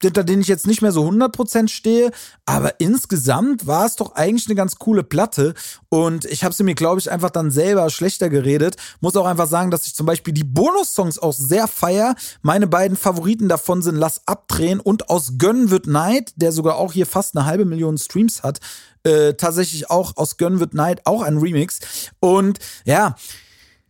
hinter 0.04 0.24
denen 0.24 0.42
ich 0.42 0.48
jetzt 0.48 0.68
nicht 0.68 0.82
mehr 0.82 0.92
so 0.92 1.08
100% 1.08 1.68
stehe, 1.68 2.12
aber 2.46 2.80
insgesamt 2.80 3.68
war 3.68 3.86
es 3.86 3.96
doch 3.96 4.16
eigentlich 4.16 4.48
eine 4.48 4.56
ganz 4.56 4.76
coole 4.78 5.04
Platte 5.04 5.54
und 5.90 6.26
ich 6.26 6.44
habe 6.44 6.54
sie 6.54 6.64
mir, 6.64 6.76
glaube 6.76 7.00
ich, 7.00 7.12
einfach 7.12 7.30
dann 7.30 7.52
selber 7.52 7.90
schlechter 7.90 8.30
geredet. 8.30 8.76
Muss 9.02 9.16
auch 9.16 9.26
einfach 9.26 9.48
sagen, 9.48 9.72
dass 9.72 9.88
ich 9.88 9.96
zum 9.96 10.06
Beispiel 10.06 10.34
die 10.34 10.44
Bonus-Songs 10.44 11.20
auch 11.20 11.34
sehr 11.34 11.68
feier. 11.68 12.16
Meine 12.42 12.68
beiden 12.68 12.98
Favoriten 12.98 13.50
davon 13.50 13.82
sind 13.82 13.96
Lass 13.96 14.22
abdrehen 14.28 14.80
und 14.80 15.10
Aus 15.10 15.34
Gönnen 15.38 15.70
wird 15.70 15.88
Neid, 15.88 16.34
der 16.36 16.52
sogar 16.52 16.76
auch 16.76 16.94
hier 16.94 17.06
fast 17.06 17.36
eine 17.36 17.46
halbe 17.46 17.66
Million 17.66 17.98
Streams 17.98 18.44
hat. 18.44 18.60
Äh, 19.04 19.34
tatsächlich 19.34 19.90
auch 19.90 20.16
aus 20.16 20.38
Gönnen 20.38 20.60
wird 20.60 20.74
Neid, 20.74 21.06
auch 21.06 21.22
ein 21.22 21.38
Remix. 21.38 21.80
Und 22.20 22.60
ja, 22.86 23.16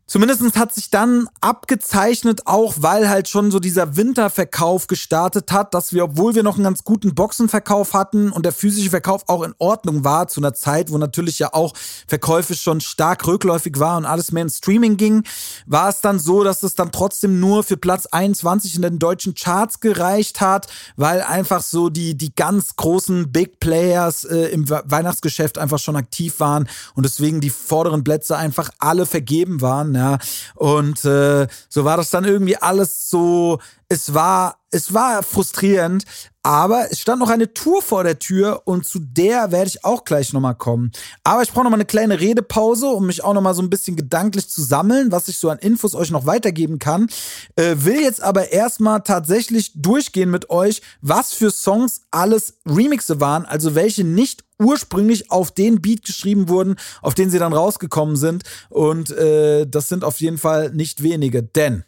Zumindest 0.05 0.57
hat 0.57 0.73
sich 0.75 0.89
dann 0.89 1.29
abgezeichnet, 1.39 2.41
auch 2.45 2.75
weil 2.79 3.09
halt 3.09 3.29
schon 3.29 3.51
so 3.51 3.59
dieser 3.59 3.95
Winterverkauf 3.95 4.87
gestartet 4.87 5.53
hat, 5.53 5.73
dass 5.73 5.93
wir, 5.93 6.03
obwohl 6.03 6.35
wir 6.35 6.43
noch 6.43 6.55
einen 6.55 6.65
ganz 6.65 6.83
guten 6.83 7.15
Boxenverkauf 7.15 7.93
hatten 7.93 8.29
und 8.29 8.43
der 8.45 8.51
physische 8.51 8.89
Verkauf 8.89 9.23
auch 9.27 9.43
in 9.43 9.55
Ordnung 9.59 10.03
war, 10.03 10.27
zu 10.27 10.41
einer 10.41 10.53
Zeit, 10.53 10.91
wo 10.91 10.97
natürlich 10.97 11.39
ja 11.39 11.53
auch 11.53 11.73
Verkäufe 12.05 12.53
schon 12.53 12.81
stark 12.81 13.25
rückläufig 13.25 13.79
war 13.79 13.95
und 13.95 14.05
alles 14.05 14.33
mehr 14.33 14.43
in 14.43 14.49
Streaming 14.49 14.97
ging, 14.97 15.23
war 15.67 15.87
es 15.87 16.01
dann 16.01 16.19
so, 16.19 16.43
dass 16.43 16.63
es 16.63 16.75
dann 16.75 16.91
trotzdem 16.91 17.39
nur 17.39 17.63
für 17.63 17.77
Platz 17.77 18.05
21 18.05 18.75
in 18.75 18.81
den 18.81 18.99
deutschen 18.99 19.35
Charts 19.35 19.79
gereicht 19.79 20.41
hat, 20.41 20.67
weil 20.97 21.21
einfach 21.21 21.61
so 21.61 21.89
die, 21.89 22.17
die 22.17 22.35
ganz 22.35 22.75
großen 22.75 23.31
Big 23.31 23.61
Players 23.61 24.25
äh, 24.25 24.47
im 24.47 24.69
Weihnachtsgeschäft 24.69 25.57
einfach 25.57 25.79
schon 25.79 25.95
aktiv 25.95 26.41
waren 26.41 26.67
und 26.93 27.03
deswegen 27.03 27.39
die 27.39 27.49
vorderen 27.49 28.03
Plätze 28.03 28.35
einfach 28.35 28.69
alle 28.79 29.05
vergeben 29.05 29.61
waren 29.61 29.92
ja. 29.95 30.17
Und 30.55 31.03
äh, 31.05 31.47
so 31.69 31.85
war 31.85 31.97
das 31.97 32.09
dann 32.09 32.25
irgendwie 32.25 32.57
alles 32.57 33.09
so, 33.09 33.59
es 33.93 34.13
war, 34.15 34.57
es 34.71 34.91
war 34.93 35.21
frustrierend, 35.21 36.03
aber 36.41 36.91
es 36.91 36.99
stand 36.99 37.19
noch 37.19 37.29
eine 37.29 37.53
Tour 37.53 37.83
vor 37.83 38.03
der 38.03 38.17
Tür 38.17 38.63
und 38.65 38.85
zu 38.85 38.97
der 38.99 39.51
werde 39.51 39.67
ich 39.67 39.85
auch 39.85 40.03
gleich 40.03 40.33
nochmal 40.33 40.55
kommen. 40.55 40.91
Aber 41.23 41.43
ich 41.43 41.51
brauche 41.51 41.63
nochmal 41.63 41.77
eine 41.77 41.85
kleine 41.85 42.19
Redepause, 42.19 42.87
um 42.87 43.05
mich 43.05 43.23
auch 43.23 43.35
nochmal 43.35 43.53
so 43.53 43.61
ein 43.61 43.69
bisschen 43.69 43.95
gedanklich 43.95 44.49
zu 44.49 44.63
sammeln, 44.63 45.11
was 45.11 45.27
ich 45.27 45.37
so 45.37 45.49
an 45.51 45.59
Infos 45.59 45.93
euch 45.93 46.09
noch 46.09 46.25
weitergeben 46.25 46.79
kann. 46.79 47.07
Äh, 47.55 47.75
will 47.77 48.01
jetzt 48.01 48.21
aber 48.23 48.51
erstmal 48.51 49.01
tatsächlich 49.01 49.73
durchgehen 49.75 50.31
mit 50.31 50.49
euch, 50.49 50.81
was 51.01 51.33
für 51.33 51.51
Songs 51.51 52.01
alles 52.09 52.55
Remixe 52.65 53.21
waren, 53.21 53.45
also 53.45 53.75
welche 53.75 54.03
nicht 54.03 54.43
ursprünglich 54.59 55.29
auf 55.29 55.51
den 55.51 55.81
Beat 55.81 56.03
geschrieben 56.03 56.49
wurden, 56.49 56.77
auf 57.03 57.13
den 57.13 57.29
sie 57.29 57.37
dann 57.37 57.53
rausgekommen 57.53 58.15
sind. 58.15 58.43
Und 58.69 59.11
äh, 59.11 59.67
das 59.67 59.87
sind 59.87 60.03
auf 60.03 60.19
jeden 60.19 60.39
Fall 60.39 60.71
nicht 60.71 61.03
wenige, 61.03 61.43
denn 61.43 61.83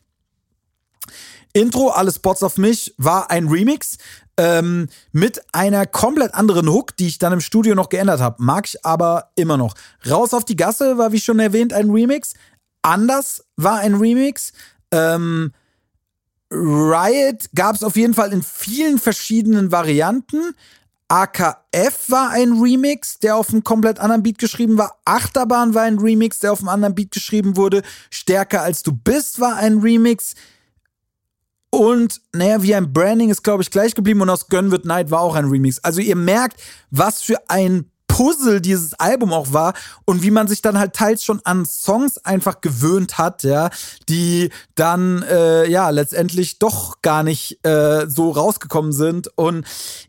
Intro, 1.56 1.88
alle 1.88 2.12
Spots 2.12 2.44
auf 2.44 2.58
mich, 2.58 2.94
war 2.98 3.32
ein 3.32 3.48
Remix 3.48 3.98
ähm, 4.36 4.90
mit 5.14 5.42
einer 5.54 5.86
komplett 5.86 6.34
anderen 6.34 6.68
Hook, 6.70 6.98
die 6.98 7.08
ich 7.08 7.18
dann 7.18 7.32
im 7.32 7.40
Studio 7.40 7.76
noch 7.76 7.88
geändert 7.88 8.20
habe. 8.20 8.44
Mag 8.44 8.68
ich 8.68 8.86
aber 8.86 9.32
immer 9.36 9.56
noch. 9.56 9.74
Raus 10.10 10.34
auf 10.34 10.44
die 10.44 10.58
Gasse 10.58 10.98
war, 10.98 11.14
wie 11.14 11.22
schon 11.22 11.40
erwähnt, 11.40 11.72
ein 11.72 11.90
Remix. 11.90 12.34
Anders 12.82 13.46
war 13.56 13.80
ein 13.80 13.96
Remix. 13.96 14.52
Ähm, 14.92 15.54
Riot 16.52 17.46
gab 17.56 17.76
es 17.76 17.84
auf 17.84 17.96
jeden 17.96 18.14
Fall 18.14 18.34
in 18.34 18.44
vielen 18.44 19.00
verschiedenen 19.00 19.72
Varianten. 19.72 20.56
AKF 21.08 22.10
war 22.10 22.32
ein 22.32 22.60
Remix, 22.60 23.20
der 23.20 23.38
auf 23.38 23.52
einem 23.52 23.64
komplett 23.64 24.00
anderen 24.00 24.24
Beat 24.24 24.40
geschrieben 24.40 24.78
war. 24.78 24.98
Achterbahn 25.06 25.74
war 25.74 25.84
ein 25.84 26.00
Remix, 26.00 26.40
der 26.40 26.52
auf 26.52 26.60
einem 26.60 26.68
anderen 26.68 26.96
Beat 26.96 27.12
geschrieben 27.12 27.56
wurde. 27.56 27.82
Stärker 28.10 28.62
als 28.62 28.84
du 28.84 28.92
bist 28.92 29.40
war 29.40 29.56
ein 29.56 29.78
Remix. 29.78 30.36
Und 31.76 32.22
naja, 32.34 32.62
wie 32.64 32.74
ein 32.74 32.94
Branding 32.94 33.30
ist, 33.30 33.44
glaube 33.44 33.62
ich, 33.62 33.70
gleich 33.70 33.96
geblieben. 33.96 34.22
Und 34.22 34.30
aus 34.30 34.48
Gun 34.48 34.72
Wird 34.72 34.86
Night 34.86 35.12
war 35.12 35.20
auch 35.20 35.36
ein 35.36 35.46
Remix. 35.46 35.80
Also 35.80 36.00
ihr 36.00 36.16
merkt, 36.16 36.62
was 36.90 37.22
für 37.22 37.50
ein 37.50 37.92
Puzzle 38.16 38.62
dieses 38.62 38.94
Album 38.94 39.34
auch 39.34 39.52
war 39.52 39.74
und 40.06 40.24
wie 40.24 40.32
man 40.32 40.48
sich 40.48 40.62
dann 40.62 40.80
halt 40.80 40.94
teils 40.94 41.26
schon 41.26 41.42
an 41.44 41.66
Songs 41.66 42.18
einfach 42.20 42.62
gewöhnt 42.62 43.18
hat, 43.18 43.44
ja, 43.44 43.70
die 44.08 44.52
dann 44.76 45.22
äh, 45.24 45.70
ja 45.70 45.90
letztendlich 45.90 46.58
doch 46.58 47.02
gar 47.02 47.24
nicht 47.24 47.60
äh, 47.66 48.08
so 48.08 48.32
rausgekommen 48.32 48.94
sind. 48.94 49.30
Und 49.36 49.66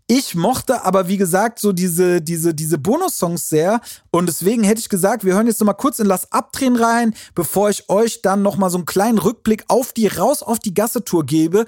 ich 0.07 0.37
mochte 0.37 0.85
aber, 0.85 1.09
wie 1.09 1.17
gesagt, 1.17 1.59
so 1.59 1.73
diese, 1.73 2.23
diese, 2.23 2.55
diese 2.55 2.79
Bonus-Songs 2.79 3.49
sehr. 3.49 3.81
Und 4.13 4.27
deswegen 4.27 4.63
hätte 4.63 4.79
ich 4.79 4.89
gesagt, 4.89 5.25
wir 5.25 5.35
hören 5.35 5.49
jetzt 5.49 5.59
noch 5.59 5.67
mal 5.67 5.73
kurz 5.73 5.99
in 5.99 6.07
Lass 6.07 6.31
Abdrehen 6.31 6.77
rein, 6.77 7.13
bevor 7.35 7.71
ich 7.71 7.89
euch 7.89 8.23
dann 8.23 8.41
noch 8.41 8.57
mal 8.57 8.71
so 8.71 8.79
einen 8.79 8.87
kleinen 8.87 9.19
Rückblick 9.19 9.65
auf 9.67 9.93
die 9.93 10.07
Raus 10.07 10.45
auf 10.45 10.61
die 10.61 10.75
Gasse-Tour 10.75 11.27
gebe. 11.27 11.67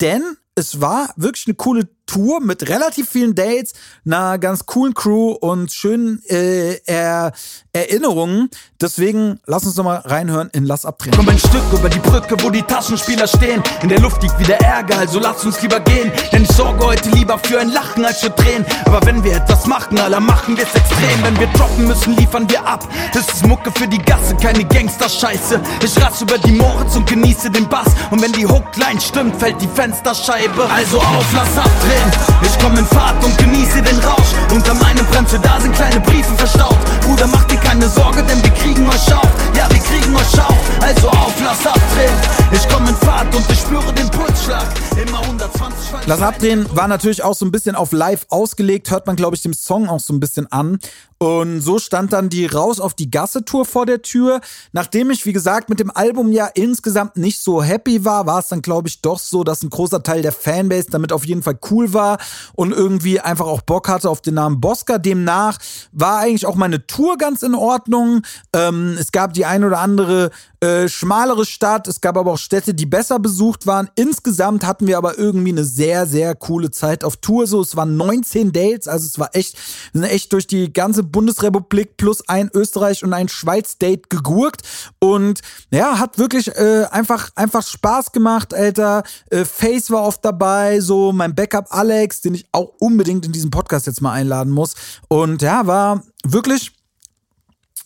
Denn 0.00 0.36
es 0.54 0.80
war 0.80 1.12
wirklich 1.16 1.48
eine 1.48 1.54
coole 1.56 1.88
Tour 2.10 2.40
mit 2.40 2.68
relativ 2.68 3.08
vielen 3.08 3.36
Dates, 3.36 3.72
einer 4.04 4.38
ganz 4.38 4.66
coolen 4.66 4.94
Crew 4.94 5.30
und 5.30 5.72
schönen 5.72 6.20
äh, 6.28 6.80
er 6.84 7.32
Erinnerungen. 7.72 8.50
Deswegen 8.80 9.38
lass 9.46 9.64
uns 9.64 9.76
noch 9.76 9.84
mal 9.84 9.98
reinhören 9.98 10.50
in 10.52 10.64
Lass 10.64 10.84
abdrehen. 10.84 11.14
Komm 11.14 11.28
ein 11.28 11.38
Stück 11.38 11.62
über 11.72 11.88
die 11.88 12.00
Brücke, 12.00 12.36
wo 12.42 12.50
die 12.50 12.62
Taschenspieler 12.62 13.28
stehen. 13.28 13.62
In 13.82 13.90
der 13.90 14.00
Luft 14.00 14.22
liegt 14.22 14.36
wieder 14.40 14.56
Ärger, 14.56 14.98
also 14.98 15.20
lass 15.20 15.44
uns 15.44 15.62
lieber 15.62 15.78
gehen. 15.78 16.10
Denn 16.32 16.42
ich 16.42 16.52
sorge 16.52 16.84
heute 16.84 17.10
lieber 17.10 17.38
für 17.38 17.60
ein 17.60 17.70
Lachen 17.70 18.04
als 18.04 18.20
für 18.20 18.34
Tränen. 18.34 18.66
Aber 18.86 19.06
wenn 19.06 19.22
wir 19.22 19.36
etwas 19.36 19.66
machen, 19.66 19.96
aller 20.00 20.18
machen 20.18 20.56
wir's 20.56 20.74
extrem. 20.74 21.22
Wenn 21.22 21.38
wir 21.38 21.46
droppen 21.48 21.86
müssen, 21.86 22.16
liefern 22.16 22.50
wir 22.50 22.66
ab. 22.66 22.88
Das 23.14 23.28
ist 23.28 23.46
Mucke 23.46 23.70
für 23.70 23.86
die 23.86 23.98
Gasse, 23.98 24.34
keine 24.34 24.64
Gangster-Scheiße. 24.64 25.60
Ich 25.84 26.02
rass 26.02 26.22
über 26.22 26.38
die 26.38 26.52
Moritz 26.52 26.96
und 26.96 27.06
genieße 27.06 27.50
den 27.50 27.68
Bass. 27.68 27.88
Und 28.10 28.20
wenn 28.20 28.32
die 28.32 28.46
Hookline 28.46 29.00
stimmt, 29.00 29.36
fällt 29.36 29.60
die 29.62 29.68
Fensterscheibe. 29.68 30.68
Also 30.74 30.98
auf, 30.98 31.26
lass 31.32 31.56
abdrehen. 31.56 31.99
Ich 32.42 32.58
komm 32.58 32.76
in 32.76 32.86
Fahrt 32.86 33.22
und 33.24 33.36
genieße 33.38 33.82
den 33.82 33.98
Rausch. 34.00 34.32
Unter 34.52 34.74
meinem 34.74 35.06
Bremse, 35.06 35.38
da 35.38 35.60
sind 35.60 35.74
kleine 35.74 36.00
Briefe 36.00 36.34
verstaut. 36.34 36.78
Bruder, 37.02 37.26
mach 37.26 37.44
dir 37.44 37.58
keine 37.58 37.88
Sorge, 37.88 38.22
denn 38.22 38.42
wir 38.42 38.50
kriegen 38.50 38.86
euch 38.88 39.14
auf. 39.14 39.28
Ja, 39.56 39.68
wir 39.70 39.80
kriegen 39.80 40.14
euch 40.14 40.40
auf. 40.40 40.58
Also 40.80 41.08
auf, 41.08 41.34
lass 41.42 41.66
abdrehen. 41.66 42.14
Ich 42.52 42.68
komm 42.68 42.86
in 42.86 42.96
Fahrt 42.96 43.34
und 43.34 43.44
ich 43.50 43.58
spüre 43.58 43.92
den 43.92 44.10
Pulsschlag. 44.10 44.66
Immer 44.96 45.20
120 45.20 45.80
Lass 46.06 46.22
abdrehen 46.22 46.66
war 46.74 46.88
natürlich 46.88 47.22
auch 47.22 47.34
so 47.34 47.44
ein 47.44 47.52
bisschen 47.52 47.76
auf 47.76 47.92
live 47.92 48.26
ausgelegt. 48.30 48.90
Hört 48.90 49.06
man, 49.06 49.16
glaube 49.16 49.36
ich, 49.36 49.42
dem 49.42 49.52
Song 49.52 49.88
auch 49.88 50.00
so 50.00 50.12
ein 50.12 50.20
bisschen 50.20 50.50
an. 50.50 50.78
Und 51.22 51.60
so 51.60 51.78
stand 51.78 52.14
dann 52.14 52.30
die 52.30 52.46
Raus 52.46 52.80
auf 52.80 52.94
die 52.94 53.10
Gasse-Tour 53.10 53.66
vor 53.66 53.84
der 53.84 54.00
Tür. 54.00 54.40
Nachdem 54.72 55.10
ich, 55.10 55.26
wie 55.26 55.34
gesagt, 55.34 55.68
mit 55.68 55.78
dem 55.78 55.90
Album 55.90 56.32
ja 56.32 56.46
insgesamt 56.46 57.18
nicht 57.18 57.42
so 57.42 57.62
happy 57.62 58.06
war, 58.06 58.24
war 58.24 58.38
es 58.38 58.48
dann, 58.48 58.62
glaube 58.62 58.88
ich, 58.88 59.02
doch 59.02 59.18
so, 59.18 59.44
dass 59.44 59.62
ein 59.62 59.68
großer 59.68 60.02
Teil 60.02 60.22
der 60.22 60.32
Fanbase 60.32 60.86
damit 60.90 61.12
auf 61.12 61.26
jeden 61.26 61.42
Fall 61.42 61.58
cool 61.70 61.92
war 61.92 62.16
und 62.54 62.72
irgendwie 62.72 63.20
einfach 63.20 63.44
auch 63.44 63.60
Bock 63.60 63.90
hatte 63.90 64.08
auf 64.08 64.22
den 64.22 64.32
Namen 64.32 64.62
Bosca. 64.62 64.96
Demnach 64.96 65.58
war 65.92 66.20
eigentlich 66.20 66.46
auch 66.46 66.54
meine 66.54 66.86
Tour 66.86 67.18
ganz 67.18 67.42
in 67.42 67.54
Ordnung. 67.54 68.22
Ähm, 68.54 68.96
es 68.98 69.12
gab 69.12 69.34
die 69.34 69.44
ein 69.44 69.62
oder 69.62 69.80
andere 69.80 70.30
äh, 70.60 70.88
schmalere 70.88 71.46
Stadt, 71.46 71.88
es 71.88 72.02
gab 72.02 72.18
aber 72.18 72.32
auch 72.32 72.38
Städte, 72.38 72.74
die 72.74 72.84
besser 72.84 73.18
besucht 73.18 73.66
waren. 73.66 73.88
Insgesamt 73.94 74.66
hatten 74.66 74.86
wir 74.86 74.98
aber 74.98 75.18
irgendwie 75.18 75.52
eine 75.52 75.64
sehr, 75.64 76.06
sehr 76.06 76.34
coole 76.34 76.70
Zeit 76.70 77.02
auf 77.02 77.16
Tour. 77.16 77.46
So, 77.46 77.62
es 77.62 77.76
waren 77.76 77.96
19 77.96 78.52
Dates, 78.52 78.86
also 78.86 79.06
es 79.06 79.18
war 79.18 79.30
echt, 79.32 79.56
sind 79.94 80.04
echt 80.04 80.32
durch 80.34 80.46
die 80.46 80.70
ganze 80.70 81.02
Bundesrepublik 81.02 81.96
plus 81.96 82.28
ein 82.28 82.50
Österreich 82.52 83.02
und 83.02 83.14
ein 83.14 83.28
Schweiz-Date 83.28 84.10
gegurkt. 84.10 84.62
Und 84.98 85.40
ja, 85.70 85.98
hat 85.98 86.18
wirklich 86.18 86.48
äh, 86.48 86.84
einfach, 86.90 87.30
einfach 87.36 87.66
Spaß 87.66 88.12
gemacht, 88.12 88.52
Alter. 88.52 89.02
Äh, 89.30 89.46
Face 89.46 89.90
war 89.90 90.02
oft 90.02 90.22
dabei, 90.24 90.80
so 90.80 91.12
mein 91.12 91.34
Backup 91.34 91.68
Alex, 91.70 92.20
den 92.20 92.34
ich 92.34 92.46
auch 92.52 92.72
unbedingt 92.78 93.24
in 93.24 93.32
diesen 93.32 93.50
Podcast 93.50 93.86
jetzt 93.86 94.02
mal 94.02 94.12
einladen 94.12 94.52
muss. 94.52 94.74
Und 95.08 95.40
ja, 95.40 95.66
war 95.66 96.02
wirklich 96.22 96.72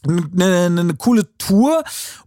eine, 0.07 0.67
eine 0.67 0.95
coole 0.95 1.29
Tour 1.39 1.83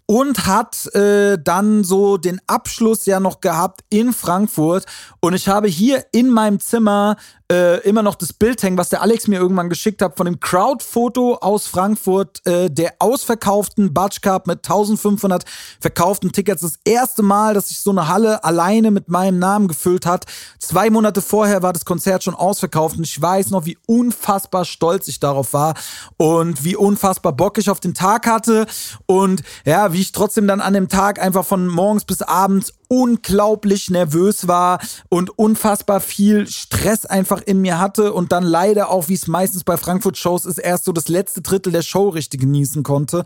und 0.06 0.46
hat 0.46 0.94
äh, 0.96 1.38
dann 1.42 1.84
so 1.84 2.18
den 2.18 2.40
Abschluss 2.48 3.06
ja 3.06 3.20
noch 3.20 3.42
gehabt 3.42 3.82
in 3.90 4.14
Frankfurt. 4.14 4.86
Und 5.20 5.34
ich 5.34 5.48
habe 5.48 5.68
hier 5.68 6.06
in 6.12 6.30
meinem 6.30 6.60
Zimmer 6.60 7.18
äh, 7.52 7.80
immer 7.88 8.04
noch 8.04 8.16
das 8.16 8.34
Bild 8.34 8.62
hängen, 8.62 8.78
was 8.78 8.90
der 8.90 9.02
Alex 9.02 9.28
mir 9.28 9.40
irgendwann 9.40 9.70
geschickt 9.70 10.02
hat, 10.02 10.18
von 10.18 10.26
dem 10.26 10.40
Crowdfoto 10.40 11.36
aus 11.36 11.68
Frankfurt, 11.68 12.46
äh, 12.46 12.70
der 12.70 12.96
ausverkauften 13.00 13.94
Batsch 13.94 14.22
Cup 14.22 14.48
mit 14.48 14.60
1500 14.60 15.46
verkauften 15.80 16.34
Tickets. 16.34 16.62
Das 16.62 16.80
erste 16.84 17.24
Mal, 17.24 17.54
dass 17.54 17.70
sich 17.70 17.80
so 17.80 17.92
eine 17.92 18.10
Halle 18.10 18.44
alleine 18.44 18.92
mit 18.92 19.08
meinem 19.08 19.40
Namen 19.40 19.70
gefüllt 19.70 20.06
hat. 20.06 20.26
Zwei 20.60 20.90
Monate 20.90 21.22
vorher 21.22 21.64
war 21.64 21.72
das 21.72 21.86
Konzert 21.86 22.24
schon 22.24 22.36
ausverkauft 22.36 22.98
und 22.98 23.06
ich 23.06 23.22
weiß 23.22 23.50
noch, 23.52 23.66
wie 23.66 23.78
unfassbar 23.86 24.66
stolz 24.66 25.08
ich 25.08 25.20
darauf 25.20 25.54
war 25.54 25.76
und 26.18 26.66
wie 26.66 26.76
unfassbar 26.76 27.32
Bock 27.32 27.58
ich 27.58 27.70
auf 27.70 27.80
den 27.80 27.94
Tag 27.94 28.28
hatte 28.28 28.66
und 29.06 29.44
ja, 29.66 29.94
wie 29.94 30.02
ich 30.02 30.12
trotzdem 30.12 30.48
dann 30.48 30.60
an 30.60 30.74
dem 30.74 30.90
Tag 30.90 31.20
einfach 31.22 31.46
von 31.46 31.68
morgens 31.68 32.04
bis 32.04 32.22
abends 32.22 32.74
unglaublich 32.88 33.90
nervös 33.90 34.48
war 34.48 34.80
und 35.10 35.38
unfassbar 35.38 36.00
viel 36.00 36.48
Stress 36.48 37.06
einfach 37.06 37.42
in 37.42 37.60
mir 37.62 37.80
hatte 37.80 38.14
und 38.14 38.32
dann 38.32 38.44
leider 38.44 38.90
auch, 38.90 39.08
wie 39.10 39.14
es 39.14 39.28
meistens 39.28 39.64
bei 39.64 39.78
Frankfurt-Shows 39.78 40.46
ist, 40.46 40.58
erst 40.58 40.86
so 40.86 40.92
das 40.92 41.08
letzte 41.08 41.42
Drittel 41.42 41.72
der 41.72 41.82
Show 41.82 42.10
richtig 42.10 42.42
genießen 42.42 42.84
konnte. 42.84 43.24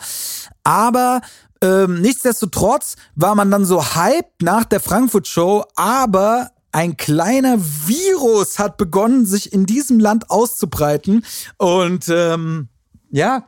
Aber 0.64 1.22
ähm, 1.62 2.02
nichtsdestotrotz 2.02 2.96
war 3.16 3.36
man 3.36 3.52
dann 3.52 3.66
so 3.66 3.96
hyped 3.96 4.42
nach 4.42 4.66
der 4.66 4.80
Frankfurt-Show, 4.80 5.66
aber 5.76 6.50
ein 6.72 6.98
kleiner 6.98 7.58
Virus 7.60 8.58
hat 8.58 8.78
begonnen, 8.78 9.26
sich 9.26 9.54
in 9.54 9.66
diesem 9.66 10.00
Land 10.00 10.30
auszubreiten. 10.32 11.26
Und 11.58 12.08
ähm, 12.10 12.70
ja, 13.10 13.46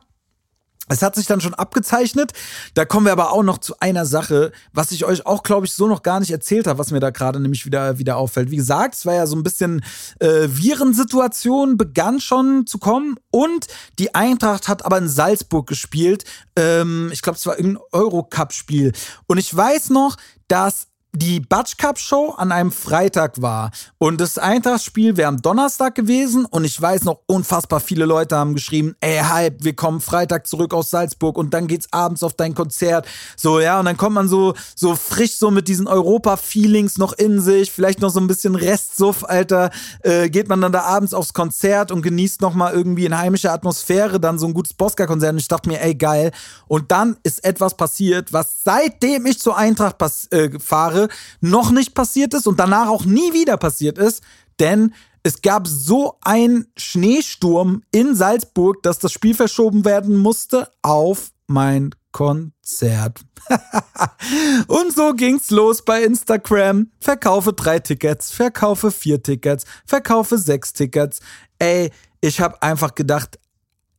es 0.88 1.02
hat 1.02 1.14
sich 1.14 1.26
dann 1.26 1.40
schon 1.40 1.54
abgezeichnet. 1.54 2.32
Da 2.74 2.84
kommen 2.84 3.06
wir 3.06 3.12
aber 3.12 3.32
auch 3.32 3.42
noch 3.42 3.58
zu 3.58 3.78
einer 3.80 4.04
Sache, 4.04 4.52
was 4.72 4.92
ich 4.92 5.04
euch 5.04 5.24
auch, 5.24 5.42
glaube 5.42 5.66
ich, 5.66 5.72
so 5.72 5.86
noch 5.86 6.02
gar 6.02 6.20
nicht 6.20 6.30
erzählt 6.30 6.66
habe, 6.66 6.78
was 6.78 6.90
mir 6.90 7.00
da 7.00 7.10
gerade 7.10 7.40
nämlich 7.40 7.64
wieder, 7.64 7.98
wieder 7.98 8.16
auffällt. 8.16 8.50
Wie 8.50 8.56
gesagt, 8.56 8.94
es 8.94 9.06
war 9.06 9.14
ja 9.14 9.26
so 9.26 9.36
ein 9.36 9.42
bisschen 9.42 9.82
äh, 10.20 10.48
Virensituation, 10.48 11.78
begann 11.78 12.20
schon 12.20 12.66
zu 12.66 12.78
kommen. 12.78 13.16
Und 13.30 13.66
die 13.98 14.14
Eintracht 14.14 14.68
hat 14.68 14.84
aber 14.84 14.98
in 14.98 15.08
Salzburg 15.08 15.66
gespielt. 15.66 16.24
Ähm, 16.56 17.10
ich 17.12 17.22
glaube, 17.22 17.36
es 17.36 17.46
war 17.46 17.58
irgendein 17.58 17.82
Eurocup-Spiel. 17.92 18.92
Und 19.26 19.38
ich 19.38 19.54
weiß 19.54 19.90
noch, 19.90 20.16
dass 20.48 20.88
die 21.16 21.40
Batsch 21.40 21.76
Cup 21.78 21.98
Show 21.98 22.34
an 22.36 22.50
einem 22.50 22.72
Freitag 22.72 23.40
war 23.40 23.70
und 23.98 24.20
das 24.20 24.36
Eintrachtspiel 24.36 25.16
wäre 25.16 25.28
am 25.28 25.40
Donnerstag 25.40 25.94
gewesen 25.94 26.44
und 26.44 26.64
ich 26.64 26.80
weiß 26.80 27.04
noch, 27.04 27.20
unfassbar 27.26 27.78
viele 27.80 28.04
Leute 28.04 28.36
haben 28.36 28.54
geschrieben, 28.54 28.96
ey, 29.00 29.18
Hype, 29.18 29.62
wir 29.62 29.76
kommen 29.76 30.00
Freitag 30.00 30.46
zurück 30.46 30.74
aus 30.74 30.90
Salzburg 30.90 31.38
und 31.38 31.54
dann 31.54 31.68
geht's 31.68 31.86
abends 31.92 32.22
auf 32.24 32.34
dein 32.34 32.54
Konzert. 32.54 33.06
So, 33.36 33.60
ja, 33.60 33.78
und 33.78 33.86
dann 33.86 33.96
kommt 33.96 34.14
man 34.14 34.28
so, 34.28 34.54
so 34.74 34.96
frisch 34.96 35.36
so 35.36 35.50
mit 35.50 35.68
diesen 35.68 35.86
Europa-Feelings 35.86 36.98
noch 36.98 37.12
in 37.12 37.40
sich, 37.40 37.70
vielleicht 37.70 38.00
noch 38.00 38.10
so 38.10 38.18
ein 38.18 38.26
bisschen 38.26 38.56
Restsuff, 38.56 39.24
Alter, 39.24 39.70
äh, 40.02 40.28
geht 40.28 40.48
man 40.48 40.60
dann 40.60 40.72
da 40.72 40.82
abends 40.82 41.14
aufs 41.14 41.32
Konzert 41.32 41.92
und 41.92 42.02
genießt 42.02 42.40
nochmal 42.40 42.74
irgendwie 42.74 43.06
in 43.06 43.16
heimischer 43.16 43.52
Atmosphäre 43.52 44.18
dann 44.18 44.38
so 44.38 44.46
ein 44.46 44.54
gutes 44.54 44.74
Bosca-Konzert 44.74 45.32
und 45.32 45.38
ich 45.38 45.48
dachte 45.48 45.68
mir, 45.68 45.80
ey, 45.80 45.94
geil. 45.94 46.32
Und 46.66 46.90
dann 46.90 47.16
ist 47.22 47.44
etwas 47.44 47.76
passiert, 47.76 48.32
was 48.32 48.64
seitdem 48.64 49.26
ich 49.26 49.38
zur 49.38 49.56
Eintracht 49.56 49.96
äh, 50.32 50.50
fahre, 50.58 51.03
noch 51.40 51.70
nicht 51.70 51.94
passiert 51.94 52.34
ist 52.34 52.46
und 52.46 52.60
danach 52.60 52.88
auch 52.88 53.04
nie 53.04 53.32
wieder 53.32 53.56
passiert 53.56 53.98
ist, 53.98 54.22
denn 54.58 54.94
es 55.22 55.40
gab 55.40 55.66
so 55.66 56.18
einen 56.20 56.66
Schneesturm 56.76 57.82
in 57.90 58.14
Salzburg, 58.14 58.82
dass 58.82 58.98
das 58.98 59.10
Spiel 59.10 59.34
verschoben 59.34 59.84
werden 59.84 60.16
musste 60.18 60.70
auf 60.82 61.32
mein 61.46 61.94
Konzert. 62.12 63.20
und 64.68 64.94
so 64.94 65.14
ging's 65.14 65.50
los 65.50 65.82
bei 65.82 66.04
Instagram. 66.04 66.90
Verkaufe 67.00 67.54
drei 67.54 67.78
Tickets, 67.78 68.30
verkaufe 68.30 68.90
vier 68.90 69.22
Tickets, 69.22 69.64
verkaufe 69.86 70.36
sechs 70.38 70.74
Tickets. 70.74 71.20
Ey, 71.58 71.90
ich 72.20 72.40
habe 72.40 72.62
einfach 72.62 72.94
gedacht, 72.94 73.38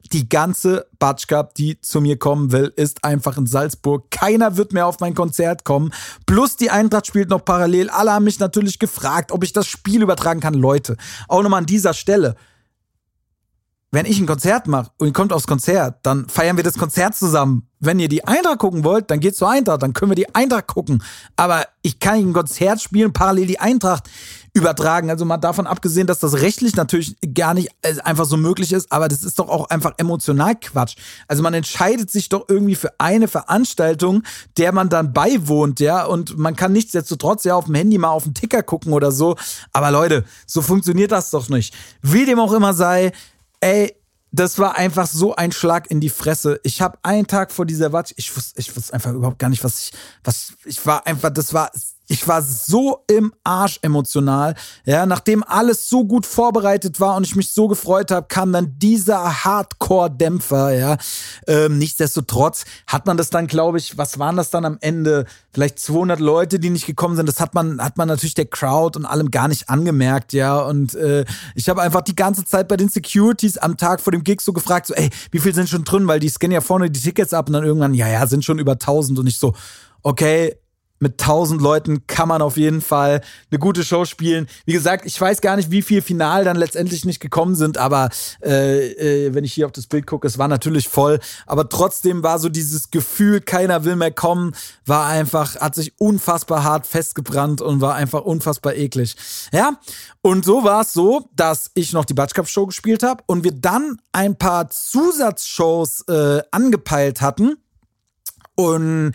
die 0.10 0.30
ganze 0.30 0.88
Batschka, 1.00 1.44
die 1.58 1.80
zu 1.82 2.02
mir 2.02 2.18
kommen 2.18 2.52
will, 2.52 2.74
ist 2.76 3.04
einfach 3.04 3.38
in 3.38 3.48
Salzburg. 3.48 4.10
Keiner 4.12 4.58
wird 4.58 4.74
mehr 4.74 4.88
auf 4.88 5.00
mein 5.00 5.16
Konzert 5.16 5.64
kommen. 5.64 5.92
Plus 6.26 6.56
die 6.58 6.70
Eintracht 6.70 7.08
spielt 7.08 7.30
noch 7.30 7.46
parallel. 7.46 7.90
Alle 7.90 8.14
haben 8.14 8.26
mich 8.26 8.40
natürlich 8.40 8.80
gefragt, 8.80 9.32
ob 9.32 9.44
ich 9.44 9.54
das 9.54 9.68
Spiel 9.68 10.02
übertragen 10.02 10.40
kann. 10.40 10.54
Leute, 10.54 10.98
auch 11.28 11.42
nochmal 11.42 11.60
an 11.60 11.66
dieser 11.66 11.94
Stelle. 11.94 12.36
Wenn 13.92 14.06
ich 14.06 14.20
ein 14.20 14.26
Konzert 14.26 14.68
mache 14.68 14.92
und 14.98 15.08
ihr 15.08 15.14
kommt 15.14 15.32
aufs 15.32 15.48
Konzert, 15.48 16.00
dann 16.04 16.28
feiern 16.28 16.58
wir 16.58 16.66
das 16.66 16.78
Konzert 16.78 17.16
zusammen. 17.16 17.70
Wenn 17.80 17.98
ihr 17.98 18.10
die 18.10 18.26
Eintracht 18.26 18.60
gucken 18.60 18.84
wollt, 18.84 19.10
dann 19.10 19.22
geht 19.22 19.38
zur 19.38 19.50
Eintracht, 19.50 19.84
dann 19.84 19.94
können 19.94 20.12
wir 20.12 20.16
die 20.16 20.36
Eintracht 20.36 20.68
gucken. 20.68 21.02
Aber 21.38 21.66
ich 21.82 22.00
kann 22.00 22.18
nicht 22.18 22.28
ein 22.28 22.34
Konzert 22.34 22.82
spielen, 22.82 23.14
parallel 23.14 23.48
die 23.48 23.60
Eintracht 23.62 24.10
übertragen. 24.56 25.10
Also 25.10 25.26
mal 25.26 25.38
davon 25.38 25.68
abgesehen, 25.68 26.08
dass 26.08 26.20
das 26.20 26.42
rechtlich 26.42 26.76
natürlich 26.78 27.18
gar 27.34 27.54
nicht 27.54 27.70
äh, 27.82 28.00
einfach 28.00 28.26
so 28.26 28.38
möglich 28.38 28.72
ist, 28.72 28.90
aber 28.90 29.10
das 29.10 29.22
ist 29.22 29.38
doch 29.38 29.50
auch 29.50 29.70
einfach 29.70 29.94
emotional 29.98 30.56
Quatsch. 30.56 30.96
Also 31.28 31.44
man 31.44 31.54
entscheidet 31.54 32.10
sich 32.10 32.30
doch 32.30 32.46
irgendwie 32.48 32.76
für 32.76 32.98
eine 32.98 33.28
Veranstaltung, 33.28 34.24
der 34.58 34.72
man 34.72 34.88
dann 34.88 35.12
beiwohnt, 35.12 35.82
ja, 35.82 36.06
und 36.06 36.38
man 36.38 36.56
kann 36.56 36.72
nichtsdestotrotz 36.72 37.44
ja 37.44 37.56
auf 37.56 37.66
dem 37.66 37.76
Handy 37.76 37.98
mal 37.98 38.10
auf 38.10 38.24
den 38.24 38.34
Ticker 38.34 38.64
gucken 38.64 38.94
oder 38.94 39.12
so. 39.12 39.36
Aber 39.74 39.92
Leute, 39.92 40.24
so 40.48 40.62
funktioniert 40.62 41.12
das 41.12 41.32
doch 41.32 41.50
nicht. 41.50 41.74
Wie 42.02 42.26
dem 42.26 42.40
auch 42.40 42.54
immer 42.54 42.74
sei, 42.74 43.12
ey, 43.60 43.94
das 44.32 44.58
war 44.58 44.78
einfach 44.78 45.08
so 45.08 45.36
ein 45.36 45.52
Schlag 45.52 45.92
in 45.92 46.00
die 46.00 46.10
Fresse. 46.10 46.62
Ich 46.64 46.82
habe 46.82 46.98
einen 47.04 47.28
Tag 47.28 47.52
vor 47.52 47.66
dieser 47.66 47.92
Watch, 47.92 48.14
ich 48.16 48.36
wusste, 48.36 48.60
ich 48.60 48.74
wusste 48.76 48.94
einfach 48.94 49.12
überhaupt 49.12 49.40
gar 49.40 49.50
nicht, 49.50 49.64
was 49.66 49.80
ich, 49.80 49.94
was, 50.24 50.54
ich 50.64 50.86
war 50.86 51.06
einfach, 51.08 51.30
das 51.30 51.54
war 51.54 51.72
ich 52.08 52.28
war 52.28 52.42
so 52.42 53.04
im 53.08 53.34
Arsch 53.44 53.80
emotional. 53.82 54.56
Ja, 54.86 55.06
nachdem 55.06 55.44
alles 55.44 55.90
so 55.90 56.06
gut 56.06 56.26
vorbereitet 56.26 57.00
war 57.00 57.16
und 57.16 57.26
ich 57.26 57.36
mich 57.36 57.52
so 57.52 57.68
gefreut 57.68 58.12
habe, 58.12 58.28
kam 58.28 58.54
dann 58.54 58.78
dieser 58.78 59.44
Hardcore-Dämpfer. 59.44 60.74
Ja, 60.74 60.98
ähm, 61.48 61.78
nichtsdestotrotz 61.78 62.66
hat 62.88 63.06
man 63.06 63.18
das 63.18 63.30
dann, 63.30 63.48
glaube 63.48 63.78
ich, 63.78 63.98
was 63.98 64.20
waren 64.20 64.36
das 64.36 64.50
dann 64.50 64.66
am 64.66 64.78
Ende? 64.82 65.26
Vielleicht 65.52 65.80
200 65.80 66.20
Leute, 66.20 66.60
die 66.60 66.70
nicht 66.70 66.86
gekommen 66.86 67.16
sind. 67.16 67.28
Das 67.28 67.40
hat 67.40 67.54
man, 67.56 67.82
hat 67.82 67.98
man 67.98 68.08
natürlich 68.08 68.36
der 68.36 68.46
Crowd 68.46 68.98
und 69.00 69.06
allem 69.06 69.32
gar 69.32 69.48
nicht 69.48 69.70
angemerkt. 69.70 70.34
Ja, 70.34 70.60
und 70.60 70.94
äh, 70.96 71.26
ich 71.56 71.70
habe 71.70 71.82
einfach 71.82 72.02
die 72.02 72.16
ganze 72.16 72.46
Zeit 72.46 72.68
bei 72.68 72.78
den 72.78 72.90
Securities 72.90 73.58
am 73.58 73.78
Tag 73.78 74.02
vor 74.02 74.12
dem 74.12 74.24
Gig 74.24 74.42
so 74.42 74.54
gefragt, 74.54 74.88
so, 74.88 74.94
ey, 74.94 75.10
wie 75.32 75.40
viel 75.40 75.56
sind 75.56 75.70
schon 75.70 75.84
drin? 75.84 76.08
Weil 76.08 76.20
die 76.20 76.30
scannen 76.30 76.54
ja 76.54 76.62
vorne 76.62 76.92
die 76.92 77.00
Tickets 77.00 77.34
ab 77.34 77.48
und 77.48 77.54
dann 77.54 77.64
irgendwann, 77.64 77.94
ja, 77.94 78.08
ja, 78.08 78.28
sind 78.28 78.46
schon 78.46 78.60
über 78.60 78.74
1000 78.74 79.18
und 79.18 79.28
ich 79.28 79.40
so, 79.40 79.54
okay, 80.04 80.56
mit 81.00 81.18
tausend 81.18 81.62
Leuten 81.62 82.08
kann 82.08 82.28
man 82.28 82.42
auf 82.42 82.58
jeden 82.58 82.82
Fall 82.82 83.22
eine 83.52 83.60
gute 83.60 83.84
Show 83.84 84.06
spielen. 84.06 84.48
Wie 84.66 84.74
gesagt, 84.74 85.06
ich 85.06 85.20
weiß 85.20 85.42
gar 85.42 85.56
nicht, 85.56 85.70
wie 85.72 85.82
viel 85.82 86.02
Final 86.02 86.46
dann 86.46 86.56
letztendlich 86.56 87.06
nicht 87.06 87.20
gekommen 87.20 87.56
sind, 87.56 87.78
aber 87.78 88.10
äh, 88.42 89.26
äh, 89.28 89.34
wenn 89.34 89.44
ich 89.44 89.54
hier 89.54 89.66
auf 89.66 89.72
das 89.72 89.88
Bild 89.88 90.08
gucke, 90.08 90.26
es 90.28 90.38
war 90.38 90.48
natürlich 90.48 90.88
voll. 90.88 91.20
Aber 91.46 91.68
trotzdem 91.68 92.24
war 92.24 92.40
so 92.40 92.50
dieses 92.50 92.92
Gefühl, 92.92 93.42
keiner 93.42 93.84
will 93.84 93.96
mehr 93.96 94.12
kommen, 94.12 94.56
war 94.86 95.08
einfach, 95.08 95.58
hat 95.58 95.76
sich 95.76 95.94
unfassbar 96.00 96.64
hart 96.64 96.88
festgebrannt 96.88 97.62
und 97.62 97.82
war 97.82 97.96
einfach 97.96 98.22
unfassbar 98.22 98.76
eklig. 98.76 99.16
Ja, 99.52 99.78
und 100.22 100.46
so 100.46 100.64
war 100.64 100.82
es 100.82 100.94
so, 100.94 101.30
dass 101.36 101.72
ich 101.74 101.94
noch 101.94 102.06
die 102.06 102.14
Batsch 102.14 102.34
Cup 102.34 102.48
Show 102.48 102.66
gespielt 102.66 103.04
habe 103.04 103.24
und 103.28 103.44
wir 103.44 103.52
dann 103.52 104.00
ein 104.12 104.38
paar 104.38 104.70
Zusatzshows 104.70 106.06
äh, 106.08 106.42
angepeilt 106.52 107.22
hatten. 107.22 107.58
Und 108.56 109.12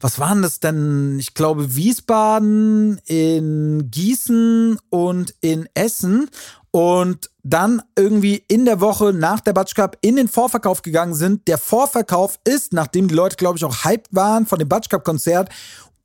was 0.00 0.18
waren 0.18 0.42
das 0.42 0.60
denn? 0.60 1.18
Ich 1.18 1.34
glaube, 1.34 1.74
Wiesbaden, 1.76 3.00
in 3.06 3.90
Gießen 3.90 4.78
und 4.90 5.34
in 5.40 5.68
Essen. 5.74 6.28
Und 6.70 7.30
dann 7.42 7.80
irgendwie 7.96 8.44
in 8.48 8.66
der 8.66 8.80
Woche 8.80 9.14
nach 9.14 9.40
der 9.40 9.54
Batsch 9.54 9.74
Cup 9.74 9.96
in 10.02 10.16
den 10.16 10.28
Vorverkauf 10.28 10.82
gegangen 10.82 11.14
sind. 11.14 11.48
Der 11.48 11.56
Vorverkauf 11.56 12.38
ist, 12.44 12.74
nachdem 12.74 13.08
die 13.08 13.14
Leute, 13.14 13.36
glaube 13.36 13.56
ich, 13.56 13.64
auch 13.64 13.84
hyped 13.84 14.14
waren 14.14 14.46
von 14.46 14.58
dem 14.58 14.68
Batsch 14.68 14.90
Cup 14.90 15.02
Konzert, 15.02 15.48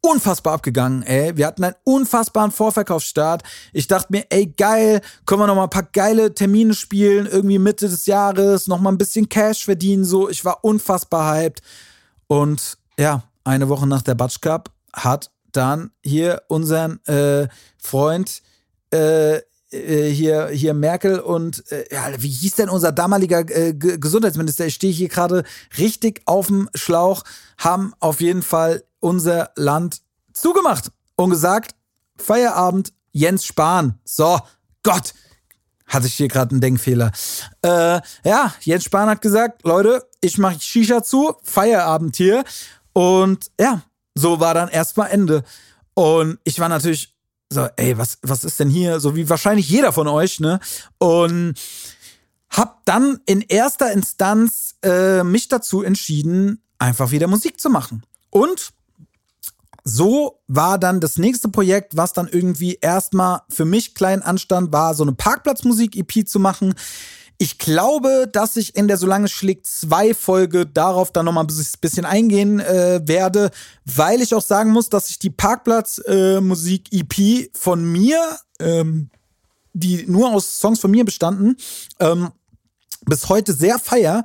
unfassbar 0.01 0.53
abgegangen, 0.53 1.03
ey. 1.03 1.35
Wir 1.37 1.47
hatten 1.47 1.63
einen 1.63 1.75
unfassbaren 1.83 2.51
Vorverkaufsstart. 2.51 3.43
Ich 3.71 3.87
dachte 3.87 4.07
mir, 4.11 4.25
ey, 4.29 4.47
geil, 4.47 5.01
können 5.25 5.41
wir 5.41 5.47
noch 5.47 5.55
mal 5.55 5.63
ein 5.63 5.69
paar 5.69 5.89
geile 5.91 6.33
Termine 6.33 6.73
spielen, 6.73 7.27
irgendwie 7.27 7.59
Mitte 7.59 7.87
des 7.87 8.05
Jahres, 8.07 8.67
noch 8.67 8.79
mal 8.79 8.91
ein 8.91 8.97
bisschen 8.97 9.29
Cash 9.29 9.65
verdienen, 9.65 10.03
so. 10.03 10.29
Ich 10.29 10.43
war 10.43 10.63
unfassbar 10.63 11.35
hyped. 11.35 11.61
Und 12.27 12.77
ja, 12.97 13.23
eine 13.43 13.69
Woche 13.69 13.87
nach 13.87 14.01
der 14.01 14.15
Batsch 14.15 14.41
Cup, 14.41 14.71
hat 14.93 15.31
dann 15.51 15.91
hier 16.03 16.43
unseren 16.47 17.03
äh, 17.05 17.47
Freund 17.77 18.41
äh, 18.93 19.41
äh, 19.71 20.09
hier, 20.09 20.49
hier 20.49 20.73
Merkel 20.73 21.19
und 21.19 21.69
äh, 21.71 21.85
wie 22.17 22.29
hieß 22.29 22.55
denn 22.55 22.69
unser 22.69 22.91
damaliger 22.91 23.39
äh, 23.49 23.73
Gesundheitsminister? 23.73 24.65
Ich 24.65 24.75
stehe 24.75 24.93
hier 24.93 25.07
gerade 25.07 25.43
richtig 25.77 26.21
auf 26.25 26.47
dem 26.47 26.69
Schlauch, 26.75 27.23
haben 27.57 27.93
auf 27.99 28.21
jeden 28.21 28.41
Fall 28.41 28.83
unser 28.99 29.51
Land 29.55 30.01
zugemacht 30.33 30.91
und 31.15 31.29
gesagt, 31.29 31.75
Feierabend, 32.17 32.93
Jens 33.11 33.45
Spahn. 33.45 33.99
So, 34.03 34.39
Gott, 34.83 35.13
hatte 35.87 36.07
ich 36.07 36.15
hier 36.15 36.27
gerade 36.27 36.51
einen 36.51 36.61
Denkfehler. 36.61 37.11
Äh, 37.61 38.01
ja, 38.25 38.53
Jens 38.61 38.83
Spahn 38.83 39.09
hat 39.09 39.21
gesagt, 39.21 39.63
Leute, 39.63 40.05
ich 40.21 40.37
mache 40.37 40.59
Shisha 40.59 41.03
zu, 41.03 41.35
Feierabend 41.43 42.15
hier. 42.15 42.43
Und 42.93 43.51
ja, 43.59 43.81
so 44.15 44.39
war 44.39 44.53
dann 44.53 44.69
erstmal 44.69 45.09
Ende. 45.09 45.43
Und 45.93 46.39
ich 46.43 46.59
war 46.59 46.69
natürlich 46.69 47.15
so, 47.49 47.67
ey, 47.75 47.97
was, 47.97 48.17
was 48.21 48.43
ist 48.43 48.59
denn 48.59 48.69
hier? 48.69 48.99
So 48.99 49.15
wie 49.15 49.29
wahrscheinlich 49.29 49.69
jeder 49.69 49.91
von 49.91 50.07
euch, 50.07 50.39
ne? 50.39 50.59
Und 50.97 51.55
hab 52.49 52.85
dann 52.85 53.19
in 53.25 53.41
erster 53.41 53.91
Instanz 53.91 54.75
äh, 54.83 55.23
mich 55.23 55.47
dazu 55.47 55.83
entschieden, 55.83 56.61
einfach 56.79 57.11
wieder 57.11 57.27
Musik 57.27 57.59
zu 57.59 57.69
machen. 57.69 58.03
Und 58.29 58.73
so 59.83 60.39
war 60.47 60.77
dann 60.77 60.99
das 60.99 61.17
nächste 61.17 61.49
Projekt, 61.49 61.97
was 61.97 62.13
dann 62.13 62.27
irgendwie 62.27 62.77
erstmal 62.81 63.41
für 63.49 63.65
mich 63.65 63.95
klein 63.95 64.21
anstand, 64.21 64.71
war 64.71 64.93
so 64.93 65.03
eine 65.03 65.13
Parkplatzmusik-EP 65.13 66.27
zu 66.27 66.39
machen. 66.39 66.75
Ich 67.41 67.57
glaube, 67.57 68.29
dass 68.31 68.55
ich 68.55 68.75
in 68.75 68.87
der 68.87 68.97
Solange 68.97 69.27
schlägt 69.27 69.65
zwei 69.65 70.13
Folge 70.13 70.67
darauf 70.67 71.11
dann 71.11 71.25
nochmal 71.25 71.45
ein 71.45 71.67
bisschen 71.81 72.05
eingehen 72.05 72.59
äh, 72.59 73.01
werde, 73.03 73.49
weil 73.83 74.21
ich 74.21 74.35
auch 74.35 74.43
sagen 74.43 74.69
muss, 74.69 74.89
dass 74.89 75.09
ich 75.09 75.17
die 75.17 75.31
Parkplatz-Musik-EP 75.31 77.17
äh, 77.17 77.49
von 77.57 77.83
mir, 77.83 78.37
ähm, 78.59 79.09
die 79.73 80.05
nur 80.05 80.31
aus 80.31 80.59
Songs 80.59 80.79
von 80.79 80.91
mir 80.91 81.03
bestanden, 81.03 81.57
ähm, 81.99 82.29
bis 83.07 83.27
heute 83.27 83.53
sehr 83.53 83.79
feier 83.79 84.23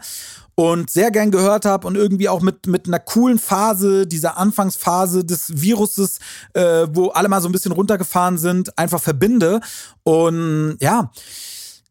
und 0.55 0.91
sehr 0.91 1.11
gern 1.11 1.31
gehört 1.31 1.65
habe 1.65 1.87
und 1.87 1.97
irgendwie 1.97 2.29
auch 2.29 2.43
mit, 2.43 2.67
mit 2.67 2.87
einer 2.87 3.01
coolen 3.01 3.39
Phase, 3.39 4.07
dieser 4.07 4.37
Anfangsphase 4.37 5.25
des 5.25 5.63
Viruses, 5.63 6.19
äh, 6.53 6.87
wo 6.91 7.09
alle 7.09 7.31
mal 7.31 7.41
so 7.41 7.49
ein 7.49 7.53
bisschen 7.53 7.73
runtergefahren 7.73 8.37
sind, 8.37 8.79
einfach 8.79 9.01
verbinde. 9.01 9.61
Und 10.03 10.77
ja, 10.83 11.11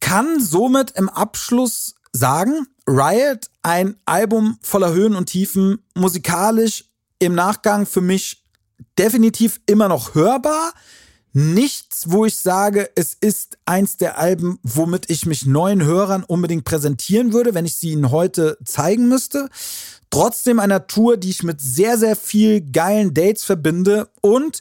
kann 0.05 0.39
somit 0.39 0.91
im 0.91 1.09
Abschluss 1.09 1.95
sagen, 2.13 2.67
Riot, 2.87 3.49
ein 3.63 3.95
Album 4.05 4.59
voller 4.61 4.93
Höhen 4.93 5.15
und 5.15 5.25
Tiefen, 5.25 5.79
musikalisch 5.95 6.85
im 7.17 7.33
Nachgang 7.33 7.87
für 7.87 8.01
mich 8.01 8.45
definitiv 8.99 9.59
immer 9.65 9.87
noch 9.87 10.13
hörbar. 10.13 10.73
Nichts, 11.33 12.11
wo 12.11 12.23
ich 12.23 12.37
sage, 12.37 12.87
es 12.93 13.15
ist 13.15 13.57
eins 13.65 13.97
der 13.97 14.19
Alben, 14.19 14.59
womit 14.61 15.09
ich 15.09 15.25
mich 15.25 15.47
neuen 15.47 15.83
Hörern 15.83 16.23
unbedingt 16.23 16.65
präsentieren 16.65 17.33
würde, 17.33 17.55
wenn 17.55 17.65
ich 17.65 17.77
sie 17.77 17.89
ihnen 17.89 18.11
heute 18.11 18.59
zeigen 18.63 19.07
müsste. 19.07 19.49
Trotzdem 20.11 20.59
einer 20.59 20.85
Tour, 20.85 21.17
die 21.17 21.31
ich 21.31 21.41
mit 21.41 21.59
sehr, 21.61 21.97
sehr 21.97 22.15
viel 22.15 22.61
geilen 22.61 23.15
Dates 23.15 23.43
verbinde 23.43 24.07
und 24.21 24.59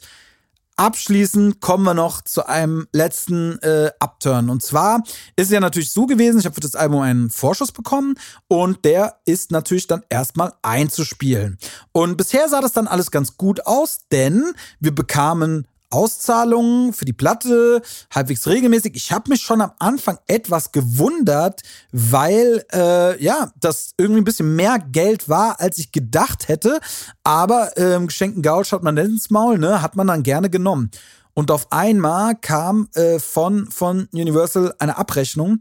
Abschließend 0.77 1.61
kommen 1.61 1.85
wir 1.85 1.93
noch 1.93 2.21
zu 2.21 2.47
einem 2.47 2.87
letzten 2.91 3.59
äh, 3.59 3.91
Upturn. 3.99 4.49
Und 4.49 4.61
zwar 4.61 5.03
ist 5.37 5.45
es 5.45 5.51
ja 5.51 5.61
natürlich 5.61 5.91
so 5.91 6.05
gewesen, 6.05 6.39
ich 6.39 6.45
habe 6.45 6.55
für 6.55 6.61
das 6.61 6.75
Album 6.75 7.01
einen 7.01 7.29
Vorschuss 7.29 7.71
bekommen 7.71 8.15
und 8.49 8.83
der 8.83 9.19
ist 9.25 9.51
natürlich 9.51 9.87
dann 9.87 10.03
erstmal 10.09 10.51
einzuspielen. 10.61 11.57
Und 11.93 12.17
bisher 12.17 12.49
sah 12.49 12.59
das 12.59 12.73
dann 12.73 12.87
alles 12.87 13.09
ganz 13.09 13.37
gut 13.37 13.65
aus, 13.65 13.99
denn 14.11 14.53
wir 14.81 14.93
bekamen 14.93 15.65
Auszahlungen 15.89 16.93
für 16.93 17.05
die 17.05 17.13
Platte 17.13 17.81
halbwegs 18.13 18.47
regelmäßig. 18.47 18.95
Ich 18.95 19.11
habe 19.11 19.29
mich 19.29 19.41
schon 19.41 19.61
am 19.61 19.71
Anfang 19.79 20.17
etwas 20.27 20.71
gewundert, 20.71 21.61
weil 21.91 22.65
äh, 22.73 23.21
ja 23.23 23.51
das 23.59 23.93
irgendwie 23.97 24.21
ein 24.21 24.25
bisschen 24.25 24.55
mehr 24.55 24.79
Geld 24.79 25.29
war, 25.29 25.59
als 25.59 25.77
ich 25.77 25.91
gedacht 25.91 26.47
hätte. 26.47 26.79
Aber 27.23 27.77
ähm, 27.77 28.07
geschenkten 28.07 28.41
Gaul 28.41 28.65
schaut 28.65 28.83
man 28.83 28.97
ins 28.97 29.29
Maul, 29.29 29.57
ne? 29.57 29.81
Hat 29.81 29.95
man 29.95 30.07
dann 30.07 30.23
gerne 30.23 30.49
genommen. 30.49 30.91
Und 31.33 31.51
auf 31.51 31.71
einmal 31.71 32.35
kam 32.35 32.87
äh, 32.93 33.19
von, 33.19 33.69
von 33.69 34.07
Universal 34.13 34.73
eine 34.79 34.97
Abrechnung 34.97 35.59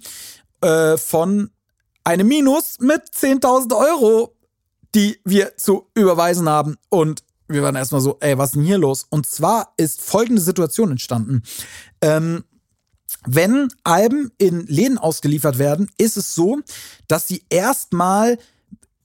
äh, 0.60 0.96
von 0.96 1.50
einem 2.04 2.28
Minus 2.28 2.78
mit 2.78 3.02
10.000 3.02 3.76
Euro, 3.76 4.36
die 4.94 5.20
wir 5.24 5.56
zu 5.56 5.90
überweisen 5.94 6.48
haben. 6.48 6.76
Und 6.90 7.24
wir 7.48 7.62
waren 7.62 7.76
erstmal 7.76 8.00
so, 8.00 8.16
ey, 8.20 8.38
was 8.38 8.50
ist 8.50 8.56
denn 8.56 8.64
hier 8.64 8.78
los? 8.78 9.06
Und 9.10 9.26
zwar 9.26 9.72
ist 9.76 10.00
folgende 10.00 10.40
Situation 10.40 10.90
entstanden. 10.90 11.42
Ähm, 12.00 12.44
wenn 13.26 13.68
Alben 13.84 14.32
in 14.38 14.66
Läden 14.66 14.98
ausgeliefert 14.98 15.58
werden, 15.58 15.90
ist 15.96 16.16
es 16.16 16.34
so, 16.34 16.60
dass 17.08 17.26
sie 17.26 17.44
erstmal 17.48 18.38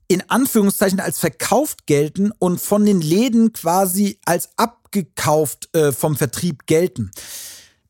in 0.08 0.28
Anführungszeichen 0.30 1.00
als 1.00 1.20
verkauft 1.20 1.86
gelten 1.86 2.32
und 2.40 2.60
von 2.60 2.84
den 2.84 3.00
Läden 3.00 3.54
quasi 3.54 4.20
als 4.26 4.50
abgekauft 4.58 5.74
äh, 5.76 5.92
vom 5.92 6.18
Vertrieb 6.18 6.66
gelten. 6.66 7.12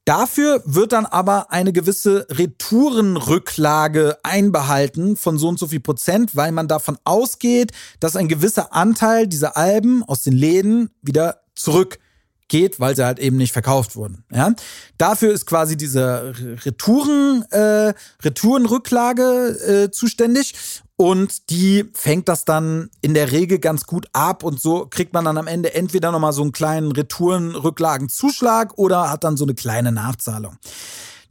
Dafür 0.10 0.64
wird 0.66 0.94
dann 0.94 1.06
aber 1.06 1.52
eine 1.52 1.72
gewisse 1.72 2.26
Retourenrücklage 2.32 4.18
einbehalten 4.24 5.16
von 5.16 5.38
so 5.38 5.50
und 5.50 5.60
so 5.60 5.68
viel 5.68 5.82
Prozent, 5.82 6.36
weil 6.36 6.52
man 6.52 6.68
davon 6.68 6.98
ausgeht, 7.04 7.74
dass 8.00 8.16
ein 8.16 8.28
gewisser 8.28 8.74
Anteil 8.74 9.28
dieser 9.28 9.56
Alben 9.56 10.04
aus 10.04 10.24
den 10.24 10.34
Läden 10.34 10.90
wieder 11.04 11.42
zurück 11.54 12.00
geht, 12.48 12.80
weil 12.80 12.96
sie 12.96 13.06
halt 13.06 13.20
eben 13.20 13.38
nicht 13.38 13.54
verkauft 13.54 13.96
wurden. 13.96 14.24
Ja? 14.34 14.56
Dafür 14.98 15.32
ist 15.32 15.46
quasi 15.46 15.78
diese 15.78 16.34
Retouren, 16.66 17.44
äh, 17.52 17.94
Retourenrücklage 18.24 19.84
äh, 19.84 19.92
zuständig 19.92 20.56
und 21.00 21.50
die 21.50 21.90
fängt 21.94 22.28
das 22.28 22.44
dann 22.44 22.90
in 23.00 23.14
der 23.14 23.32
Regel 23.32 23.60
ganz 23.60 23.86
gut 23.86 24.08
ab 24.12 24.44
und 24.44 24.60
so 24.60 24.86
kriegt 24.86 25.14
man 25.14 25.24
dann 25.24 25.38
am 25.38 25.48
Ende 25.48 25.74
entweder 25.74 26.12
nochmal 26.12 26.34
so 26.34 26.42
einen 26.42 26.52
kleinen 26.52 26.92
Retourenrücklagenzuschlag 26.92 28.78
oder 28.78 29.10
hat 29.10 29.24
dann 29.24 29.38
so 29.38 29.46
eine 29.46 29.56
kleine 29.56 29.94
Nachzahlung. 29.94 30.58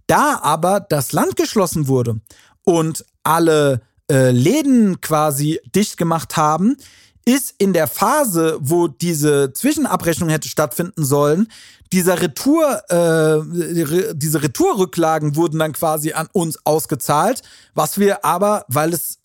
Da 0.06 0.40
aber 0.42 0.80
das 0.80 1.12
Land 1.12 1.36
geschlossen 1.36 1.86
wurde 1.86 2.18
und 2.64 3.04
alle 3.24 3.82
äh, 4.10 4.30
Läden 4.30 5.02
quasi 5.02 5.60
dicht 5.76 5.98
gemacht 5.98 6.38
haben, 6.38 6.78
ist 7.26 7.54
in 7.58 7.74
der 7.74 7.88
Phase, 7.88 8.56
wo 8.60 8.88
diese 8.88 9.52
Zwischenabrechnung 9.52 10.30
hätte 10.30 10.48
stattfinden 10.48 11.04
sollen, 11.04 11.46
dieser 11.92 12.22
Retour, 12.22 12.82
äh, 12.88 14.14
diese 14.14 14.42
Retourrücklagen 14.42 15.36
wurden 15.36 15.58
dann 15.58 15.74
quasi 15.74 16.14
an 16.14 16.30
uns 16.32 16.58
ausgezahlt, 16.64 17.42
was 17.74 17.98
wir 17.98 18.24
aber, 18.24 18.64
weil 18.68 18.94
es 18.94 19.18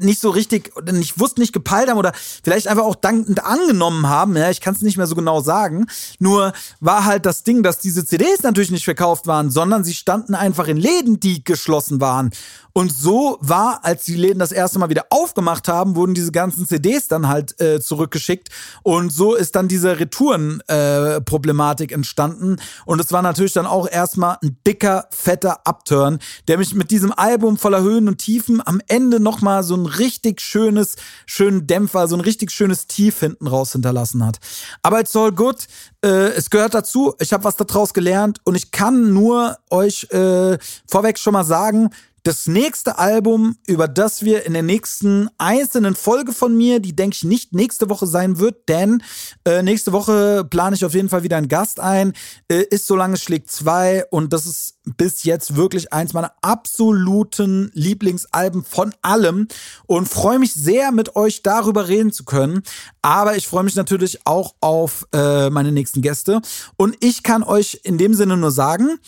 nicht 0.00 0.20
so 0.20 0.30
richtig, 0.30 0.72
nicht 0.90 1.18
wussten, 1.18 1.40
nicht 1.40 1.52
gepeilt 1.52 1.88
haben 1.88 1.98
oder 1.98 2.12
vielleicht 2.42 2.68
einfach 2.68 2.84
auch 2.84 2.94
dankend 2.94 3.44
angenommen 3.44 4.08
haben. 4.08 4.36
Ja, 4.36 4.50
ich 4.50 4.60
kann 4.60 4.74
es 4.74 4.82
nicht 4.82 4.96
mehr 4.96 5.06
so 5.06 5.14
genau 5.14 5.40
sagen. 5.40 5.86
Nur 6.18 6.52
war 6.80 7.04
halt 7.04 7.26
das 7.26 7.42
Ding, 7.42 7.62
dass 7.62 7.78
diese 7.78 8.04
CDs 8.04 8.42
natürlich 8.42 8.70
nicht 8.70 8.84
verkauft 8.84 9.26
waren, 9.26 9.50
sondern 9.50 9.84
sie 9.84 9.94
standen 9.94 10.34
einfach 10.34 10.68
in 10.68 10.76
Läden, 10.76 11.20
die 11.20 11.44
geschlossen 11.44 12.00
waren. 12.00 12.30
Und 12.74 12.92
so 12.92 13.36
war, 13.40 13.84
als 13.84 14.04
die 14.04 14.14
Läden 14.14 14.38
das 14.38 14.52
erste 14.52 14.78
Mal 14.78 14.88
wieder 14.88 15.06
aufgemacht 15.10 15.68
haben, 15.68 15.94
wurden 15.94 16.14
diese 16.14 16.32
ganzen 16.32 16.66
CDs 16.66 17.06
dann 17.06 17.28
halt 17.28 17.60
äh, 17.60 17.80
zurückgeschickt. 17.80 18.48
Und 18.82 19.12
so 19.12 19.34
ist 19.34 19.54
dann 19.56 19.68
diese 19.68 19.98
Retouren-Problematik 19.98 21.90
äh, 21.90 21.94
entstanden. 21.94 22.56
Und 22.86 23.00
es 23.00 23.12
war 23.12 23.20
natürlich 23.20 23.52
dann 23.52 23.66
auch 23.66 23.88
erstmal 23.88 24.38
ein 24.42 24.56
dicker, 24.66 25.06
fetter 25.10 25.66
Upturn, 25.66 26.18
der 26.48 26.58
mich 26.58 26.74
mit 26.74 26.90
diesem 26.90 27.12
Album 27.12 27.58
voller 27.58 27.82
Höhen 27.82 28.08
und 28.08 28.18
Tiefen 28.18 28.66
am 28.66 28.80
Ende 28.88 29.20
nochmal 29.20 29.61
so 29.62 29.74
ein 29.76 29.86
richtig 29.86 30.40
schönes, 30.40 30.96
schönen 31.26 31.66
Dämpfer, 31.66 32.08
so 32.08 32.16
ein 32.16 32.20
richtig 32.20 32.50
schönes 32.50 32.86
Tief 32.86 33.20
hinten 33.20 33.46
raus 33.46 33.72
hinterlassen 33.72 34.24
hat. 34.24 34.38
Aber 34.82 35.00
it's 35.00 35.16
all 35.16 35.32
good. 35.32 35.66
Äh, 36.04 36.32
es 36.32 36.50
gehört 36.50 36.74
dazu. 36.74 37.14
Ich 37.20 37.32
habe 37.32 37.44
was 37.44 37.56
daraus 37.56 37.94
gelernt 37.94 38.38
und 38.44 38.54
ich 38.54 38.70
kann 38.70 39.12
nur 39.12 39.58
euch 39.70 40.08
äh, 40.10 40.58
vorweg 40.86 41.18
schon 41.18 41.32
mal 41.32 41.44
sagen, 41.44 41.90
das 42.24 42.46
nächste 42.46 42.98
Album, 42.98 43.56
über 43.66 43.88
das 43.88 44.22
wir 44.22 44.46
in 44.46 44.52
der 44.52 44.62
nächsten 44.62 45.28
einzelnen 45.38 45.96
Folge 45.96 46.32
von 46.32 46.56
mir, 46.56 46.78
die 46.78 46.94
denke 46.94 47.16
ich 47.16 47.24
nicht 47.24 47.52
nächste 47.52 47.90
Woche 47.90 48.06
sein 48.06 48.38
wird, 48.38 48.68
denn 48.68 49.02
äh, 49.44 49.62
nächste 49.62 49.92
Woche 49.92 50.44
plane 50.48 50.76
ich 50.76 50.84
auf 50.84 50.94
jeden 50.94 51.08
Fall 51.08 51.24
wieder 51.24 51.36
einen 51.36 51.48
Gast 51.48 51.80
ein, 51.80 52.12
äh, 52.48 52.62
ist 52.70 52.86
Solange 52.86 53.16
schlägt 53.16 53.50
zwei 53.50 54.04
und 54.10 54.32
das 54.32 54.46
ist 54.46 54.76
bis 54.84 55.24
jetzt 55.24 55.56
wirklich 55.56 55.92
eins 55.92 56.12
meiner 56.12 56.32
absoluten 56.42 57.70
Lieblingsalben 57.74 58.64
von 58.64 58.94
allem 59.02 59.48
und 59.86 60.08
freue 60.08 60.38
mich 60.38 60.54
sehr, 60.54 60.92
mit 60.92 61.16
euch 61.16 61.42
darüber 61.42 61.88
reden 61.88 62.12
zu 62.12 62.24
können. 62.24 62.62
Aber 63.00 63.36
ich 63.36 63.48
freue 63.48 63.64
mich 63.64 63.74
natürlich 63.74 64.26
auch 64.26 64.54
auf 64.60 65.08
äh, 65.12 65.50
meine 65.50 65.72
nächsten 65.72 66.02
Gäste 66.02 66.40
und 66.76 66.96
ich 67.00 67.24
kann 67.24 67.42
euch 67.42 67.80
in 67.82 67.98
dem 67.98 68.14
Sinne 68.14 68.36
nur 68.36 68.52
sagen, 68.52 68.98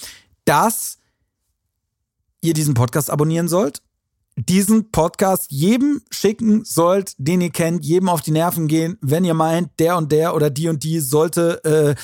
dass 0.44 0.98
ihr 2.44 2.54
diesen 2.54 2.74
Podcast 2.74 3.10
abonnieren 3.10 3.48
sollt, 3.48 3.82
diesen 4.36 4.90
Podcast 4.90 5.50
jedem 5.50 6.02
schicken 6.10 6.64
sollt, 6.64 7.14
den 7.18 7.40
ihr 7.40 7.50
kennt, 7.50 7.84
jedem 7.84 8.08
auf 8.08 8.20
die 8.20 8.32
Nerven 8.32 8.68
gehen, 8.68 8.98
wenn 9.00 9.24
ihr 9.24 9.34
meint, 9.34 9.70
der 9.78 9.96
und 9.96 10.12
der 10.12 10.34
oder 10.34 10.50
die 10.50 10.68
und 10.68 10.82
die 10.82 11.00
sollte 11.00 11.64
äh, 11.64 11.94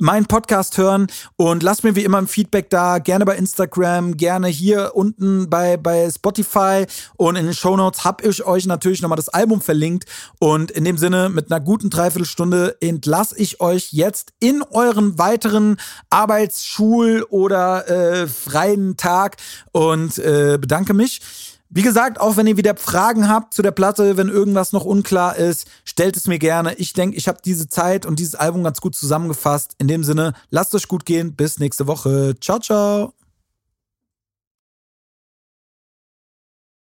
meinen 0.00 0.26
Podcast 0.26 0.78
hören 0.78 1.06
und 1.36 1.62
lasst 1.62 1.84
mir 1.84 1.94
wie 1.94 2.04
immer 2.04 2.18
ein 2.18 2.26
Feedback 2.26 2.70
da, 2.70 2.98
gerne 2.98 3.24
bei 3.24 3.36
Instagram, 3.36 4.16
gerne 4.16 4.48
hier 4.48 4.92
unten 4.94 5.50
bei, 5.50 5.76
bei 5.76 6.10
Spotify 6.10 6.86
und 7.16 7.36
in 7.36 7.44
den 7.44 7.54
Show 7.54 7.76
Notes 7.76 8.04
habe 8.04 8.26
ich 8.26 8.44
euch 8.44 8.66
natürlich 8.66 9.02
nochmal 9.02 9.16
das 9.16 9.28
Album 9.28 9.60
verlinkt 9.60 10.06
und 10.38 10.70
in 10.70 10.84
dem 10.84 10.98
Sinne 10.98 11.28
mit 11.28 11.50
einer 11.50 11.60
guten 11.60 11.90
Dreiviertelstunde 11.90 12.76
entlasse 12.80 13.38
ich 13.38 13.60
euch 13.60 13.92
jetzt 13.92 14.32
in 14.40 14.62
euren 14.62 15.18
weiteren 15.18 15.76
Arbeitsschul- 16.10 17.24
oder 17.24 17.88
äh, 17.88 18.26
freien 18.26 18.96
Tag 18.96 19.36
und 19.72 20.18
äh, 20.18 20.58
bedanke 20.60 20.94
mich. 20.94 21.20
Wie 21.72 21.82
gesagt, 21.82 22.20
auch 22.20 22.36
wenn 22.36 22.48
ihr 22.48 22.56
wieder 22.56 22.74
Fragen 22.76 23.28
habt 23.28 23.54
zu 23.54 23.62
der 23.62 23.70
Platte, 23.70 24.16
wenn 24.16 24.28
irgendwas 24.28 24.72
noch 24.72 24.84
unklar 24.84 25.36
ist, 25.36 25.68
stellt 25.84 26.16
es 26.16 26.26
mir 26.26 26.40
gerne. 26.40 26.74
Ich 26.74 26.94
denke, 26.94 27.16
ich 27.16 27.28
habe 27.28 27.38
diese 27.44 27.68
Zeit 27.68 28.06
und 28.06 28.18
dieses 28.18 28.34
Album 28.34 28.64
ganz 28.64 28.80
gut 28.80 28.96
zusammengefasst. 28.96 29.74
In 29.78 29.86
dem 29.86 30.02
Sinne, 30.02 30.32
lasst 30.50 30.74
euch 30.74 30.88
gut 30.88 31.06
gehen. 31.06 31.34
Bis 31.36 31.60
nächste 31.60 31.86
Woche. 31.86 32.34
Ciao, 32.40 32.58
ciao. 32.58 33.19